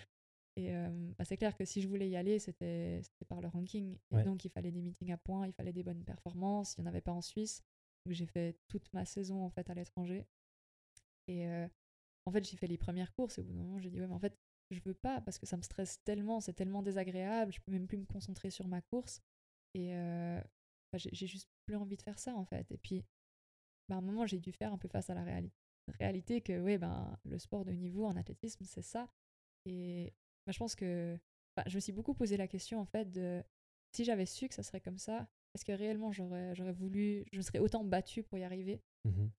et 0.55 0.73
euh, 0.73 0.89
bah, 1.17 1.25
c'est 1.25 1.37
clair 1.37 1.55
que 1.57 1.65
si 1.65 1.81
je 1.81 1.87
voulais 1.87 2.09
y 2.09 2.15
aller, 2.15 2.39
c'était 2.39 3.01
par 3.27 3.41
le 3.41 3.47
ranking. 3.49 3.97
Et 4.11 4.15
Ouais. 4.15 4.23
donc, 4.23 4.45
il 4.45 4.49
fallait 4.49 4.71
des 4.71 4.81
meetings 4.81 5.11
à 5.11 5.17
points, 5.17 5.47
il 5.47 5.53
fallait 5.53 5.73
des 5.73 5.83
bonnes 5.83 6.03
performances. 6.03 6.75
Il 6.77 6.81
n'y 6.81 6.87
en 6.87 6.89
avait 6.89 7.01
pas 7.01 7.11
en 7.11 7.21
Suisse. 7.21 7.61
Donc, 8.05 8.13
j'ai 8.15 8.25
fait 8.25 8.57
toute 8.69 8.91
ma 8.93 9.05
saison 9.05 9.43
en 9.43 9.49
fait 9.49 9.69
à 9.69 9.73
l'étranger. 9.73 10.25
Et 11.27 11.47
euh, 11.47 11.67
en 12.25 12.31
fait, 12.31 12.47
j'ai 12.49 12.55
fait 12.57 12.67
les 12.67 12.77
premières 12.77 13.13
courses. 13.13 13.37
Et 13.37 13.41
au 13.41 13.43
bout 13.43 13.53
d'un 13.53 13.63
moment, 13.63 13.79
j'ai 13.79 13.89
dit, 13.89 13.99
ouais, 13.99 14.07
mais 14.07 14.13
en 14.15 14.19
fait, 14.19 14.37
je 14.71 14.79
veux 14.85 14.93
pas 14.93 15.19
parce 15.21 15.37
que 15.39 15.45
ça 15.45 15.57
me 15.57 15.61
stresse 15.61 16.01
tellement, 16.03 16.39
c'est 16.39 16.53
tellement 16.53 16.81
désagréable. 16.83 17.51
Je 17.51 17.59
peux 17.61 17.71
même 17.71 17.87
plus 17.87 17.97
me 17.97 18.05
concentrer 18.05 18.49
sur 18.49 18.67
ma 18.67 18.81
course. 18.81 19.21
Et 19.73 19.93
euh, 19.95 20.39
bah, 20.91 20.99
j'ai 20.99 21.27
juste 21.27 21.49
plus 21.65 21.75
envie 21.75 21.97
de 21.97 22.01
faire 22.01 22.19
ça 22.19 22.35
en 22.35 22.45
fait. 22.45 22.71
Et 22.71 22.77
puis, 22.77 23.03
bah, 23.89 23.95
à 23.95 23.97
un 23.97 24.01
moment, 24.01 24.25
j'ai 24.25 24.39
dû 24.39 24.51
faire 24.51 24.71
un 24.73 24.77
peu 24.77 24.87
face 24.87 25.09
à 25.09 25.13
la 25.13 25.23
réali- 25.23 25.51
réalité 25.99 26.41
que 26.41 26.61
ouais, 26.61 26.77
ben, 26.77 27.17
le 27.25 27.37
sport 27.39 27.65
de 27.65 27.71
niveau 27.71 28.05
en 28.05 28.15
athlétisme, 28.15 28.63
c'est 28.65 28.81
ça. 28.81 29.09
Et 29.65 30.13
bah, 30.45 30.51
je 30.51 30.59
pense 30.59 30.75
que 30.75 31.17
bah, 31.55 31.63
je 31.67 31.75
me 31.75 31.79
suis 31.79 31.93
beaucoup 31.93 32.13
posé 32.13 32.37
la 32.37 32.47
question 32.47 32.79
en 32.79 32.85
fait 32.85 33.11
de 33.11 33.43
si 33.95 34.03
j'avais 34.03 34.25
su 34.25 34.47
que 34.47 34.55
ça 34.55 34.63
serait 34.63 34.81
comme 34.81 34.97
ça, 34.97 35.27
est-ce 35.53 35.63
que 35.65 35.71
réellement 35.71 36.11
j'aurais 36.11 36.55
j'aurais 36.55 36.73
voulu, 36.73 37.25
je 37.31 37.37
me 37.37 37.41
serais 37.43 37.59
autant 37.59 37.83
battue 37.83 38.23
pour 38.23 38.37
y 38.37 38.43
arriver? 38.43 38.81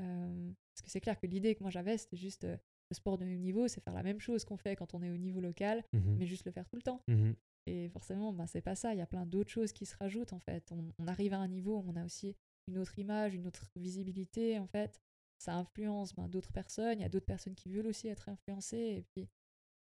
Euh, 0.03 0.53
Parce 0.75 0.83
que 0.83 0.91
c'est 0.91 1.01
clair 1.01 1.19
que 1.19 1.27
l'idée 1.27 1.55
que 1.55 1.63
moi 1.63 1.71
j'avais, 1.71 1.97
c'était 1.99 2.17
juste 2.17 2.45
euh, 2.45 2.57
le 2.91 2.95
sport 2.95 3.17
de 3.19 3.25
haut 3.25 3.29
niveau, 3.29 3.69
c'est 3.69 3.81
faire 3.83 3.95
la 3.95 4.03
même 4.03 4.21
chose 4.21 4.45
qu'on 4.45 4.57
fait 4.57 4.77
quand 4.77 4.95
on 4.95 5.03
est 5.03 5.11
au 5.11 5.17
niveau 5.17 5.41
local, 5.41 5.83
Mhm. 5.93 6.17
mais 6.19 6.27
juste 6.27 6.45
le 6.47 6.53
faire 6.53 6.67
tout 6.69 6.77
le 6.77 6.83
temps. 6.83 7.01
Mhm. 7.09 7.35
Et 7.67 7.89
forcément, 7.89 8.33
bah, 8.33 8.47
c'est 8.47 8.61
pas 8.61 8.75
ça. 8.75 8.93
Il 8.95 8.99
y 8.99 9.03
a 9.03 9.07
plein 9.07 9.25
d'autres 9.27 9.51
choses 9.51 9.73
qui 9.73 9.87
se 9.87 9.97
rajoutent 9.97 10.33
en 10.35 10.39
fait. 10.41 10.71
On, 10.73 10.93
on 10.99 11.07
arrive 11.09 11.33
à 11.33 11.39
un 11.39 11.49
niveau 11.49 11.79
où 11.79 11.85
on 11.89 11.97
a 11.97 12.05
aussi 12.05 12.37
une 12.69 12.79
autre 12.79 12.99
image, 12.99 13.35
une 13.35 13.47
autre 13.47 13.67
visibilité 13.77 14.59
en 14.59 14.67
fait. 14.67 15.01
Ça 15.39 15.55
influence 15.57 16.15
ben, 16.15 16.29
d'autres 16.29 16.53
personnes. 16.53 16.99
Il 16.99 17.03
y 17.03 17.07
a 17.07 17.09
d'autres 17.09 17.27
personnes 17.27 17.55
qui 17.55 17.69
veulent 17.69 17.87
aussi 17.89 18.09
être 18.09 18.29
influencées. 18.29 18.77
Et 18.99 19.03
puis, 19.03 19.29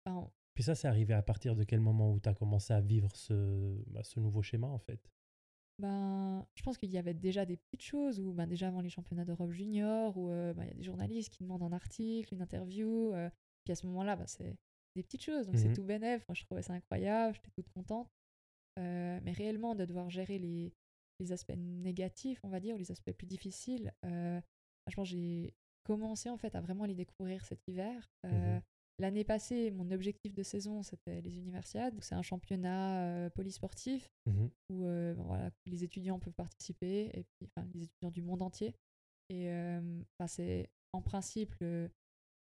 on- 0.06 0.30
Puis 0.54 0.64
ça, 0.64 0.74
c'est 0.74 0.88
arrivé 0.88 1.14
à 1.14 1.22
partir 1.22 1.56
de 1.56 1.64
quel 1.64 1.80
moment 1.80 2.12
où 2.12 2.20
tu 2.20 2.28
as 2.28 2.34
commencé 2.34 2.72
à 2.72 2.80
vivre 2.80 3.14
ce, 3.16 3.82
bah, 3.88 4.02
ce 4.02 4.20
nouveau 4.20 4.42
schéma, 4.42 4.66
en 4.68 4.78
fait? 4.78 5.10
Ben, 5.78 6.46
je 6.54 6.62
pense 6.62 6.78
qu'il 6.78 6.90
y 6.90 6.98
avait 6.98 7.14
déjà 7.14 7.44
des 7.44 7.56
petites 7.56 7.82
choses 7.82 8.20
où 8.20 8.32
ben, 8.32 8.46
déjà 8.46 8.68
avant 8.68 8.80
les 8.82 8.90
championnats 8.90 9.24
d'Europe 9.24 9.50
junior, 9.50 10.16
où 10.16 10.30
euh, 10.30 10.54
ben, 10.54 10.64
il 10.64 10.68
y 10.68 10.70
a 10.72 10.74
des 10.74 10.82
journalistes 10.82 11.30
qui 11.32 11.42
demandent 11.42 11.62
un 11.64 11.72
article, 11.72 12.34
une 12.34 12.42
interview. 12.42 13.12
euh, 13.14 13.28
puis 13.64 13.72
à 13.72 13.74
ce 13.74 13.86
moment-là, 13.86 14.16
ben, 14.16 14.26
c'est 14.26 14.56
des 14.94 15.02
petites 15.02 15.22
choses. 15.24 15.46
Donc 15.46 15.58
c'est 15.58 15.68
Mhm. 15.68 15.74
tout 15.74 15.84
bénef. 15.84 16.26
Moi, 16.28 16.34
je 16.34 16.44
trouvais 16.44 16.62
ça 16.62 16.74
incroyable. 16.74 17.34
J'étais 17.34 17.50
toute 17.50 17.68
contente. 17.70 18.08
mais 18.78 19.32
réellement 19.32 19.74
de 19.74 19.84
devoir 19.84 20.08
gérer 20.10 20.38
les, 20.38 20.72
les 21.20 21.32
aspects 21.32 21.56
négatifs, 21.56 22.40
on 22.42 22.48
va 22.48 22.60
dire, 22.60 22.74
ou 22.74 22.78
les 22.78 22.90
aspects 22.90 23.12
plus 23.12 23.26
difficiles, 23.26 23.92
pense 24.94 25.08
j'ai 25.08 25.54
commencé 25.84 26.30
en 26.30 26.36
fait 26.36 26.54
à 26.54 26.60
vraiment 26.60 26.84
les 26.84 26.94
découvrir 26.94 27.44
cet 27.44 27.60
hiver. 27.68 28.10
Mmh 28.24 28.60
L'année 28.98 29.24
passée, 29.24 29.70
mon 29.70 29.90
objectif 29.90 30.34
de 30.34 30.42
saison, 30.42 30.82
c'était 30.82 31.22
les 31.22 31.38
universiades. 31.38 31.96
C'est 32.02 32.14
un 32.14 32.22
championnat 32.22 33.04
euh, 33.06 33.30
polysportif 33.30 34.08
mmh 34.26 34.46
où 34.70 34.84
euh, 34.84 35.14
voilà, 35.16 35.50
les 35.66 35.82
étudiants 35.82 36.20
peuvent 36.20 36.34
participer, 36.34 37.10
et 37.14 37.24
puis, 37.24 37.48
enfin, 37.56 37.66
les 37.74 37.84
étudiants 37.84 38.10
du 38.10 38.22
monde 38.22 38.42
entier. 38.42 38.76
Et 39.30 39.50
euh, 39.50 40.02
c'est 40.28 40.68
en 40.92 41.00
principe, 41.00 41.54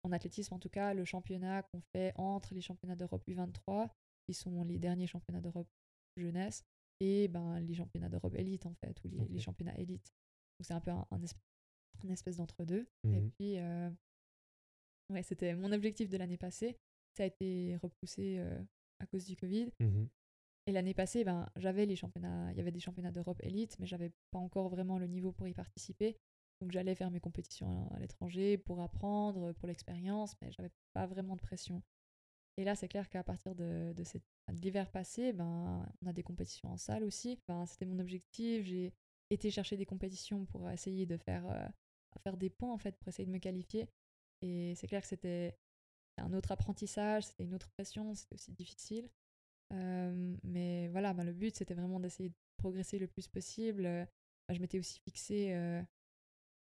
en 0.04 0.12
athlétisme 0.12 0.54
en 0.54 0.58
tout 0.58 0.68
cas, 0.68 0.92
le 0.92 1.04
championnat 1.06 1.62
qu'on 1.62 1.80
fait 1.80 2.12
entre 2.16 2.54
les 2.54 2.60
championnats 2.60 2.94
d'Europe 2.94 3.26
U23, 3.26 3.88
qui 4.28 4.34
sont 4.34 4.62
les 4.64 4.78
derniers 4.78 5.06
championnats 5.06 5.40
d'Europe 5.40 5.66
jeunesse, 6.16 6.62
et 7.00 7.28
ben, 7.28 7.60
les 7.60 7.74
championnats 7.74 8.08
d'Europe 8.08 8.34
élite 8.36 8.66
en 8.66 8.74
fait, 8.74 8.96
ou 9.04 9.08
les, 9.08 9.40
championnats 9.40 9.76
élite. 9.78 10.12
Donc 10.58 10.66
c'est 10.66 10.74
un 10.74 10.80
peu 10.80 10.90
un, 10.90 12.10
espèce, 12.10 12.36
d'entre-deux. 12.36 12.86
Et 13.04 13.20
mmh 13.20 13.30
puis 13.32 13.58
Ouais, 15.10 15.22
c'était 15.22 15.54
mon 15.54 15.72
objectif 15.72 16.08
de 16.08 16.16
l'année 16.16 16.38
passée. 16.38 16.78
Ça 17.12 17.24
a 17.24 17.26
été 17.26 17.76
repoussé 17.76 18.36
euh, 18.38 18.62
à 18.98 19.06
cause 19.06 19.24
du 19.26 19.36
Covid. 19.36 19.70
Mmh 19.80 20.06
Et 20.66 20.72
l'année 20.72 20.94
passée, 20.94 21.24
ben, 21.24 21.48
j'avais 21.56 21.86
les 21.86 21.96
championnats, 21.96 22.50
il 22.52 22.56
y 22.56 22.60
avait 22.60 22.72
des 22.72 22.80
championnats 22.80 23.12
d'Europe 23.12 23.40
élite, 23.42 23.76
mais 23.78 23.86
j'avais 23.86 24.10
pas 24.30 24.38
encore 24.38 24.68
vraiment 24.68 24.98
le 24.98 25.06
niveau 25.06 25.32
pour 25.32 25.46
y 25.46 25.54
participer. 25.54 26.16
Donc 26.60 26.70
j'allais 26.70 26.94
faire 26.94 27.10
mes 27.10 27.20
compétitions 27.20 27.90
à, 27.92 27.98
l'étranger 27.98 28.56
pour 28.56 28.80
apprendre, 28.80 29.52
pour 29.52 29.66
l'expérience, 29.68 30.34
mais 30.40 30.50
j'avais 30.52 30.70
pas 30.94 31.06
vraiment 31.06 31.36
de 31.36 31.42
pression. 31.42 31.82
Et 32.56 32.64
là, 32.64 32.74
c'est 32.74 32.88
clair 32.88 33.08
qu'à 33.08 33.24
partir 33.24 33.54
de, 33.54 33.92
de, 33.94 34.04
cette, 34.04 34.24
l'hiver 34.52 34.90
passé, 34.90 35.32
ben, 35.32 35.86
on 36.02 36.06
a 36.06 36.12
des 36.12 36.22
compétitions 36.22 36.70
en 36.70 36.76
salle 36.76 37.04
aussi. 37.04 37.38
Ben, 37.48 37.66
c'était 37.66 37.86
mon 37.86 37.98
objectif. 37.98 38.64
J'ai 38.64 38.92
été 39.30 39.50
chercher 39.50 39.76
des 39.76 39.86
compétitions 39.86 40.44
pour 40.46 40.70
essayer 40.70 41.06
de 41.06 41.16
faire, 41.16 41.46
euh, 41.50 41.66
faire 42.22 42.36
des 42.36 42.50
points, 42.50 42.72
en 42.72 42.78
fait, 42.78 42.96
pour 42.98 43.08
essayer 43.08 43.26
de 43.26 43.32
me 43.32 43.38
qualifier. 43.38 43.88
Et 44.42 44.74
c'est 44.76 44.86
clair 44.86 45.00
que 45.00 45.08
c'était 45.08 45.56
un 46.18 46.32
autre 46.32 46.52
apprentissage, 46.52 47.26
c'était 47.26 47.44
une 47.44 47.54
autre 47.54 47.70
pression, 47.70 48.14
c'était 48.14 48.34
aussi 48.34 48.52
difficile. 48.52 49.08
Euh, 49.72 50.36
mais 50.42 50.88
voilà, 50.88 51.14
ben, 51.14 51.24
le 51.24 51.32
but, 51.32 51.56
c'était 51.56 51.74
vraiment 51.74 52.00
d'essayer 52.00 52.28
de 52.28 52.34
progresser 52.58 52.98
le 52.98 53.06
plus 53.06 53.28
possible. 53.28 53.82
Ben, 53.82 54.54
je 54.54 54.60
m'étais 54.60 54.78
aussi 54.78 55.00
fixé 55.00 55.54
euh, 55.54 55.82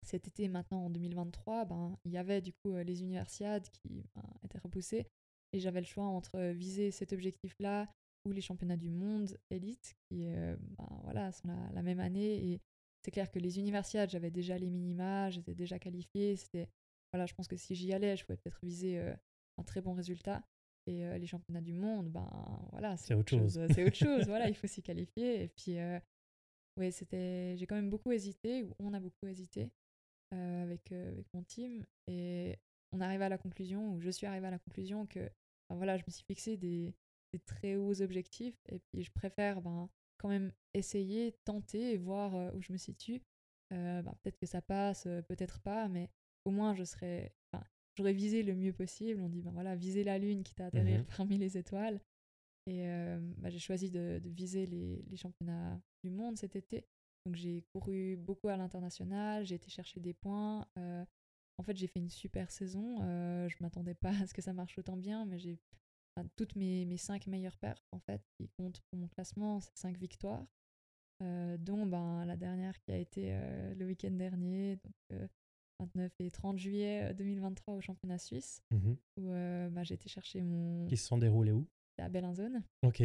cet 0.04 0.28
été, 0.28 0.48
maintenant 0.48 0.86
en 0.86 0.90
2023, 0.90 1.66
ben, 1.66 1.98
il 2.06 2.12
y 2.12 2.18
avait 2.18 2.42
du 2.42 2.54
coup 2.54 2.74
euh, 2.74 2.84
les 2.84 3.02
universiades 3.02 3.68
qui 3.70 4.06
ben, 4.16 4.24
étaient 4.44 4.60
repoussées. 4.60 5.08
Et 5.54 5.60
j'avais 5.60 5.80
le 5.80 5.86
choix 5.86 6.06
entre 6.06 6.40
viser 6.52 6.92
cet 6.92 7.14
objectif-là 7.14 7.88
ou 8.26 8.32
les 8.32 8.42
championnats 8.42 8.78
du 8.78 8.90
monde 8.90 9.38
élite, 9.50 9.96
qui 10.08 10.26
ben, 10.28 10.58
voilà, 11.04 11.32
sont 11.32 11.48
la, 11.48 11.72
la, 11.74 11.82
même 11.82 12.00
année. 12.00 12.52
Et 12.52 12.62
c'est 13.04 13.12
clair 13.12 13.32
que 13.32 13.40
les 13.40 13.60
universiades, 13.60 14.10
j'avais 14.10 14.30
déjà 14.30 14.58
les 14.58 14.70
minima, 14.70 15.30
j'étais 15.30 15.56
déjà 15.56 15.80
qualifiée. 15.80 16.36
C'était 16.36 16.70
voilà, 17.14 17.26
je 17.26 17.34
pense 17.34 17.48
que 17.48 17.56
si 17.56 17.76
j'y 17.76 17.94
allais, 17.94 18.16
je 18.16 18.26
pouvais 18.26 18.38
peut-être 18.38 18.60
viser 18.64 19.00
euh, 19.00 19.14
un 19.58 19.64
très 19.64 19.82
bon 19.82 19.94
résultat. 19.94 20.44
Et 20.86 21.06
euh, 21.06 21.18
les 21.18 21.28
championnats 21.28 21.62
du 21.62 21.74
monde, 21.74 22.10
ben 22.10 22.28
voilà, 22.72 22.98
c'est 22.98 23.14
autre 23.14 23.30
chose. 23.30 23.60
c'est 23.74 23.86
autre 23.86 23.96
chose. 23.96 24.26
voilà, 24.28 24.48
il 24.48 24.56
faut 24.56 24.68
s'y 24.68 24.82
qualifier. 24.82 25.44
Et 25.44 25.48
puis, 25.50 25.78
euh, 25.80 26.00
c'était, 26.92 27.56
j'ai 27.58 27.68
quand 27.68 27.76
même 27.76 27.90
beaucoup 27.90 28.12
hésité, 28.12 28.64
ou 28.64 28.76
on 28.80 28.94
a 28.94 29.00
beaucoup 29.00 29.28
hésité 29.28 29.70
avec, 30.32 30.92
avec 30.92 31.26
mon 31.34 31.44
team. 31.44 31.86
Et 32.08 32.58
on 32.92 33.02
arrive 33.02 33.22
à 33.22 33.30
la 33.30 33.38
conclusion, 33.38 33.94
ou 33.94 34.02
je 34.02 34.10
suis 34.10 34.26
arrivée 34.26 34.48
à 34.48 34.52
la 34.52 34.60
conclusion 34.60 35.06
que, 35.06 35.20
ben, 35.70 35.76
voilà, 35.76 35.98
je 35.98 36.04
me 36.08 36.12
suis 36.12 36.24
fixé 36.24 36.58
des, 36.58 36.94
des, 37.34 37.40
très 37.40 37.76
hauts 37.76 38.02
objectifs. 38.02 38.58
Et 38.70 38.80
puis, 38.80 39.04
je 39.04 39.12
préfère 39.12 39.62
ben, 39.62 39.90
quand 40.18 40.30
même 40.30 40.52
essayer, 40.74 41.36
tenter 41.46 41.94
et 41.94 41.98
voir 41.98 42.54
où 42.56 42.62
je 42.62 42.72
me 42.72 42.78
situe. 42.78 43.22
Ben, 43.70 44.04
peut-être 44.24 44.38
que 44.38 44.48
ça 44.48 44.62
passe, 44.62 45.04
peut-être 45.28 45.60
pas, 45.60 45.88
mais 45.88 46.10
au 46.46 46.52
moins 46.52 46.74
je 46.74 46.84
serais 46.84 47.34
j'aurais 47.96 48.14
visé 48.14 48.44
le 48.44 48.56
mieux 48.56 48.74
possible 48.74 49.22
on 49.22 49.30
dit 49.30 49.42
ben 49.42 49.52
voilà 49.52 49.76
viser 49.76 50.04
la 50.04 50.18
lune 50.18 50.44
qui 50.44 50.56
t'a 50.56 50.68
atterrir 50.68 51.02
mmh 51.02 51.06
parmi 51.18 51.38
les 51.38 51.58
étoiles 51.58 52.00
et 52.66 52.88
euh, 52.88 53.20
bah, 53.38 53.50
j'ai 53.50 53.60
choisi 53.60 53.90
de, 53.90 54.22
viser 54.26 54.66
les, 54.66 55.04
les, 55.10 55.18
championnats 55.18 55.82
du 56.04 56.10
monde 56.10 56.38
cet 56.38 56.56
été 56.56 56.86
donc 57.26 57.36
j'ai 57.36 57.64
couru 57.74 58.16
beaucoup 58.16 58.48
à 58.48 58.58
l'international 58.58 59.46
j'ai 59.46 59.56
été 59.56 59.70
chercher 59.70 60.00
des 60.00 60.14
points 60.14 60.66
euh, 60.78 61.04
en 61.60 61.64
fait 61.64 61.78
j'ai 61.78 61.88
fait 61.88 62.00
une 62.00 62.10
super 62.10 62.50
saison 62.50 62.98
euh, 63.02 63.48
je 63.50 63.58
m'attendais 63.62 63.94
pas 63.94 64.10
à 64.22 64.28
ce 64.28 64.34
que 64.34 64.42
ça 64.42 64.54
marche 64.54 64.78
autant 64.78 64.98
bien 64.98 65.26
mais 65.26 65.38
j'ai 65.38 65.60
toutes 66.36 66.56
mes, 66.56 66.86
mes 66.86 66.98
cinq 66.98 67.28
meilleures 67.28 67.58
perfs 67.58 67.88
en 67.92 68.00
fait 68.00 68.22
qui 68.38 68.50
comptent 68.50 68.82
pour 68.90 69.00
mon 69.00 69.08
classement 69.08 69.60
c'est 69.60 69.78
cinq 69.78 69.98
victoires 69.98 70.46
dont 71.22 71.86
ben, 71.86 72.26
la 72.26 72.38
dernière 72.38 72.80
qui 72.80 72.92
a 72.92 72.98
été 72.98 73.38
le 73.78 73.86
week-end 73.86 74.12
dernier 74.12 74.78
donc 74.78 75.20
29 75.80 76.12
et 76.20 76.32
30 76.32 76.60
juillet 76.60 77.14
2023 77.14 77.74
euh, 77.74 77.78
au 77.78 77.82
championnat 77.82 78.18
suisse, 78.18 78.62
mmh 78.72 78.94
où 79.18 79.32
euh, 79.32 79.70
bah, 79.70 79.84
j'ai 79.84 79.96
été 79.96 80.10
chercher 80.10 80.42
mon. 80.42 80.86
Qui 80.86 80.98
se 80.98 81.08
sont 81.08 81.18
déroulés 81.18 81.52
où? 81.52 81.68
À 81.98 82.10
Bellinzone. 82.10 82.64
Ok. 82.84 83.04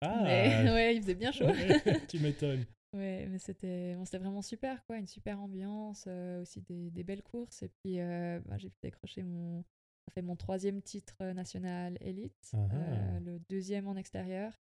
Ah 0.00 0.22
Ouais, 0.64 0.94
il 0.96 1.02
faisait 1.02 1.14
bien 1.14 1.32
chaud. 1.32 1.46
tu 2.08 2.20
m'étonnes. 2.20 2.64
Ouais, 2.96 3.26
mais 3.28 3.38
c'était 3.38 3.94
bon, 3.94 4.04
vraiment 4.04 4.42
super, 4.42 4.84
quoi. 4.86 4.96
Une 4.98 5.06
super 5.06 5.40
ambiance, 5.40 6.04
euh, 6.06 6.42
aussi 6.42 6.62
des, 6.62 6.90
des, 6.90 7.04
belles 7.04 7.22
courses. 7.22 7.62
Et 7.62 7.68
puis, 7.68 7.98
bah, 7.98 8.56
j'ai 8.58 8.70
pu 8.70 8.78
décrocher 8.82 9.22
mon. 9.22 9.64
Ça 10.06 10.12
fait 10.12 10.22
mon 10.22 10.36
troisième 10.36 10.82
titre 10.82 11.16
national 11.32 11.98
élite, 12.00 12.52
ah 12.52 12.68
ah. 12.70 13.18
le 13.18 13.40
deuxième 13.50 13.88
en 13.88 13.96
extérieur. 13.96 14.56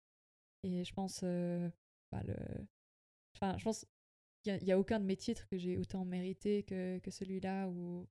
Et 0.63 0.83
je 0.83 0.93
pense. 0.93 1.23
Bah, 2.11 2.21
le... 2.23 2.35
Enfin, 3.35 3.57
je 3.57 3.63
pense 3.63 3.85
il 4.45 4.63
n'y 4.63 4.71
a, 4.71 4.79
aucun 4.79 4.99
de 4.99 5.05
mes 5.05 5.15
titres 5.15 5.47
que 5.47 5.57
j'ai 5.57 5.77
autant 5.77 6.05
mérité 6.05 6.63
que, 6.63 6.99
que 6.99 7.11
celui-là. 7.11 7.67
Où, 7.69 8.07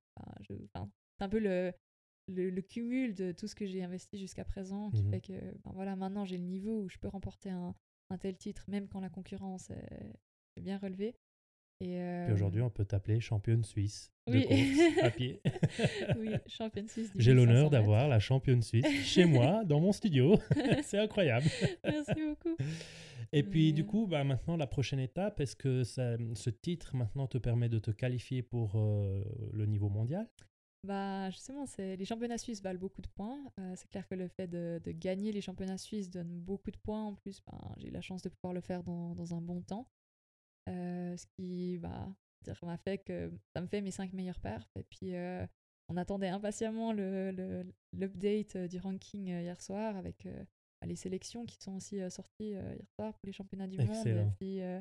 c'est 0.46 1.24
un 1.24 1.28
peu 1.28 1.38
le, 1.38 1.72
le, 2.28 2.60
cumul 2.62 3.14
de 3.14 3.32
tout 3.32 3.46
ce 3.46 3.54
que 3.54 3.66
j'ai 3.66 3.82
investi 3.82 4.18
jusqu'à 4.18 4.44
présent 4.44 4.90
qui 4.90 5.02
mmh 5.02 5.10
fait 5.10 5.20
que 5.20 5.32
ben 5.32 5.72
voilà, 5.74 5.96
maintenant 5.96 6.24
j'ai 6.24 6.38
le 6.38 6.44
niveau 6.44 6.82
où 6.82 6.88
je 6.88 6.98
peux 6.98 7.08
remporter 7.08 7.50
un, 7.50 7.74
un 8.10 8.18
tel 8.18 8.36
titre, 8.36 8.64
même 8.68 8.88
quand 8.88 9.00
la 9.00 9.08
concurrence 9.08 9.70
est, 9.70 10.60
bien 10.60 10.78
relevée. 10.78 11.14
Et, 11.82 11.98
aujourd'hui, 12.30 12.60
on 12.60 12.68
peut 12.68 12.84
t'appeler 12.84 13.20
championne 13.20 13.64
suisse 13.64 14.12
de 14.26 14.40
course 14.42 15.02
à 15.02 15.10
pied. 15.16 15.40
oui, 16.18 16.34
championne 16.46 16.88
suisse. 16.88 17.10
J'ai 17.16 17.32
l'honneur 17.32 17.70
d'avoir 17.70 18.06
la 18.06 18.20
championne 18.20 18.62
suisse 18.62 18.84
chez 19.04 19.24
moi, 19.24 19.64
dans 19.64 19.80
mon 19.80 19.92
studio. 19.92 20.38
C'est 20.82 20.98
incroyable. 20.98 21.46
Merci 21.82 22.12
beaucoup. 22.28 22.56
Et 23.32 23.42
puis, 23.42 23.72
du 23.72 23.86
coup, 23.86 24.06
bah, 24.06 24.24
maintenant, 24.24 24.56
la 24.56 24.66
prochaine 24.66 24.98
étape, 24.98 25.40
est-ce 25.40 25.56
que 25.56 25.84
ça, 25.84 26.16
ce 26.34 26.50
titre 26.50 26.96
maintenant 26.96 27.26
te 27.26 27.38
permet 27.38 27.68
de 27.68 27.78
te 27.78 27.90
qualifier 27.90 28.42
pour 28.42 28.72
euh, 28.74 29.22
le 29.52 29.66
niveau 29.66 29.88
mondial? 29.88 30.28
Bah, 30.84 31.30
justement, 31.30 31.64
les 31.78 32.04
championnats 32.04 32.38
suisses 32.38 32.62
valent 32.62 32.78
beaucoup 32.78 33.02
de 33.02 33.08
points. 33.08 33.38
Euh, 33.58 33.74
c'est 33.76 33.88
clair 33.88 34.06
que 34.08 34.14
le 34.14 34.28
fait 34.28 34.46
de, 34.46 34.80
de, 34.82 34.92
gagner 34.92 35.32
les 35.32 35.40
championnats 35.40 35.78
suisses 35.78 36.10
donne 36.10 36.40
beaucoup 36.40 36.70
de 36.70 36.78
points. 36.78 37.04
En 37.04 37.14
plus, 37.14 37.40
ben, 37.46 37.74
j'ai 37.76 37.88
eu 37.88 37.90
la 37.90 38.00
chance 38.00 38.22
de 38.22 38.28
pouvoir 38.28 38.54
le 38.54 38.60
faire 38.60 38.82
dans, 38.82 39.14
dans 39.14 39.34
un 39.34 39.40
bon 39.40 39.62
temps. 39.62 39.88
Euh, 40.68 41.16
ce 41.16 41.26
qui 41.26 41.78
bah, 41.78 42.08
m'a 42.62 42.78
fait 42.78 42.98
que 42.98 43.32
ça 43.54 43.60
me 43.60 43.66
fait 43.66 43.80
mes 43.80 43.90
cinq 43.90 44.12
meilleurs 44.12 44.40
perfs. 44.40 44.70
Et 44.76 44.84
puis, 44.84 45.12
on 45.88 45.96
attendait 45.96 46.28
impatiemment 46.28 46.92
l'update 46.92 48.54
le, 48.54 48.68
du 48.68 48.78
ranking 48.78 49.26
hier 49.26 49.60
soir 49.60 49.96
avec 49.96 50.26
les 50.86 50.96
sélections 50.96 51.44
qui 51.46 51.56
sont 51.60 51.76
aussi 51.76 52.00
euh, 52.00 52.10
sorties 52.10 52.54
euh, 52.54 52.74
hier 52.74 52.88
soir 52.94 53.12
pour 53.14 53.26
les 53.26 53.32
championnats 53.32 53.66
du 53.66 53.78
monde. 53.78 54.06
Et 54.06 54.26
puis, 54.38 54.60
euh, 54.60 54.80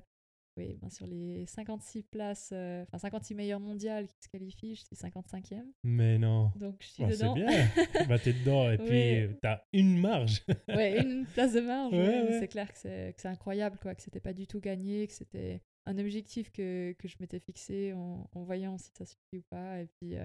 oui, 0.59 0.77
ben, 0.81 0.89
sur 0.89 1.07
les 1.07 1.45
56 1.45 2.03
places, 2.03 2.53
enfin 2.53 2.97
56 2.97 3.35
meilleures 3.35 3.59
mondiales 3.59 4.07
qui 4.07 4.17
se 4.21 4.29
qualifient, 4.29 4.75
je 4.75 4.81
suis 4.85 4.95
55e. 4.95 5.63
Mais 5.83 6.17
non. 6.17 6.51
Donc 6.55 6.75
je 6.79 6.87
suis 6.87 7.05
dedans. 7.05 7.35
C'est 7.35 7.43
bien. 7.43 8.05
bah, 8.07 8.19
t'es 8.19 8.33
dedans 8.33 8.69
et 8.69 8.77
puis 9.29 9.37
t'as 9.41 9.61
une 9.73 9.99
marge. 9.99 10.43
ouais, 10.67 11.01
une 11.01 11.25
place 11.25 11.53
de 11.53 11.61
marge. 11.61 11.93
C'est 12.39 12.47
clair 12.47 12.71
que 12.71 12.79
c'est 12.79 13.25
incroyable, 13.25 13.77
quoi, 13.81 13.95
que 13.95 14.01
c'était 14.01 14.19
pas 14.19 14.33
du 14.33 14.47
tout 14.47 14.59
gagné, 14.59 15.07
que 15.07 15.13
c'était 15.13 15.61
un 15.85 15.97
objectif 15.97 16.51
que, 16.51 16.93
que 16.93 17.07
je 17.07 17.15
m'étais 17.19 17.39
fixé 17.39 17.93
en, 17.93 18.29
en, 18.33 18.43
voyant 18.43 18.77
si 18.77 18.91
ça 18.97 19.05
suffit 19.05 19.37
ou 19.37 19.43
pas. 19.49 19.79
Et 19.79 19.87
puis. 19.87 20.15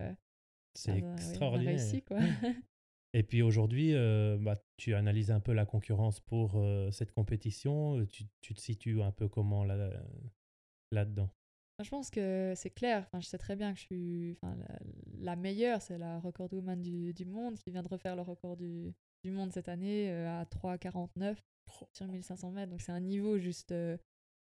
c'est 0.74 1.00
bah, 1.00 1.12
extraordinaire. 1.14 1.78
réussi, 1.78 2.02
quoi. 2.02 2.18
Et 3.14 3.22
puis 3.22 3.42
aujourd'hui, 3.42 3.94
euh, 3.94 4.36
bah, 4.40 4.56
tu 4.76 4.92
analyses 4.92 5.30
un 5.30 5.38
peu 5.38 5.52
la 5.52 5.64
concurrence 5.64 6.18
pour 6.18 6.56
euh, 6.56 6.90
cette 6.90 7.12
compétition. 7.12 8.04
Tu, 8.06 8.24
tu, 8.40 8.54
te 8.54 8.60
situes 8.60 9.00
un 9.02 9.12
peu 9.12 9.28
comment 9.28 9.64
là, 9.64 9.88
là-dedans? 10.90 11.30
Je 11.80 11.88
pense 11.88 12.10
que 12.10 12.54
c'est 12.56 12.70
clair. 12.70 13.04
Enfin, 13.06 13.20
je 13.20 13.26
sais 13.26 13.38
très 13.38 13.54
bien 13.54 13.72
que 13.72 13.78
je 13.78 13.84
suis 13.84 14.38
enfin, 14.42 14.56
la, 15.18 15.36
meilleure. 15.36 15.80
C'est 15.80 15.96
la 15.96 16.18
record 16.18 16.52
woman 16.52 16.82
du, 16.82 17.14
du, 17.14 17.24
monde 17.24 17.56
qui 17.56 17.70
vient 17.70 17.84
de 17.84 17.88
refaire 17.88 18.16
le 18.16 18.22
record 18.22 18.56
du, 18.56 18.92
du 19.22 19.30
monde 19.30 19.52
cette 19.52 19.68
année 19.68 20.10
euh, 20.10 20.40
à 20.40 20.44
3,49 20.44 21.36
sur 21.92 22.08
1500 22.08 22.50
mètres. 22.50 22.70
Donc 22.70 22.82
c'est 22.82 22.92
un 22.92 23.00
niveau 23.00 23.38
juste 23.38 23.72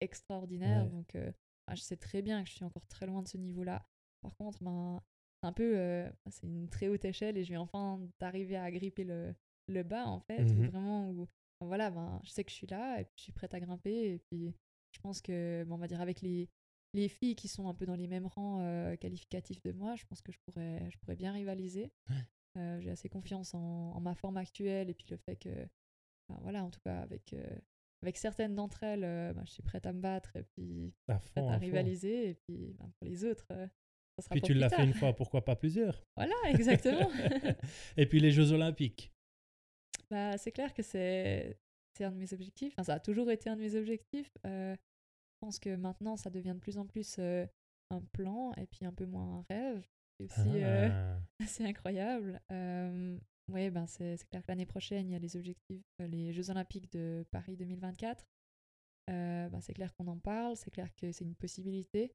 extraordinaire. 0.00 0.86
Donc 0.86 1.16
je 1.16 1.80
sais 1.80 1.96
très 1.96 2.22
bien 2.22 2.44
que 2.44 2.48
je 2.48 2.54
suis 2.54 2.64
encore 2.64 2.86
très 2.86 3.06
loin 3.06 3.22
de 3.22 3.28
ce 3.28 3.36
niveau-là. 3.36 3.84
Par 4.22 4.36
contre, 4.36 4.62
ben, 4.62 5.02
un 5.42 5.52
peu, 5.52 5.78
euh, 5.78 6.10
c'est 6.30 6.46
une 6.46 6.68
très 6.68 6.88
haute 6.88 7.04
échelle 7.04 7.36
et 7.36 7.44
je 7.44 7.48
viens 7.48 7.60
enfin 7.60 8.00
d'arriver 8.18 8.56
à 8.56 8.70
gripper 8.70 9.04
le, 9.04 9.34
le 9.68 9.82
bas 9.82 10.06
en 10.06 10.20
fait, 10.20 10.44
mmh 10.44 10.66
vraiment 10.66 11.10
où 11.10 11.28
voilà, 11.66 11.90
ben, 11.90 12.20
je 12.24 12.30
sais 12.30 12.44
que 12.44 12.50
je 12.50 12.56
suis 12.56 12.66
là 12.66 13.00
et 13.00 13.04
puis 13.04 13.14
je 13.16 13.22
suis 13.24 13.32
prête 13.32 13.54
à 13.54 13.60
grimper. 13.60 14.14
Et 14.14 14.18
puis, 14.18 14.54
je 14.92 15.00
pense 15.00 15.20
que, 15.20 15.66
on 15.68 15.76
va 15.76 15.86
dire, 15.86 16.00
avec 16.00 16.22
les, 16.22 16.48
les 16.94 17.08
filles 17.08 17.36
qui 17.36 17.48
sont 17.48 17.68
un 17.68 17.74
peu 17.74 17.86
dans 17.86 17.94
les 17.94 18.06
mêmes 18.06 18.26
rangs 18.26 18.60
euh, 18.60 18.96
qualificatifs 18.96 19.62
de 19.62 19.72
moi, 19.72 19.94
je 19.96 20.04
pense 20.06 20.22
que 20.22 20.32
je 20.32 20.38
pourrais, 20.46 20.90
je 20.90 20.98
pourrais 20.98 21.16
bien 21.16 21.32
rivaliser. 21.32 21.92
Euh, 22.58 22.80
j'ai 22.80 22.90
assez 22.90 23.08
confiance 23.08 23.54
en, 23.54 24.00
ma 24.00 24.16
forme 24.16 24.36
actuelle 24.36 24.90
et 24.90 24.94
puis 24.94 25.06
le 25.08 25.16
fait 25.16 25.36
que, 25.36 25.50
ben, 26.28 26.38
voilà, 26.42 26.64
en 26.64 26.70
tout 26.70 26.80
cas, 26.80 26.98
avec, 26.98 27.32
euh, 27.32 27.58
avec 28.02 28.16
certaines 28.16 28.56
d'entre 28.56 28.82
elles, 28.82 29.02
ben, 29.34 29.44
je 29.44 29.52
suis 29.52 29.62
prête 29.62 29.86
à 29.86 29.92
me 29.92 30.00
battre 30.00 30.34
et 30.34 30.42
puis 30.42 30.92
prête 31.06 31.44
à, 31.44 31.58
rivaliser. 31.58 32.30
Et 32.30 32.34
puis, 32.34 32.74
ben, 32.76 32.90
pour 32.98 33.06
les 33.06 33.24
autres, 33.24 33.46
sera 34.20 34.34
Puis 34.34 34.42
tu 34.42 34.54
l'as 34.54 34.70
fait 34.70 34.84
une 34.84 34.94
fois, 34.94 35.14
pourquoi 35.14 35.44
pas 35.44 35.56
plusieurs? 35.56 36.04
Voilà, 36.16 36.34
exactement. 36.48 37.10
et 37.96 38.06
puis 38.06 38.20
les 38.20 38.30
Jeux 38.30 38.52
Olympiques 38.52 39.12
bah, 40.10 40.36
c'est 40.38 40.52
clair 40.52 40.74
que 40.74 40.82
c'est 40.82 41.56
un 42.00 42.10
de 42.10 42.16
mes 42.16 42.32
objectifs. 42.32 42.72
Enfin, 42.74 42.84
ça 42.84 42.94
a 42.94 43.00
toujours 43.00 43.30
été 43.30 43.48
un 43.48 43.56
de 43.56 43.60
mes 43.60 43.74
objectifs. 43.74 44.32
Euh, 44.46 44.74
je 44.74 45.38
pense 45.40 45.58
que 45.58 45.76
maintenant, 45.76 46.16
ça 46.16 46.30
devient 46.30 46.54
de 46.54 46.60
plus 46.60 46.78
en 46.78 46.86
plus 46.86 47.16
euh, 47.18 47.46
un 47.90 48.00
plan 48.12 48.52
et 48.54 48.66
puis 48.66 48.84
un 48.84 48.92
peu 48.92 49.06
moins 49.06 49.38
un 49.38 49.44
rêve. 49.48 49.86
C'est 50.18 50.24
aussi 50.24 50.62
euh, 50.62 50.88
ah. 50.90 51.20
assez 51.44 51.64
incroyable. 51.64 52.40
oui, 53.48 53.70
ben 53.70 53.86
c'est 53.86 54.16
clair 54.30 54.42
que 54.42 54.48
l'année 54.48 54.66
prochaine, 54.66 55.08
il 55.08 55.12
y 55.12 55.16
a 55.16 55.18
les 55.18 55.36
objectifs, 55.36 55.84
les 55.98 56.32
Jeux 56.32 56.50
Olympiques 56.50 56.90
de 56.92 57.24
Paris 57.30 57.56
2024. 57.56 58.24
Ben, 59.08 59.60
c'est 59.60 59.74
clair 59.74 59.92
qu'on 59.94 60.06
en 60.06 60.18
parle, 60.18 60.56
c'est 60.56 60.70
clair 60.70 60.94
que 60.94 61.10
c'est 61.10 61.24
une 61.24 61.34
possibilité. 61.34 62.14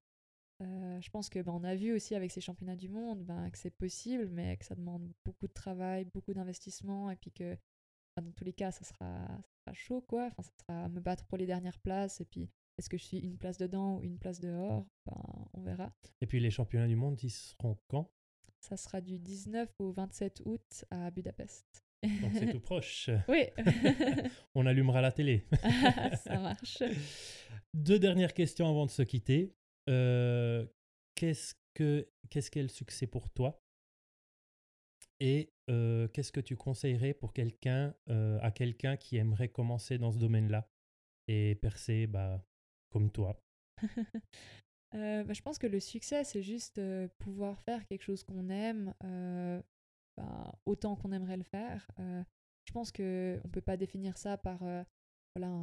Je 0.61 1.09
pense 1.09 1.29
que 1.29 1.39
ben, 1.39 1.51
on 1.51 1.63
a 1.63 1.75
vu 1.75 1.93
aussi 1.93 2.15
avec 2.15 2.31
ces 2.31 2.41
championnats 2.41 2.75
du 2.75 2.89
monde 2.89 3.23
ben, 3.23 3.49
que 3.49 3.57
c'est 3.57 3.75
possible, 3.75 4.27
mais 4.31 4.57
que 4.57 4.65
ça 4.65 4.75
demande 4.75 5.11
beaucoup 5.23 5.47
de 5.47 5.53
travail, 5.53 6.05
beaucoup 6.05 6.33
d'investissement, 6.33 7.09
et 7.11 7.15
puis 7.15 7.31
que 7.31 7.57
dans 8.21 8.31
tous 8.31 8.45
les 8.45 8.53
cas, 8.53 8.71
ça 8.71 8.85
sera, 8.85 9.27
chaud, 9.73 10.01
quoi. 10.01 10.27
Enfin, 10.27 10.43
ça 10.43 10.51
sera 10.61 10.89
me 10.89 11.01
battre 11.01 11.25
pour 11.25 11.37
les 11.37 11.45
dernières 11.45 11.79
places. 11.79 12.21
Et 12.21 12.25
puis, 12.25 12.49
est-ce 12.77 12.89
que 12.89 12.97
je 12.97 13.03
suis 13.03 13.17
une 13.17 13.37
place 13.37 13.57
dedans 13.57 13.97
ou 13.97 14.03
une 14.03 14.17
place 14.17 14.39
dehors? 14.39 14.85
Ben, 15.05 15.47
On 15.53 15.61
verra. 15.61 15.93
Et 16.21 16.27
puis, 16.27 16.39
les 16.39 16.51
championnats 16.51 16.87
du 16.87 16.95
monde, 16.95 17.21
ils 17.23 17.31
seront 17.31 17.77
quand? 17.87 18.09
Ça 18.61 18.77
sera 18.77 19.01
du 19.01 19.19
19 19.19 19.69
au 19.79 19.91
27 19.91 20.43
août 20.45 20.85
à 20.91 21.11
Budapest. 21.11 21.83
Donc, 22.03 22.31
c'est 22.33 22.51
tout 22.51 22.59
proche. 22.59 23.09
Oui. 23.27 23.45
On 24.55 24.65
allumera 24.65 25.01
la 25.01 25.11
télé. 25.11 25.45
ça 26.23 26.39
marche. 26.39 26.83
Deux 27.73 27.99
dernières 27.99 28.33
questions 28.33 28.69
avant 28.69 28.85
de 28.85 28.91
se 28.91 29.01
quitter. 29.01 29.53
Euh, 29.89 30.65
qu'est-ce 31.15 31.55
que 31.73 32.07
qu'est-ce 32.29 32.49
qu'est 32.49 32.63
le 32.63 32.69
succès 32.69 33.07
pour 33.07 33.29
toi? 33.29 33.61
Et 35.19 35.51
qu'est-ce 35.67 36.31
que 36.31 36.41
tu 36.41 36.55
conseillerais 36.55 37.13
pour 37.13 37.33
quelqu'un, 37.33 37.95
à 38.07 38.51
quelqu'un 38.51 38.97
qui 38.97 39.17
aimerait 39.17 39.49
commencer 39.49 39.97
dans 39.97 40.11
ce 40.11 40.17
domaine-là 40.17 40.69
et 41.27 41.55
percer 41.55 42.07
bah, 42.07 42.43
comme 42.89 43.11
toi? 43.11 43.41
Bah, 44.93 45.33
Je 45.33 45.41
pense 45.41 45.57
que 45.57 45.67
le 45.67 45.79
succès, 45.79 46.23
c'est 46.23 46.41
juste 46.43 46.79
pouvoir 47.17 47.61
faire 47.61 47.85
quelque 47.85 48.03
chose 48.03 48.23
qu'on 48.23 48.49
aime 48.49 48.93
bah, 50.17 50.51
autant 50.65 50.95
qu'on 50.95 51.11
aimerait 51.11 51.37
le 51.37 51.43
faire. 51.43 51.89
je 51.97 52.71
pense 52.73 52.91
qu'on 52.91 53.03
ne 53.03 53.49
peut 53.51 53.61
pas 53.61 53.77
définir 53.77 54.17
ça 54.17 54.37
par 54.37 54.59
voilà, 55.35 55.53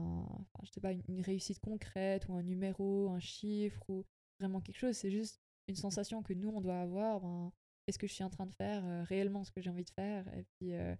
je 0.63 0.71
sais 0.71 0.81
pas, 0.81 0.93
une, 0.93 1.23
réussite 1.23 1.59
concrète 1.61 2.29
ou 2.29 2.35
un 2.35 2.43
numéro, 2.43 3.09
un 3.11 3.21
chiffre 3.21 3.83
ou 3.89 4.05
vraiment 4.39 4.61
quelque 4.61 4.79
chose. 4.79 4.97
C'est 4.97 5.11
juste 5.11 5.41
une 5.69 5.77
sensation 5.77 6.23
que 6.23 6.35
nous, 6.35 6.51
on 6.51 6.61
doit 6.61 6.81
avoir. 6.81 7.21
Ben, 7.21 7.53
est-ce 7.87 7.99
que 7.99 8.07
je 8.07 8.13
suis 8.13 8.25
en 8.25 8.31
train 8.31 8.47
de 8.47 8.55
faire 8.55 8.85
euh, 8.85 9.03
réellement 9.05 9.45
ce 9.45 9.51
que 9.51 9.61
j'ai 9.61 9.71
envie 9.71 9.85
de 9.85 9.91
faire? 9.91 10.29
Et 10.37 10.45
puis, 10.45 10.75
euh, 10.75 10.95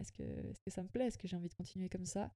est-ce 0.00 0.12
que, 0.12 0.22
est 0.22 0.64
que 0.64 0.70
ça 0.70 0.82
me 0.82 0.88
plaît? 0.88 1.06
Est-ce 1.06 1.18
que 1.18 1.28
j'ai 1.28 1.36
envie 1.36 1.48
de 1.48 1.54
continuer 1.54 1.88
comme 1.88 2.04
ça? 2.04 2.32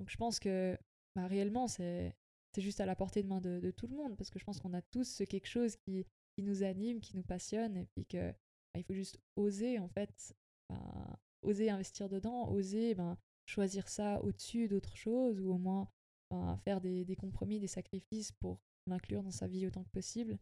Donc, 0.00 0.10
je 0.10 0.16
pense 0.16 0.40
que 0.40 0.76
bah, 1.14 1.26
réellement, 1.26 1.68
c'est 1.68 2.14
juste 2.58 2.80
à 2.80 2.86
la 2.86 2.96
portée 2.96 3.22
de 3.22 3.28
main 3.28 3.40
de, 3.40 3.70
tout 3.70 3.86
le 3.86 3.96
monde 3.96 4.16
parce 4.16 4.30
que 4.30 4.38
je 4.38 4.44
pense 4.44 4.58
qu'on 4.58 4.74
a 4.74 4.82
tous 4.82 5.04
ce 5.04 5.24
quelque 5.24 5.46
chose 5.46 5.76
qui, 5.76 6.04
qui 6.34 6.42
nous 6.42 6.62
anime, 6.64 7.00
qui 7.00 7.16
nous 7.16 7.22
passionne 7.22 7.76
et 7.76 7.86
puis 7.86 8.04
que 8.04 8.30
bah, 8.30 8.80
il 8.80 8.84
faut 8.84 8.94
juste 8.94 9.18
oser 9.36 9.78
en 9.78 9.88
fait, 9.88 10.34
ben, 10.68 11.16
oser 11.42 11.70
investir 11.70 12.08
dedans, 12.08 12.48
oser 12.48 12.94
ben, 12.94 13.16
choisir 13.46 13.88
ça 13.88 14.22
au-dessus 14.22 14.68
d'autres 14.68 14.96
choses 14.96 15.40
ou 15.40 15.50
au 15.50 15.58
moins 15.58 15.88
ben, 16.30 16.56
faire 16.64 16.80
des, 16.80 17.04
des, 17.04 17.16
compromis, 17.16 17.60
des 17.60 17.66
sacrifices 17.66 18.32
pour 18.32 18.60
l'inclure 18.86 19.22
dans 19.22 19.30
sa 19.30 19.46
vie 19.46 19.66
autant 19.66 19.84
que 19.84 19.90
possible. 19.90 20.38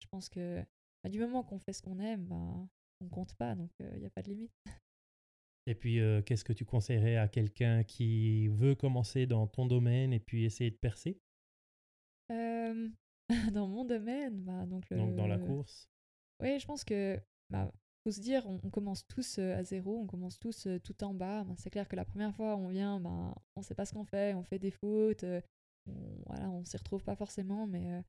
Je 0.00 0.06
pense 0.08 0.28
que 0.28 0.64
bah, 1.02 1.10
du 1.10 1.18
moment 1.18 1.42
qu'on 1.42 1.58
fait 1.58 1.72
ce 1.72 1.82
qu'on 1.82 1.98
aime, 1.98 2.26
bah, 2.26 2.68
on 3.00 3.08
compte 3.08 3.34
pas, 3.34 3.54
donc 3.54 3.70
il 3.80 3.86
euh, 3.86 3.98
n'y 3.98 4.06
a 4.06 4.10
pas 4.10 4.22
de 4.22 4.28
limite. 4.28 4.52
Et 5.68 5.74
puis, 5.74 5.98
euh, 5.98 6.22
qu'est-ce 6.22 6.44
que 6.44 6.52
tu 6.52 6.64
conseillerais 6.64 7.16
à 7.16 7.26
quelqu'un 7.26 7.82
qui 7.82 8.46
veut 8.48 8.76
commencer 8.76 9.26
dans 9.26 9.48
ton 9.48 9.66
domaine 9.66 10.12
et 10.12 10.20
puis 10.20 10.44
essayer 10.44 10.70
de 10.70 10.76
percer? 10.76 11.18
Euh, 12.30 12.88
Dans 13.52 13.66
mon 13.66 13.84
domaine, 13.84 14.44
bah, 14.44 14.64
donc, 14.66 14.88
donc 14.92 15.16
dans 15.16 15.26
la 15.26 15.38
course 15.38 15.90
Oui, 16.40 16.60
je 16.60 16.66
pense 16.66 16.84
que 16.84 17.20
bah, 17.50 17.72
faut 18.06 18.12
se 18.12 18.20
dire, 18.20 18.46
on, 18.46 18.70
commence 18.70 19.04
tous 19.08 19.40
à 19.40 19.64
zéro, 19.64 19.98
on 19.98 20.06
commence 20.06 20.38
tous 20.38 20.68
tout 20.84 21.02
en 21.02 21.12
bas. 21.12 21.42
Bah, 21.42 21.54
c'est 21.58 21.70
clair 21.70 21.88
que 21.88 21.96
la 21.96 22.04
première 22.04 22.32
fois 22.36 22.54
on 22.56 22.68
vient, 22.68 23.00
bah, 23.00 23.34
on 23.56 23.60
ne 23.60 23.64
sait 23.64 23.74
pas 23.74 23.84
ce 23.84 23.94
qu'on 23.94 24.04
fait, 24.04 24.32
on 24.34 24.44
fait 24.44 24.60
des 24.60 24.70
fautes, 24.70 25.24
on, 25.88 26.22
voilà, 26.26 26.48
on 26.50 26.64
s'y 26.64 26.76
retrouve 26.76 27.02
pas 27.02 27.16
forcément, 27.16 27.66
mais 27.66 28.04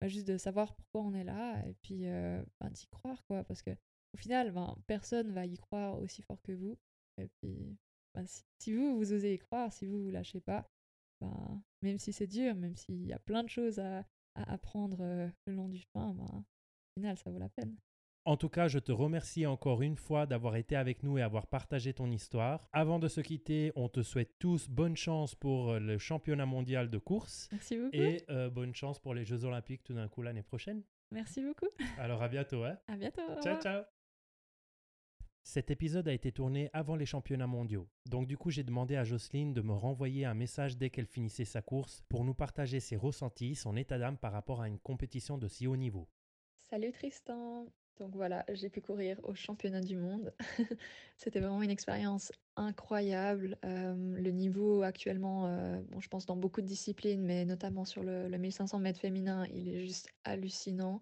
bah, 0.00 0.08
juste 0.08 0.26
de 0.26 0.36
savoir 0.36 0.74
pourquoi 0.74 1.02
on 1.02 1.14
est 1.14 1.22
là 1.22 1.64
et 1.64 1.74
puis 1.74 2.06
ben, 2.06 2.70
d'y 2.72 2.88
croire 2.88 3.22
quoi. 3.28 3.44
Parce 3.44 3.62
que 3.62 3.70
au 3.70 4.16
final 4.16 4.50
ben, 4.50 4.76
personne 4.88 5.30
va 5.30 5.46
y 5.46 5.58
croire 5.58 6.00
aussi 6.00 6.22
fort 6.22 6.42
que 6.42 6.50
vous. 6.50 6.76
Et 7.18 7.28
puis 7.28 7.78
ben, 8.14 8.24
si, 8.58 8.74
vous 8.74 8.96
vous 8.96 9.12
osez 9.12 9.34
y 9.34 9.38
croire 9.38 9.72
si 9.72 9.86
vous 9.86 10.02
vous 10.02 10.10
lâchez 10.10 10.40
pas 10.40 10.68
ben, 11.20 11.62
même 11.82 12.00
si 12.00 12.12
c'est 12.12 12.26
dur 12.26 12.56
même 12.56 12.74
s'il 12.74 13.06
y 13.06 13.12
a 13.12 13.20
plein 13.20 13.44
de 13.44 13.48
choses 13.48 13.78
à, 13.78 14.00
à 14.34 14.52
apprendre 14.52 15.30
le 15.46 15.54
long 15.54 15.68
du 15.68 15.78
chemin 15.78 16.14
ben, 16.14 16.24
au 16.24 17.00
final 17.00 17.16
ça 17.16 17.30
vaut 17.30 17.38
la 17.38 17.48
peine 17.48 17.76
en 18.26 18.36
tout 18.36 18.48
cas, 18.48 18.66
je 18.66 18.78
te 18.80 18.90
remercie 18.90 19.46
encore 19.46 19.82
une 19.82 19.96
fois 19.96 20.26
d'avoir 20.26 20.56
été 20.56 20.74
avec 20.74 21.02
nous 21.04 21.16
et 21.16 21.22
avoir 21.22 21.46
partagé 21.46 21.94
ton 21.94 22.10
histoire. 22.10 22.68
Avant 22.72 22.98
de 22.98 23.06
se 23.06 23.20
quitter, 23.20 23.72
on 23.76 23.88
te 23.88 24.02
souhaite 24.02 24.38
tous 24.40 24.68
bonne 24.68 24.96
chance 24.96 25.36
pour 25.36 25.70
euh, 25.70 25.78
le 25.78 25.96
championnat 25.96 26.44
mondial 26.44 26.90
de 26.90 26.98
course. 26.98 27.48
Merci 27.52 27.78
beaucoup. 27.78 27.90
Et 27.92 28.24
euh, 28.28 28.50
bonne 28.50 28.74
chance 28.74 28.98
pour 28.98 29.14
les 29.14 29.24
Jeux 29.24 29.44
olympiques 29.44 29.84
tout 29.84 29.94
d'un 29.94 30.08
coup 30.08 30.22
l'année 30.22 30.42
prochaine. 30.42 30.82
Merci 31.12 31.40
beaucoup. 31.40 31.68
Alors 31.98 32.20
à 32.20 32.28
bientôt. 32.28 32.64
Hein 32.64 32.76
à 32.88 32.96
bientôt. 32.96 33.22
Ciao, 33.40 33.60
ciao. 33.60 33.84
Cet 35.44 35.70
épisode 35.70 36.08
a 36.08 36.12
été 36.12 36.32
tourné 36.32 36.68
avant 36.72 36.96
les 36.96 37.06
championnats 37.06 37.46
mondiaux. 37.46 37.88
Donc 38.06 38.26
du 38.26 38.36
coup, 38.36 38.50
j'ai 38.50 38.64
demandé 38.64 38.96
à 38.96 39.04
Jocelyne 39.04 39.54
de 39.54 39.62
me 39.62 39.72
renvoyer 39.72 40.24
un 40.24 40.34
message 40.34 40.76
dès 40.76 40.90
qu'elle 40.90 41.06
finissait 41.06 41.44
sa 41.44 41.62
course 41.62 42.02
pour 42.08 42.24
nous 42.24 42.34
partager 42.34 42.80
ses 42.80 42.96
ressentis, 42.96 43.54
son 43.54 43.76
état 43.76 43.98
d'âme 43.98 44.18
par 44.18 44.32
rapport 44.32 44.60
à 44.60 44.66
une 44.66 44.80
compétition 44.80 45.38
de 45.38 45.46
si 45.46 45.68
haut 45.68 45.76
niveau. 45.76 46.08
Salut 46.58 46.90
Tristan, 46.90 47.68
donc 47.98 48.14
voilà, 48.14 48.44
j'ai 48.52 48.68
pu 48.68 48.80
courir 48.80 49.18
au 49.22 49.34
championnat 49.34 49.80
du 49.80 49.96
monde. 49.96 50.32
C'était 51.16 51.40
vraiment 51.40 51.62
une 51.62 51.70
expérience 51.70 52.30
incroyable. 52.56 53.56
le 53.62 54.30
niveau 54.30 54.82
actuellement, 54.82 55.48
bon, 55.90 56.00
je 56.00 56.08
pense 56.08 56.26
dans 56.26 56.36
beaucoup 56.36 56.60
de 56.60 56.66
disciplines, 56.66 57.22
mais 57.22 57.44
notamment 57.44 57.84
sur 57.84 58.02
le, 58.02 58.28
1500 58.28 58.78
mètres 58.80 59.00
féminin, 59.00 59.46
il 59.54 59.68
est 59.68 59.80
juste 59.80 60.08
hallucinant. 60.24 61.00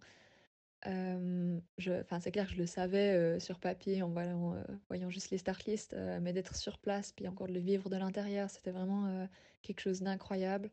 c'est 0.84 2.30
clair 2.32 2.46
que 2.46 2.52
je 2.52 2.58
le 2.58 2.66
savais 2.66 3.40
sur 3.40 3.58
papier 3.58 4.02
en 4.02 4.10
voyant, 4.10 4.56
voyant 4.88 5.10
juste 5.10 5.30
les 5.30 5.38
start 5.38 5.64
lists, 5.66 5.96
mais 6.20 6.32
d'être 6.32 6.54
sur 6.56 6.78
place, 6.78 7.12
puis 7.12 7.26
encore 7.26 7.48
de 7.48 7.52
le 7.52 7.60
vivre 7.60 7.90
de 7.90 7.96
l'intérieur, 7.96 8.50
c'était 8.50 8.72
vraiment 8.72 9.28
quelque 9.62 9.80
chose 9.80 10.00
d'incroyable. 10.00 10.70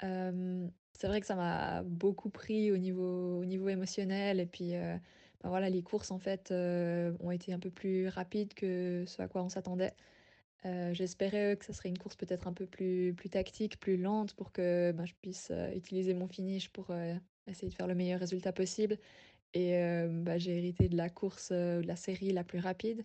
c'est 0.00 1.06
vrai 1.06 1.20
que 1.20 1.26
ça 1.26 1.36
m'a 1.36 1.82
beaucoup 1.84 2.30
pris 2.30 2.72
au 2.72 2.78
niveau, 2.78 3.40
au 3.40 3.44
niveau 3.44 3.68
émotionnel, 3.68 4.40
et 4.40 4.46
puis 4.46 4.74
voilà, 5.48 5.68
les 5.70 5.82
courses 5.82 6.10
en 6.10 6.18
fait 6.18 6.50
euh, 6.50 7.12
ont 7.20 7.30
été 7.30 7.52
un 7.52 7.58
peu 7.58 7.70
plus 7.70 8.08
rapides 8.08 8.54
que 8.54 9.04
ce 9.06 9.22
à 9.22 9.28
quoi 9.28 9.42
on 9.42 9.48
s'attendait. 9.48 9.94
Euh, 10.64 10.94
j'espérais 10.94 11.56
que 11.58 11.64
ça 11.64 11.74
serait 11.74 11.90
une 11.90 11.98
course 11.98 12.16
peut-être 12.16 12.48
un 12.48 12.54
peu 12.54 12.66
plus, 12.66 13.12
plus 13.14 13.28
tactique, 13.28 13.78
plus 13.78 13.98
lente 13.98 14.34
pour 14.34 14.52
que 14.52 14.92
ben, 14.92 15.04
je 15.04 15.12
puisse 15.20 15.48
euh, 15.50 15.74
utiliser 15.74 16.14
mon 16.14 16.26
finish 16.26 16.70
pour 16.70 16.90
essayer 17.46 17.68
de 17.68 17.74
faire 17.74 17.86
le 17.86 17.94
meilleur 17.94 18.20
résultat 18.20 18.52
possible. 18.52 18.98
Et 19.52 19.78
bah, 20.08 20.36
j'ai 20.36 20.58
hérité 20.58 20.88
de 20.88 20.96
la 20.96 21.08
course, 21.08 21.52
de 21.52 21.86
la 21.86 21.94
série 21.94 22.32
la 22.32 22.42
plus 22.42 22.58
rapide. 22.58 23.04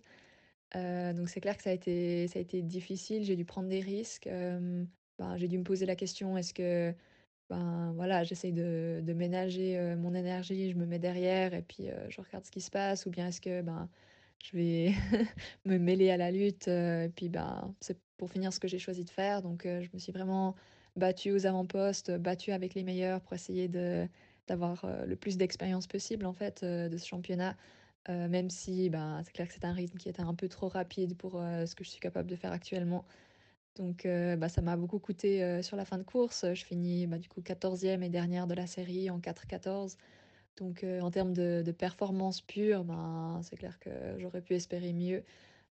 donc 0.74 1.28
c'est 1.28 1.40
clair 1.40 1.56
que 1.56 1.62
ça 1.62 1.70
a 1.70 1.72
été, 1.72 2.26
ça 2.26 2.40
a 2.40 2.42
été 2.42 2.60
difficile, 2.62 3.22
j'ai 3.22 3.36
dû 3.36 3.44
prendre 3.44 3.68
des 3.68 3.78
risques. 3.78 4.28
Ben, 4.28 5.36
j'ai 5.36 5.46
dû 5.46 5.58
me 5.58 5.64
poser 5.64 5.86
la 5.86 5.94
question, 5.94 6.36
est-ce 6.36 6.52
que 6.52 6.92
ben 7.50 7.92
voilà, 7.96 8.22
j'essaye 8.24 8.52
de, 8.52 9.00
de 9.02 9.12
ménager 9.12 9.76
euh, 9.78 9.96
mon 9.96 10.14
énergie, 10.14 10.70
je 10.70 10.76
me 10.76 10.86
mets 10.86 11.00
derrière 11.00 11.52
et 11.52 11.62
puis 11.62 11.90
euh, 11.90 12.08
je 12.08 12.20
regarde 12.20 12.44
ce 12.46 12.50
qui 12.52 12.60
se 12.60 12.70
passe, 12.70 13.06
ou 13.06 13.10
bien 13.10 13.28
est-ce 13.28 13.40
que 13.40 13.60
ben, 13.62 13.88
je 14.42 14.56
vais 14.56 14.92
me 15.66 15.78
mêler 15.78 16.10
à 16.10 16.16
la 16.16 16.30
lutte, 16.30 16.68
euh, 16.68 17.04
et 17.04 17.08
puis 17.10 17.28
ben, 17.28 17.74
c'est 17.80 17.98
pour 18.16 18.30
finir 18.30 18.52
ce 18.52 18.60
que 18.60 18.68
j'ai 18.68 18.78
choisi 18.78 19.04
de 19.04 19.10
faire. 19.10 19.42
Donc 19.42 19.62
je 19.64 19.88
me 19.92 19.98
suis 19.98 20.12
vraiment 20.12 20.54
battue 20.96 21.32
aux 21.32 21.46
avant-postes, 21.46 22.10
battue 22.12 22.52
avec 22.52 22.74
les 22.74 22.84
meilleurs 22.84 23.20
pour 23.22 23.32
essayer 23.32 23.68
de, 23.68 24.06
d'avoir 24.46 24.84
le 25.06 25.16
plus 25.16 25.36
d'expérience 25.38 25.86
possible 25.86 26.26
en 26.26 26.34
fait 26.34 26.62
de 26.64 26.96
ce 26.98 27.06
championnat. 27.06 27.56
même 28.08 28.50
si 28.50 28.90
ben, 28.90 29.22
c'est 29.24 29.32
clair 29.32 29.48
que 29.48 29.54
c'est 29.54 29.64
un 29.64 29.72
rythme 29.72 29.96
qui 29.98 30.10
était 30.10 30.20
un 30.22 30.34
peu 30.34 30.48
trop 30.48 30.68
rapide 30.68 31.16
pour 31.16 31.32
ce 31.32 31.74
que 31.74 31.82
je 31.84 31.88
suis 31.90 32.00
capable 32.00 32.28
de 32.28 32.36
faire 32.36 32.52
actuellement. 32.52 33.06
Donc 33.80 34.06
bah, 34.06 34.50
ça 34.50 34.60
m'a 34.60 34.76
beaucoup 34.76 34.98
coûté 34.98 35.62
sur 35.62 35.74
la 35.74 35.86
fin 35.86 35.96
de 35.96 36.02
course. 36.02 36.44
Je 36.52 36.64
finis 36.66 37.06
bah, 37.06 37.16
du 37.16 37.30
coup 37.30 37.40
14e 37.40 38.02
et 38.02 38.10
dernière 38.10 38.46
de 38.46 38.52
la 38.52 38.66
série 38.66 39.08
en 39.08 39.18
4-14. 39.20 39.96
Donc 40.58 40.84
en 40.84 41.10
termes 41.10 41.32
de, 41.32 41.72
performance 41.72 42.42
pure, 42.42 42.84
ben, 42.84 43.40
c'est 43.42 43.56
clair 43.56 43.78
que 43.78 43.90
j'aurais 44.18 44.42
pu 44.42 44.54
espérer 44.54 44.92
mieux. 44.92 45.24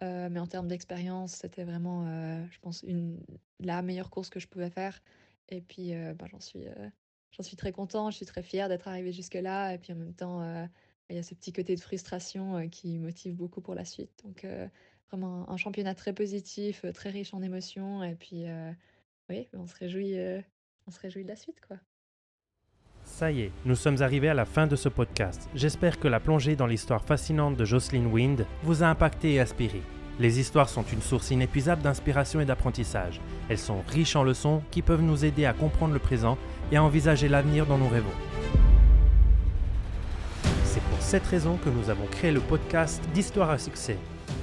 mais 0.02 0.40
en 0.40 0.48
termes 0.48 0.68
d'expérience, 0.68 1.34
c'était 1.34 1.64
vraiment, 1.64 2.08
je 2.50 2.60
pense, 2.60 2.84
la 3.60 3.84
meilleure 3.84 4.10
course 4.10 4.32
que 4.32 4.40
je 4.40 4.48
pouvais 4.48 4.72
faire. 4.72 5.00
Et 5.50 5.62
puis 5.62 5.94
bah, 6.18 6.26
j'en 6.32 6.40
suis, 6.40 6.66
j'en 7.30 7.44
suis 7.44 7.56
très 7.56 7.72
content, 7.72 8.10
je 8.10 8.16
suis 8.16 8.26
très 8.26 8.42
fière 8.42 8.68
d'être 8.68 8.88
arrivée 8.88 9.12
jusque-là. 9.12 9.76
Et 9.76 9.78
puis 9.78 9.94
en 9.94 9.98
même 9.98 10.16
temps, 10.16 10.42
il 11.12 11.16
y 11.18 11.20
a 11.20 11.24
ce 11.24 11.36
petit 11.36 11.54
côté 11.54 11.76
de 11.76 11.82
frustration 11.82 12.68
qui 12.68 12.98
motive 12.98 13.36
beaucoup 13.36 13.62
pour 13.62 13.76
la 13.76 13.86
suite. 13.86 14.10
Donc 14.24 14.44
un 15.14 15.58
championnat 15.58 15.96
très 15.96 16.14
positif, 16.14 16.86
très 16.94 17.10
riche 17.10 17.34
en 17.34 17.42
émotions. 17.42 18.04
Et 18.04 18.16
puis 18.16 18.46
oui, 19.30 19.48
on 19.54 19.68
se 19.68 19.76
réjouit, 19.76 20.16
on 20.88 20.92
se 20.92 21.00
réjouit 21.00 21.24
de 21.24 21.30
la 21.30 21.36
suite, 21.36 21.62
quoi. 21.68 21.78
Ça 23.04 23.32
y 23.32 23.42
est, 23.42 23.52
nous 23.66 23.76
sommes 23.76 24.02
arrivés 24.02 24.30
à 24.30 24.34
la 24.34 24.46
fin 24.46 24.68
de 24.68 24.76
ce 24.76 24.88
podcast. 24.88 25.50
J'espère 25.56 26.00
que 26.00 26.08
la 26.08 26.20
plongée 26.20 26.56
dans 26.56 26.68
l'histoire 26.68 27.04
fascinante 27.04 27.58
de 27.58 27.66
Jocelyn 27.66 28.06
Wind 28.06 28.46
vous 28.64 28.84
a 28.84 28.88
impacté 28.88 29.34
et 29.34 29.40
inspiré. 29.40 29.82
Les 30.20 30.40
histoires 30.40 30.70
sont 30.70 30.84
une 30.84 31.02
source 31.02 31.32
inépuisable 31.32 31.82
d'inspiration 31.82 32.42
et 32.42 32.46
d'apprentissage. 32.46 33.20
Elles 33.50 33.58
sont 33.58 33.82
riches 33.88 34.16
en 34.16 34.24
leçons 34.24 34.62
qui 34.70 34.84
peuvent 34.84 35.02
nous 35.02 35.26
aider 35.26 35.46
à 35.46 35.54
comprendre 35.54 35.94
le 35.94 36.00
présent 36.00 36.38
et 36.72 36.78
à 36.78 36.84
envisager 36.84 37.28
l'avenir 37.28 37.66
dont 37.66 37.80
nous 37.80 37.90
rêvons. 37.90 38.14
C'est 40.64 40.84
pour 40.84 41.02
cette 41.02 41.26
raison 41.26 41.58
que 41.58 41.70
nous 41.70 41.90
avons 41.90 42.06
créé 42.06 42.32
le 42.32 42.40
podcast 42.40 43.04
d'Histoire 43.14 43.50
à 43.50 43.58
succès. 43.58 43.98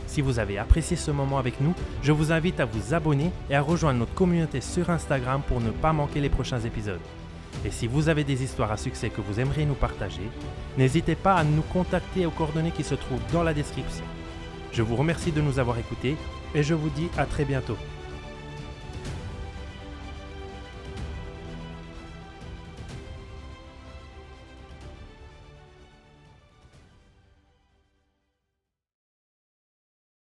Si 0.09 0.23
vous 0.23 0.39
avez 0.39 0.57
apprécié 0.57 0.97
ce 0.97 1.11
moment 1.11 1.39
avec 1.39 1.61
nous, 1.61 1.75
je 2.03 2.13
vous 2.13 2.33
invite 2.33 2.61
à 2.61 2.65
vous 2.65 2.95
abonner 2.95 3.31
et 3.51 3.55
à 3.55 3.61
rejoindre 3.61 4.01
notre 4.01 4.15
communauté 4.15 4.63
sur 4.63 4.89
Instagram 4.89 5.43
pour 5.47 5.61
ne 5.61 5.71
pas 5.71 5.93
manquer 5.93 6.21
les 6.21 6.31
prochains 6.31 6.61
épisodes. 6.61 6.99
Et 7.65 7.71
si 7.71 7.87
vous 7.87 8.09
avez 8.09 8.25
des 8.25 8.43
histoires 8.43 8.73
à 8.73 8.79
succès 8.79 9.11
que 9.11 9.21
vous 9.21 9.39
aimeriez 9.39 9.67
nous 9.67 9.75
partager, 9.75 10.23
n'hésitez 10.79 11.15
pas 11.15 11.35
à 11.35 11.45
nous 11.45 11.63
contacter 11.63 12.25
aux 12.25 12.31
coordonnées 12.31 12.71
qui 12.71 12.85
se 12.85 12.95
trouvent 12.95 13.21
dans 13.33 13.43
la 13.43 13.53
description. 13.53 14.05
Je 14.73 14.83
vous 14.83 14.97
remercie 14.97 15.31
de 15.31 15.43
nous 15.43 15.59
avoir 15.59 15.79
écoutés 15.79 16.17
et 16.55 16.63
je 16.63 16.75
vous 16.75 16.91
dis 16.91 17.09
à 17.19 17.27
très 17.27 17.45
bientôt. 17.45 17.77